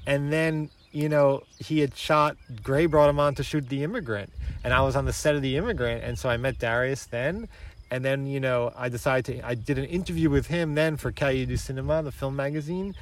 And 0.06 0.32
then, 0.32 0.70
you 0.94 1.10
know, 1.10 1.44
he 1.60 1.80
had 1.80 1.98
shot, 1.98 2.38
Gray 2.64 2.86
brought 2.86 3.10
him 3.10 3.20
on 3.20 3.36
to 3.36 3.44
shoot 3.44 3.68
The 3.68 3.84
Immigrant. 3.84 4.32
And 4.64 4.74
I 4.74 4.82
was 4.82 4.96
on 4.96 5.06
the 5.06 5.14
set 5.14 5.36
of 5.36 5.42
The 5.42 5.58
Immigrant. 5.58 6.04
And 6.04 6.18
so 6.18 6.30
I 6.30 6.38
met 6.38 6.60
Darius 6.60 7.06
then. 7.06 7.50
And 7.92 8.06
then, 8.06 8.26
you 8.26 8.40
know, 8.40 8.72
I 8.76 8.90
decided 8.90 9.26
to, 9.26 9.48
I 9.48 9.56
did 9.56 9.78
an 9.78 9.86
interview 9.86 10.30
with 10.30 10.48
him 10.48 10.76
then 10.76 10.96
for 10.98 11.12
Cahiers 11.12 11.48
du 11.48 11.58
Cinema, 11.58 12.02
the 12.02 12.12
film 12.12 12.36
magazine 12.36 12.96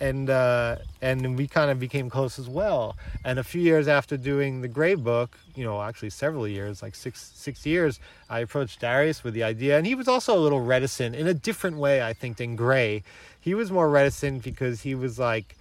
and 0.00 0.28
uh, 0.28 0.76
and 1.00 1.38
we 1.38 1.46
kind 1.46 1.70
of 1.70 1.80
became 1.80 2.10
close 2.10 2.38
as 2.38 2.48
well. 2.48 2.96
And 3.24 3.38
a 3.38 3.44
few 3.44 3.62
years 3.62 3.88
after 3.88 4.16
doing 4.16 4.60
the 4.60 4.68
Gray 4.68 4.94
book, 4.94 5.38
you 5.54 5.64
know, 5.64 5.80
actually 5.80 6.10
several 6.10 6.46
years, 6.46 6.82
like 6.82 6.94
six 6.94 7.32
six 7.34 7.64
years, 7.64 7.98
I 8.28 8.40
approached 8.40 8.80
Darius 8.80 9.24
with 9.24 9.34
the 9.34 9.42
idea, 9.42 9.78
and 9.78 9.86
he 9.86 9.94
was 9.94 10.08
also 10.08 10.36
a 10.36 10.40
little 10.40 10.60
reticent 10.60 11.14
in 11.14 11.26
a 11.26 11.34
different 11.34 11.78
way, 11.78 12.02
I 12.02 12.12
think, 12.12 12.36
than 12.36 12.56
Gray. 12.56 13.02
He 13.40 13.54
was 13.54 13.70
more 13.70 13.88
reticent 13.88 14.42
because 14.42 14.82
he 14.82 14.94
was 14.94 15.18
like 15.18 15.56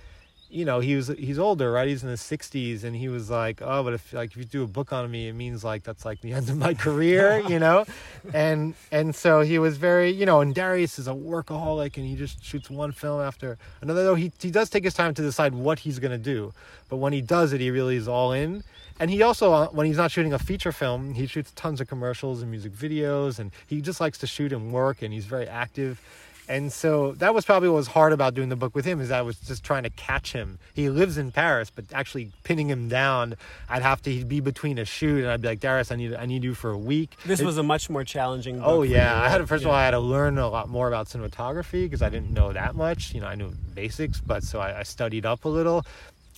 you 0.55 0.63
know, 0.63 0.79
he 0.79 0.95
was 0.95 1.09
he's 1.09 1.37
older, 1.37 1.69
right? 1.69 1.87
He's 1.87 2.01
in 2.01 2.09
his 2.09 2.21
sixties, 2.21 2.85
and 2.85 2.95
he 2.95 3.09
was 3.09 3.29
like, 3.29 3.61
"Oh, 3.61 3.83
but 3.83 3.93
if 3.93 4.13
like 4.13 4.31
if 4.31 4.37
you 4.37 4.45
do 4.45 4.63
a 4.63 4.67
book 4.67 4.93
on 4.93 5.11
me, 5.11 5.27
it 5.27 5.33
means 5.33 5.65
like 5.65 5.83
that's 5.83 6.05
like 6.05 6.21
the 6.21 6.31
end 6.31 6.49
of 6.49 6.57
my 6.57 6.73
career," 6.73 7.39
you 7.49 7.59
know, 7.59 7.85
and 8.33 8.73
and 8.89 9.13
so 9.13 9.41
he 9.41 9.59
was 9.59 9.75
very, 9.75 10.09
you 10.11 10.25
know, 10.25 10.39
and 10.39 10.55
Darius 10.55 10.97
is 10.97 11.09
a 11.09 11.11
workaholic, 11.11 11.97
and 11.97 12.05
he 12.05 12.15
just 12.15 12.43
shoots 12.43 12.69
one 12.69 12.93
film 12.93 13.19
after 13.19 13.57
another. 13.81 14.05
Though 14.05 14.15
he 14.15 14.31
he 14.39 14.49
does 14.49 14.69
take 14.69 14.85
his 14.85 14.93
time 14.93 15.13
to 15.15 15.21
decide 15.21 15.53
what 15.53 15.79
he's 15.79 15.99
gonna 15.99 16.17
do, 16.17 16.53
but 16.87 16.97
when 16.97 17.11
he 17.11 17.21
does 17.21 17.51
it, 17.51 17.59
he 17.59 17.69
really 17.69 17.97
is 17.97 18.07
all 18.07 18.31
in. 18.31 18.63
And 18.97 19.11
he 19.11 19.21
also, 19.23 19.51
uh, 19.51 19.67
when 19.71 19.87
he's 19.87 19.97
not 19.97 20.09
shooting 20.09 20.31
a 20.31 20.39
feature 20.39 20.71
film, 20.71 21.15
he 21.15 21.27
shoots 21.27 21.51
tons 21.53 21.81
of 21.81 21.89
commercials 21.89 22.41
and 22.41 22.49
music 22.49 22.71
videos, 22.71 23.39
and 23.39 23.51
he 23.67 23.81
just 23.81 23.99
likes 23.99 24.17
to 24.19 24.27
shoot 24.27 24.53
and 24.53 24.71
work, 24.71 25.01
and 25.01 25.13
he's 25.13 25.25
very 25.25 25.49
active 25.49 25.99
and 26.47 26.71
so 26.71 27.13
that 27.13 27.33
was 27.33 27.45
probably 27.45 27.69
what 27.69 27.75
was 27.75 27.87
hard 27.87 28.13
about 28.13 28.33
doing 28.33 28.49
the 28.49 28.55
book 28.55 28.75
with 28.75 28.85
him 28.85 29.01
is 29.01 29.11
I 29.11 29.21
was 29.21 29.37
just 29.39 29.63
trying 29.63 29.83
to 29.83 29.89
catch 29.89 30.33
him. 30.33 30.59
He 30.73 30.89
lives 30.89 31.17
in 31.17 31.31
Paris, 31.31 31.69
but 31.69 31.85
actually 31.93 32.31
pinning 32.43 32.69
him 32.69 32.87
down, 32.87 33.35
I'd 33.69 33.81
have 33.81 34.01
to 34.03 34.25
be 34.25 34.39
between 34.39 34.77
a 34.77 34.85
shoot, 34.85 35.23
and 35.23 35.31
I'd 35.31 35.41
be 35.41 35.47
like, 35.47 35.59
Darius, 35.59 35.91
I 35.91 35.95
need 35.95 36.13
I 36.13 36.25
need 36.25 36.43
you 36.43 36.53
for 36.53 36.71
a 36.71 36.77
week. 36.77 37.15
This 37.25 37.39
it, 37.39 37.45
was 37.45 37.57
a 37.57 37.63
much 37.63 37.89
more 37.89 38.03
challenging. 38.03 38.61
oh 38.63 38.83
yeah, 38.83 39.21
I 39.21 39.29
had 39.29 39.39
to, 39.39 39.47
first 39.47 39.63
yeah. 39.63 39.69
of 39.69 39.73
all 39.73 39.79
I 39.79 39.85
had 39.85 39.91
to 39.91 39.99
learn 39.99 40.37
a 40.37 40.47
lot 40.49 40.69
more 40.69 40.87
about 40.87 41.07
cinematography 41.07 41.83
because 41.83 42.01
I 42.01 42.09
didn't 42.09 42.31
know 42.31 42.53
that 42.53 42.75
much. 42.75 43.13
You 43.13 43.21
know, 43.21 43.27
I 43.27 43.35
knew 43.35 43.51
basics, 43.73 44.19
but 44.19 44.43
so 44.43 44.59
I, 44.59 44.79
I 44.79 44.83
studied 44.83 45.25
up 45.25 45.45
a 45.45 45.49
little 45.49 45.85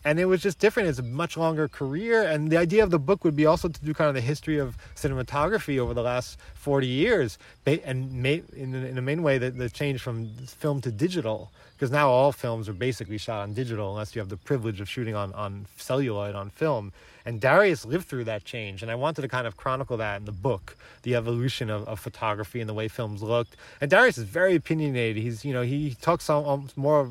and 0.08 0.22
it 0.22 0.26
was 0.26 0.42
just 0.42 0.58
different. 0.60 0.88
It's 0.88 1.00
a 1.00 1.04
much 1.04 1.36
longer 1.36 1.68
career, 1.68 2.24
and 2.24 2.50
the 2.50 2.56
idea 2.56 2.82
of 2.82 2.92
the 2.92 3.00
book 3.00 3.26
would 3.26 3.36
be 3.36 3.46
also 3.46 3.68
to 3.68 3.82
do 3.84 3.94
kind 3.94 4.08
of 4.08 4.16
the 4.16 4.22
history 4.22 4.58
of 4.58 4.78
cinematography 4.96 5.78
over 5.80 5.94
the 5.94 6.02
last 6.02 6.40
forty 6.56 6.88
years, 6.88 7.38
and 7.66 8.26
in, 8.26 8.98
a 8.98 9.02
main 9.02 9.22
way 9.22 9.38
that 9.38 9.58
the 9.58 9.70
change 9.70 10.02
from 10.02 10.30
film 10.64 10.80
to 10.80 10.92
digital, 10.92 11.52
because 11.76 11.92
now 11.92 12.08
all 12.10 12.32
films 12.32 12.70
are 12.70 12.74
basically 12.74 13.18
shot 13.18 13.42
on 13.42 13.54
digital, 13.54 13.92
unless 13.92 14.16
you 14.16 14.22
have 14.22 14.30
the 14.30 14.38
privilege 14.38 14.80
of 14.80 14.88
shooting 14.88 15.14
on 15.14 15.34
on 15.34 15.66
celluloid 15.76 16.36
on 16.36 16.50
film. 16.52 16.94
And 17.26 17.42
Darius 17.42 17.86
lived 17.86 18.08
through 18.08 18.24
that 18.24 18.46
change, 18.46 18.82
and 18.82 18.90
I 18.90 18.96
wanted 18.96 19.24
to 19.24 19.28
kind 19.28 19.46
of 19.46 19.58
chronicle 19.58 19.98
that 19.98 20.16
in 20.22 20.26
the 20.26 20.32
book, 20.32 20.78
the 21.02 21.16
evolution 21.16 21.70
of, 21.70 21.86
of 21.86 22.00
photography 22.00 22.62
and 22.62 22.70
the 22.70 22.74
way 22.74 22.88
films 22.88 23.22
looked. 23.22 23.58
And 23.82 23.92
Darius 23.92 24.18
is 24.18 24.24
very 24.24 24.56
opinionated. 24.56 25.22
He's 25.22 25.44
you 25.44 25.52
know 25.52 25.64
he 25.64 25.96
talks 26.02 26.30
more 26.78 27.10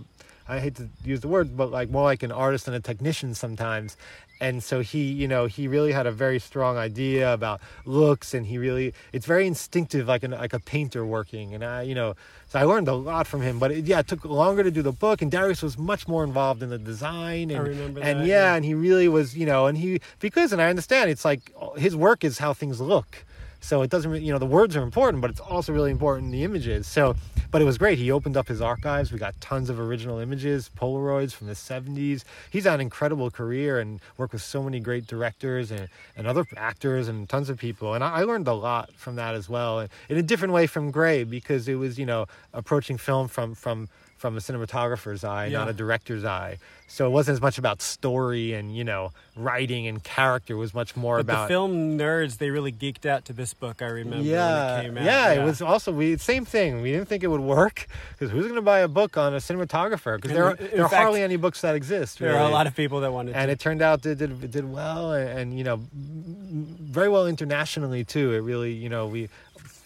I 0.49 0.61
hate 0.61 0.77
to 0.77 0.89
use 1.05 1.21
the 1.21 1.29
word, 1.29 1.57
but 1.57 1.71
like 1.71 1.91
more 1.91 2.05
like 2.05 2.23
an 2.23 2.33
artist 2.33 2.69
and 2.69 2.77
a 2.77 2.81
technician 2.81 3.35
sometimes. 3.35 3.97
And 4.39 4.63
so 4.63 4.81
he, 4.81 5.05
you 5.05 5.27
know, 5.27 5.47
he 5.47 5.67
really 5.67 5.93
had 5.93 6.07
a 6.07 6.13
very 6.13 6.39
strong 6.39 6.77
idea 6.77 7.33
about 7.33 7.61
looks, 7.87 8.35
and 8.35 8.47
he 8.47 8.59
really, 8.59 8.93
it's 9.13 9.25
very 9.25 9.47
instinctive, 9.47 10.09
like 10.09 10.23
an 10.23 10.33
like 10.33 10.53
a 10.53 10.61
painter 10.61 11.07
working. 11.07 11.55
And 11.55 11.65
I, 11.65 11.83
you 11.83 11.95
know, 11.95 12.15
so 12.49 12.59
I 12.59 12.65
learned 12.65 12.87
a 12.89 12.95
lot 12.95 13.27
from 13.27 13.41
him. 13.41 13.59
But 13.59 13.73
it, 13.73 13.87
yeah, 13.87 14.01
it 14.01 14.09
took 14.09 14.25
longer 14.27 14.63
to 14.63 14.71
do 14.71 14.83
the 14.83 14.93
book, 14.93 15.23
and 15.23 15.31
Darius 15.31 15.63
was 15.63 15.79
much 15.79 16.07
more 16.07 16.23
involved 16.23 16.63
in 16.63 16.69
the 16.69 16.79
design. 16.79 17.51
And, 17.51 17.61
I 17.61 17.63
remember 17.63 18.01
and 18.01 18.21
that, 18.21 18.27
yeah, 18.27 18.51
yeah, 18.51 18.55
and 18.57 18.65
he 18.65 18.75
really 18.75 19.09
was, 19.09 19.35
you 19.37 19.47
know, 19.47 19.67
and 19.67 19.79
he 19.79 20.01
because, 20.21 20.53
and 20.53 20.61
I 20.61 20.69
understand, 20.69 21.11
it's 21.11 21.25
like 21.25 21.51
his 21.79 21.97
work 21.97 22.23
is 22.23 22.39
how 22.39 22.53
things 22.53 22.79
look 22.79 23.25
so 23.61 23.83
it 23.83 23.91
doesn't, 23.91 24.23
you 24.23 24.33
know, 24.33 24.39
the 24.39 24.47
words 24.47 24.77
are 24.77 24.83
important, 24.83 25.21
but 25.21 25.31
it's 25.31 25.41
also 25.41 25.73
really 25.73 25.91
important 25.91 26.33
the 26.33 26.45
images. 26.45 26.87
So, 26.87 27.15
but 27.51 27.63
it 27.63 27.65
was 27.65 27.79
great. 27.79 27.99
He 27.99 28.11
opened 28.11 28.37
up 28.37 28.49
his 28.49 28.61
archives. 28.61 29.13
We 29.13 29.19
got 29.19 29.41
tons 29.41 29.71
of 29.71 29.81
original 29.81 30.19
images, 30.19 30.71
Polaroids 30.77 31.33
from 31.33 31.47
the 31.47 31.55
70s. 31.55 32.25
He's 32.51 32.65
had 32.65 32.75
an 32.75 32.81
incredible 32.81 33.31
career 33.31 33.81
and 33.81 34.01
worked 34.19 34.33
with 34.33 34.43
so 34.43 34.63
many 34.63 34.81
great 34.81 35.07
directors 35.07 35.71
and, 35.71 35.89
and 36.17 36.27
other 36.27 36.45
actors 36.57 37.09
and 37.09 37.29
tons 37.29 37.49
of 37.49 37.59
people. 37.59 37.95
And 37.95 38.05
I, 38.05 38.21
I 38.21 38.23
learned 38.23 38.49
a 38.49 38.55
lot 38.55 38.93
from 38.93 39.17
that 39.17 39.35
as 39.35 39.49
well, 39.49 39.81
in 39.81 40.17
a 40.17 40.23
different 40.23 40.55
way 40.55 40.67
from 40.67 40.91
Gray 40.91 41.25
because 41.25 41.69
it 41.69 41.75
was, 41.75 41.99
you 41.99 42.07
know, 42.07 42.27
approaching 42.53 42.99
film 42.99 43.29
from 43.29 43.55
from 43.55 43.89
from 44.27 44.37
a 44.37 44.41
cinematographer's 44.41 45.23
eye, 45.23 45.47
yeah. 45.47 45.59
not 45.59 45.69
a 45.69 45.73
director's 45.73 46.25
eye. 46.25 46.59
So 46.89 47.07
it 47.07 47.11
wasn't 47.11 47.35
as 47.37 47.41
much 47.41 47.59
about 47.59 47.81
story 47.81 48.55
and 48.55 48.77
you 48.77 48.83
know 48.83 49.13
writing 49.37 49.87
and 49.87 50.03
character. 50.03 50.55
It 50.55 50.57
was 50.57 50.75
much 50.75 50.97
more 50.97 51.19
but 51.19 51.21
about 51.21 51.43
the 51.43 51.49
film 51.49 51.97
nerds. 51.97 52.39
They 52.39 52.51
really 52.51 52.73
geeked 52.73 53.07
out 53.07 53.25
to 53.27 53.33
this 53.33 53.55
book. 53.55 53.83
I 53.83 53.87
remember. 53.87 54.25
Yeah, 54.25 54.81
it 54.81 54.83
came 54.83 54.99
out. 54.99 55.05
yeah, 55.05 55.33
yeah, 55.33 55.43
It 55.43 55.45
was 55.45 55.63
also 55.63 55.93
we 55.93 56.17
same 56.17 56.45
thing. 56.45 56.83
We 56.83 56.91
didn't 56.91 57.07
think 57.07 57.23
it 57.23 57.29
would 57.29 57.41
work 57.41 57.87
because 58.11 58.33
who's 58.33 58.47
going 58.47 58.57
to 58.57 58.63
buy 58.63 58.81
a 58.81 58.89
book 58.89 59.17
on 59.17 59.33
a 59.33 59.39
cinematographer? 59.39 60.17
Because 60.17 60.33
there 60.33 60.45
are, 60.45 60.55
there 60.57 60.85
are 60.85 60.89
hardly 60.89 61.23
any 61.23 61.37
books 61.37 61.61
that 61.61 61.77
exist. 61.77 62.19
Really. 62.19 62.33
There 62.33 62.43
are 62.43 62.49
a 62.49 62.53
lot 62.53 62.67
of 62.67 62.75
people 62.75 63.01
that 63.03 63.13
wanted, 63.13 63.37
and 63.37 63.49
to. 63.49 63.53
it 63.53 63.61
turned 63.61 63.81
out 63.81 64.05
it 64.07 64.19
did, 64.19 64.43
it 64.43 64.51
did 64.51 64.69
well, 64.69 65.13
and, 65.13 65.39
and 65.39 65.59
you 65.59 65.63
know, 65.63 65.81
very 65.93 67.09
well 67.09 67.29
internationally 67.29 68.05
too. 68.05 68.33
It 68.33 68.39
really, 68.39 68.73
you 68.73 68.89
know, 68.89 69.07
we 69.07 69.29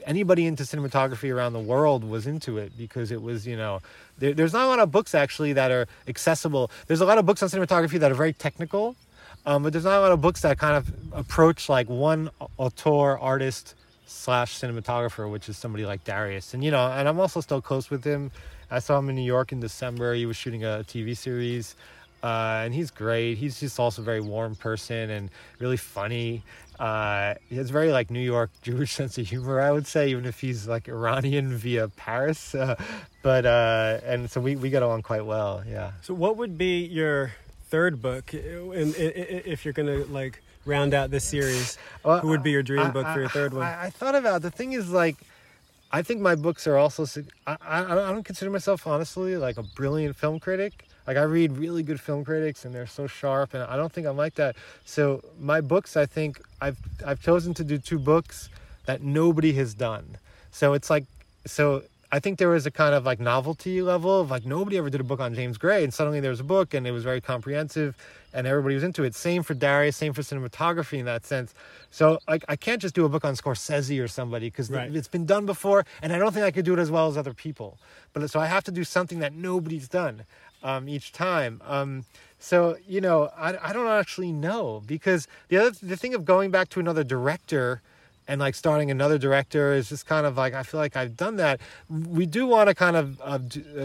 anybody 0.07 0.47
into 0.47 0.63
cinematography 0.63 1.35
around 1.35 1.53
the 1.53 1.61
world 1.61 2.05
was 2.05 2.27
into 2.27 2.59
it 2.59 2.77
because 2.77 3.11
it 3.11 3.23
was 3.23 3.47
you 3.47 3.57
know 3.57 3.81
there, 4.21 4.33
there's 4.33 4.53
not 4.53 4.65
a 4.65 4.69
lot 4.69 4.79
of 4.79 4.93
books 4.93 5.15
actually 5.15 5.53
that 5.55 5.71
are 5.71 5.87
accessible. 6.07 6.71
There's 6.87 7.01
a 7.01 7.07
lot 7.07 7.19
of 7.19 7.27
books 7.27 7.43
on 7.43 7.49
cinematography 7.49 7.99
that 7.99 8.13
are 8.13 8.15
very 8.15 8.33
technical, 8.33 8.95
um, 9.47 9.63
but 9.65 9.73
there's 9.73 9.85
not 9.85 9.99
a 9.99 10.01
lot 10.01 10.13
of 10.13 10.21
books 10.21 10.43
that 10.43 10.59
kind 10.59 10.77
of 10.77 10.93
approach 11.13 11.69
like 11.69 11.89
one 11.89 12.31
auteur 12.59 13.19
artist 13.19 13.75
slash 14.07 14.59
cinematographer, 14.59 15.31
which 15.31 15.49
is 15.49 15.57
somebody 15.57 15.85
like 15.87 16.05
Darius. 16.05 16.55
And 16.55 16.63
you 16.63 16.71
know, 16.71 16.87
and 16.87 17.09
I'm 17.09 17.19
also 17.19 17.41
still 17.41 17.61
close 17.61 17.91
with 17.91 18.05
him. 18.05 18.31
I 18.71 18.79
saw 18.79 18.99
him 18.99 19.09
in 19.09 19.17
New 19.17 19.23
York 19.23 19.51
in 19.51 19.61
December. 19.61 20.15
He 20.15 20.27
was 20.27 20.37
shooting 20.37 20.65
a 20.65 20.85
TV 20.87 21.17
series. 21.17 21.75
Uh, 22.23 22.63
and 22.65 22.75
he's 22.75 22.91
great. 22.91 23.39
He's 23.39 23.61
just 23.61 23.79
also 23.79 24.03
a 24.03 24.05
very 24.05 24.21
warm 24.21 24.55
person 24.55 25.11
and 25.11 25.31
really 25.59 25.77
funny. 25.77 26.43
Uh, 26.79 27.35
he 27.49 27.57
has 27.57 27.71
very 27.71 27.93
like 27.93 28.11
New 28.11 28.21
York 28.21 28.51
Jewish 28.63 28.93
sense 28.93 29.19
of 29.19 29.29
humor, 29.29 29.61
I 29.61 29.71
would 29.71 29.87
say, 29.87 30.11
even 30.11 30.25
if 30.27 30.41
he's 30.41 30.67
like 30.67 30.89
Iranian 30.89 31.57
via 31.57 31.89
Paris. 31.89 32.55
Uh, 32.55 32.77
but 33.23 33.47
uh, 33.47 34.01
and 34.05 34.31
so 34.31 34.41
we 34.41 34.57
we 34.57 34.71
get 34.71 34.83
along 34.83 35.03
quite 35.03 35.25
well. 35.25 35.63
Yeah. 35.69 35.93
So 36.03 36.15
what 36.15 36.37
would 36.37 36.57
be 36.57 36.85
your 36.85 37.33
third 37.69 38.03
book, 38.03 38.33
and 38.33 38.95
if 38.97 39.65
you're 39.65 39.75
gonna 39.75 40.05
like 40.07 40.43
round 40.65 40.95
out 40.95 41.11
this 41.11 41.25
series, 41.25 41.79
well, 42.05 42.21
who 42.21 42.29
would 42.29 42.43
be 42.43 42.51
your 42.51 42.63
dream 42.63 42.81
I, 42.87 42.91
book 42.91 43.07
for 43.07 43.21
your 43.21 43.29
third 43.29 43.55
one? 43.55 43.63
I, 43.63 43.85
I 43.85 43.91
thought 43.91 44.15
about 44.15 44.43
the 44.43 44.51
thing 44.51 44.73
is 44.73 44.91
like 44.91 45.17
I 45.93 46.03
think 46.03 46.21
my 46.21 46.35
books 46.35 46.67
are 46.67 46.77
also. 46.77 47.07
I, 47.47 47.57
I, 47.61 47.83
I 47.83 48.13
don't 48.13 48.25
consider 48.25 48.51
myself 48.51 48.87
honestly 48.87 49.37
like 49.37 49.57
a 49.59 49.63
brilliant 49.63 50.17
film 50.17 50.39
critic. 50.39 50.87
Like 51.11 51.17
I 51.17 51.23
read 51.23 51.57
really 51.57 51.83
good 51.83 52.01
film 52.01 52.25
critics, 52.25 52.65
and 52.65 52.73
they're 52.73 52.87
so 52.87 53.09
sharp, 53.09 53.53
and 53.53 53.65
I 53.65 53.75
don't 53.75 53.93
think 53.93 54.07
I'm 54.07 54.17
like 54.17 54.37
that. 54.37 54.55
So 54.85 55.25
my 55.41 55.61
books, 55.61 55.97
I 55.97 56.07
think 56.07 56.41
I've 56.61 56.79
I've 57.05 57.21
chosen 57.21 57.53
to 57.55 57.65
do 57.65 57.79
two 57.79 57.99
books 57.99 58.49
that 58.87 59.03
nobody 59.03 59.53
has 59.55 59.75
done. 59.75 60.19
So 60.53 60.73
it's 60.73 60.89
like 60.89 61.07
so. 61.47 61.83
I 62.13 62.19
think 62.19 62.39
there 62.39 62.49
was 62.49 62.67
a 62.67 62.71
kind 62.73 62.95
of 62.95 63.05
like 63.05 63.21
novelty 63.21 63.83
level 63.83 64.21
of 64.21 64.31
like 64.31 64.45
nobody 64.45 64.77
ever 64.79 64.91
did 64.91 65.01
a 65.01 65.05
book 65.05 65.21
on 65.21 65.35
James 65.35 65.59
Gray, 65.59 65.85
and 65.85 65.95
suddenly 65.95 66.19
there 66.21 66.31
was 66.31 66.41
a 66.41 66.45
book, 66.45 66.75
and 66.75 66.87
it 66.87 66.91
was 66.91 67.05
very 67.05 67.21
comprehensive, 67.21 67.97
and 68.35 68.47
everybody 68.47 68.75
was 68.75 68.83
into 68.83 69.05
it. 69.05 69.15
Same 69.15 69.43
for 69.45 69.55
Darius, 69.55 69.97
same 69.97 70.13
for 70.13 70.23
cinematography 70.23 70.99
in 70.99 71.05
that 71.05 71.25
sense. 71.25 71.55
So 71.91 72.19
like 72.29 72.45
I 72.49 72.57
can't 72.57 72.83
just 72.83 72.95
do 72.97 73.05
a 73.05 73.09
book 73.09 73.25
on 73.25 73.35
Scorsese 73.35 74.03
or 74.03 74.09
somebody 74.09 74.49
because 74.49 74.71
Right. 74.71 74.95
it's 74.95 75.09
been 75.09 75.27
done 75.27 75.47
before, 75.47 75.85
and 76.03 76.13
I 76.13 76.19
don't 76.19 76.33
think 76.33 76.45
I 76.45 76.51
could 76.51 76.65
do 76.65 76.73
it 76.75 76.79
as 76.81 76.91
well 76.91 77.07
as 77.09 77.17
other 77.17 77.35
people. 77.35 77.79
But 78.13 78.29
so 78.31 78.41
I 78.41 78.47
have 78.47 78.65
to 78.65 78.73
do 78.73 78.83
something 78.83 79.21
that 79.21 79.33
nobody's 79.33 79.89
done 79.89 80.25
um, 80.65 80.89
each 80.89 81.13
time. 81.13 81.63
Um, 81.65 82.05
so 82.41 82.77
you 82.89 83.01
know, 83.01 83.31
I, 83.37 83.57
I 83.69 83.73
don't 83.73 83.87
actually 83.87 84.33
know 84.33 84.83
because 84.85 85.29
the 85.49 85.59
other 85.59 85.71
the 85.81 85.97
thing 85.97 86.15
of 86.15 86.25
going 86.25 86.51
back 86.51 86.71
to 86.71 86.81
another 86.81 87.05
director 87.05 87.83
and 88.31 88.41
like 88.41 88.55
starting 88.55 88.93
another 88.93 89.19
director 89.19 89.73
is 89.73 89.89
just 89.89 90.07
kind 90.07 90.25
of 90.25 90.37
like 90.37 90.55
I 90.55 90.63
feel 90.63 90.79
like 90.79 90.97
I've 90.97 91.17
done 91.17 91.37
that. 91.37 91.61
We 91.91 92.27
do 92.27 92.47
want 92.47 92.69
to 92.69 92.77
kind 92.77 92.97
of 92.97 93.21
uh, 93.21 93.41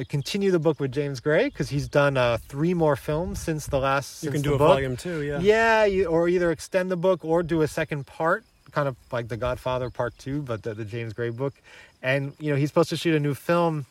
continue 0.08 0.52
the 0.52 0.60
book 0.60 0.80
with 0.80 0.92
James 0.92 1.20
Gray 1.20 1.46
because 1.46 1.68
he's 1.70 1.90
done 1.90 2.16
uh, 2.16 2.38
three 2.48 2.76
more 2.76 2.96
films 2.96 3.40
since 3.40 3.66
the 3.66 3.80
last. 3.80 4.24
You 4.24 4.30
can 4.30 4.44
do 4.44 4.54
a 4.54 4.58
book. 4.60 4.68
volume 4.68 4.98
two, 4.98 5.24
yeah. 5.24 5.40
Yeah, 5.40 5.86
you, 5.86 6.06
or 6.06 6.30
either 6.30 6.52
extend 6.52 6.92
the 6.92 6.96
book 6.96 7.26
or 7.26 7.42
do 7.42 7.64
a 7.64 7.68
second 7.68 8.06
part, 8.06 8.44
kind 8.72 8.88
of 8.88 8.96
like 9.12 9.30
The 9.30 9.38
Godfather 9.38 9.90
Part 9.90 10.16
Two, 10.20 10.44
but 10.44 10.62
the, 10.62 10.76
the 10.76 10.86
James 10.86 11.14
Gray 11.14 11.32
book. 11.32 11.56
And 12.04 12.34
you 12.40 12.52
know, 12.52 12.56
he's 12.56 12.70
supposed 12.70 12.90
to 12.90 12.98
shoot 12.98 13.16
a 13.16 13.20
new 13.20 13.34
film 13.34 13.88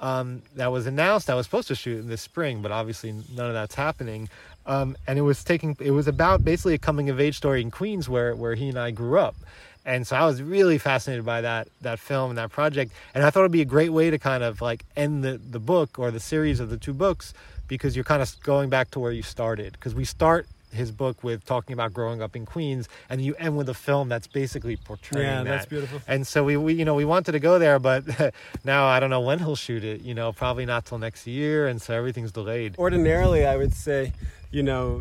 um, 0.00 0.40
that 0.56 0.72
was 0.72 0.86
announced. 0.86 1.26
That 1.26 1.34
was 1.34 1.44
supposed 1.44 1.68
to 1.68 1.74
shoot 1.74 1.98
in 1.98 2.08
this 2.08 2.22
spring, 2.22 2.62
but 2.62 2.72
obviously 2.72 3.12
none 3.12 3.46
of 3.46 3.52
that's 3.52 3.74
happening. 3.74 4.30
Um, 4.64 4.96
and 5.06 5.18
it 5.18 5.22
was 5.22 5.44
taking. 5.44 5.76
It 5.80 5.90
was 5.90 6.08
about 6.08 6.46
basically 6.46 6.72
a 6.74 6.78
coming 6.78 7.10
of 7.10 7.20
age 7.20 7.36
story 7.36 7.60
in 7.60 7.70
Queens, 7.70 8.08
where 8.08 8.34
where 8.34 8.54
he 8.54 8.70
and 8.70 8.78
I 8.78 8.90
grew 8.90 9.18
up. 9.18 9.36
And 9.88 10.06
so 10.06 10.14
I 10.16 10.24
was 10.26 10.42
really 10.42 10.78
fascinated 10.78 11.24
by 11.24 11.40
that 11.40 11.66
that 11.80 11.98
film 11.98 12.30
and 12.30 12.38
that 12.38 12.50
project. 12.50 12.92
And 13.14 13.24
I 13.24 13.30
thought 13.30 13.40
it'd 13.40 13.52
be 13.52 13.62
a 13.62 13.72
great 13.76 13.90
way 13.98 14.10
to 14.10 14.18
kind 14.18 14.42
of 14.44 14.60
like 14.60 14.84
end 14.96 15.24
the 15.24 15.38
the 15.38 15.58
book 15.58 15.98
or 15.98 16.10
the 16.10 16.20
series 16.20 16.60
of 16.60 16.68
the 16.68 16.76
two 16.76 16.92
books 16.94 17.32
because 17.68 17.96
you're 17.96 18.04
kind 18.04 18.22
of 18.22 18.28
going 18.42 18.68
back 18.68 18.90
to 18.92 19.00
where 19.00 19.12
you 19.12 19.22
started. 19.22 19.72
Because 19.72 19.94
we 19.94 20.04
start 20.04 20.46
his 20.70 20.90
book 20.92 21.24
with 21.24 21.42
talking 21.46 21.72
about 21.72 21.94
growing 21.94 22.20
up 22.20 22.36
in 22.36 22.44
Queens, 22.44 22.86
and 23.08 23.22
you 23.22 23.34
end 23.38 23.56
with 23.56 23.70
a 23.70 23.74
film 23.74 24.10
that's 24.10 24.26
basically 24.26 24.76
portraying 24.76 25.26
Yeah, 25.26 25.36
that. 25.42 25.44
that's 25.50 25.66
beautiful. 25.66 26.02
And 26.06 26.26
so 26.26 26.44
we, 26.44 26.58
we, 26.58 26.74
you 26.74 26.84
know, 26.84 26.94
we 26.94 27.06
wanted 27.06 27.32
to 27.32 27.40
go 27.40 27.58
there, 27.58 27.78
but 27.78 28.04
now 28.64 28.86
I 28.86 29.00
don't 29.00 29.08
know 29.08 29.22
when 29.22 29.38
he'll 29.38 29.56
shoot 29.56 29.82
it. 29.82 30.02
You 30.02 30.12
know, 30.14 30.30
probably 30.34 30.66
not 30.66 30.84
till 30.84 30.98
next 30.98 31.26
year, 31.26 31.66
and 31.66 31.80
so 31.80 31.94
everything's 31.94 32.32
delayed. 32.32 32.76
Ordinarily, 32.76 33.46
I 33.46 33.56
would 33.56 33.72
say, 33.72 34.12
you 34.50 34.62
know, 34.62 35.00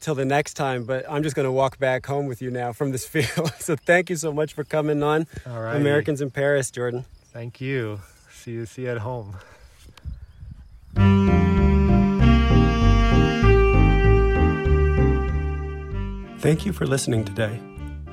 till 0.00 0.14
the 0.14 0.24
next 0.24 0.54
time, 0.54 0.84
but 0.84 1.04
I'm 1.08 1.22
just 1.22 1.36
going 1.36 1.46
to 1.46 1.52
walk 1.52 1.78
back 1.78 2.06
home 2.06 2.26
with 2.26 2.40
you 2.42 2.50
now 2.50 2.72
from 2.72 2.92
this 2.92 3.06
field. 3.06 3.52
so 3.58 3.76
thank 3.76 4.10
you 4.10 4.16
so 4.16 4.32
much 4.32 4.52
for 4.52 4.64
coming 4.64 5.02
on 5.02 5.26
All 5.46 5.60
right, 5.60 5.76
Americans 5.76 6.20
in 6.20 6.30
Paris, 6.30 6.70
Jordan. 6.70 7.04
Thank 7.32 7.60
you. 7.60 8.00
See 8.30 8.52
you. 8.52 8.66
See 8.66 8.82
you 8.82 8.90
at 8.90 8.98
home. 8.98 9.36
Thank 16.40 16.64
you 16.64 16.72
for 16.72 16.86
listening 16.86 17.24
today. 17.24 17.60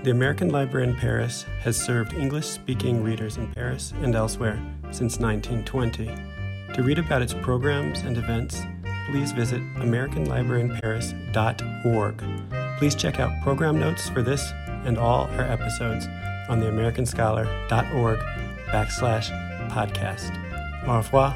The 0.04 0.12
American 0.12 0.50
Library 0.50 0.88
in 0.88 0.96
Paris 0.96 1.44
has 1.62 1.78
served 1.78 2.14
English 2.14 2.46
speaking 2.46 3.04
readers 3.04 3.38
in 3.38 3.52
Paris 3.54 3.94
and 4.02 4.16
elsewhere 4.16 4.60
since 4.92 5.20
1920. 5.20 6.06
To 6.74 6.84
read 6.84 7.00
about 7.00 7.22
its 7.22 7.34
programs 7.34 8.02
and 8.02 8.18
events, 8.18 8.62
please 9.06 9.32
visit 9.32 9.62
AmericanLibraryInParis.org. 9.76 12.24
Please 12.78 12.96
check 12.96 13.20
out 13.20 13.42
program 13.42 13.80
notes 13.80 14.10
for 14.10 14.22
this 14.22 14.52
and 14.86 14.98
all 14.98 15.28
our 15.32 15.44
episodes 15.44 16.08
on 16.50 16.60
the 16.60 16.66
AmericanScholar.org 16.68 18.20
backslash 18.68 19.32
podcast. 19.70 20.32
Au 20.88 20.98
revoir. 20.98 21.36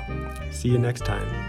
See 0.52 0.70
you 0.70 0.78
next 0.78 1.06
time. 1.06 1.49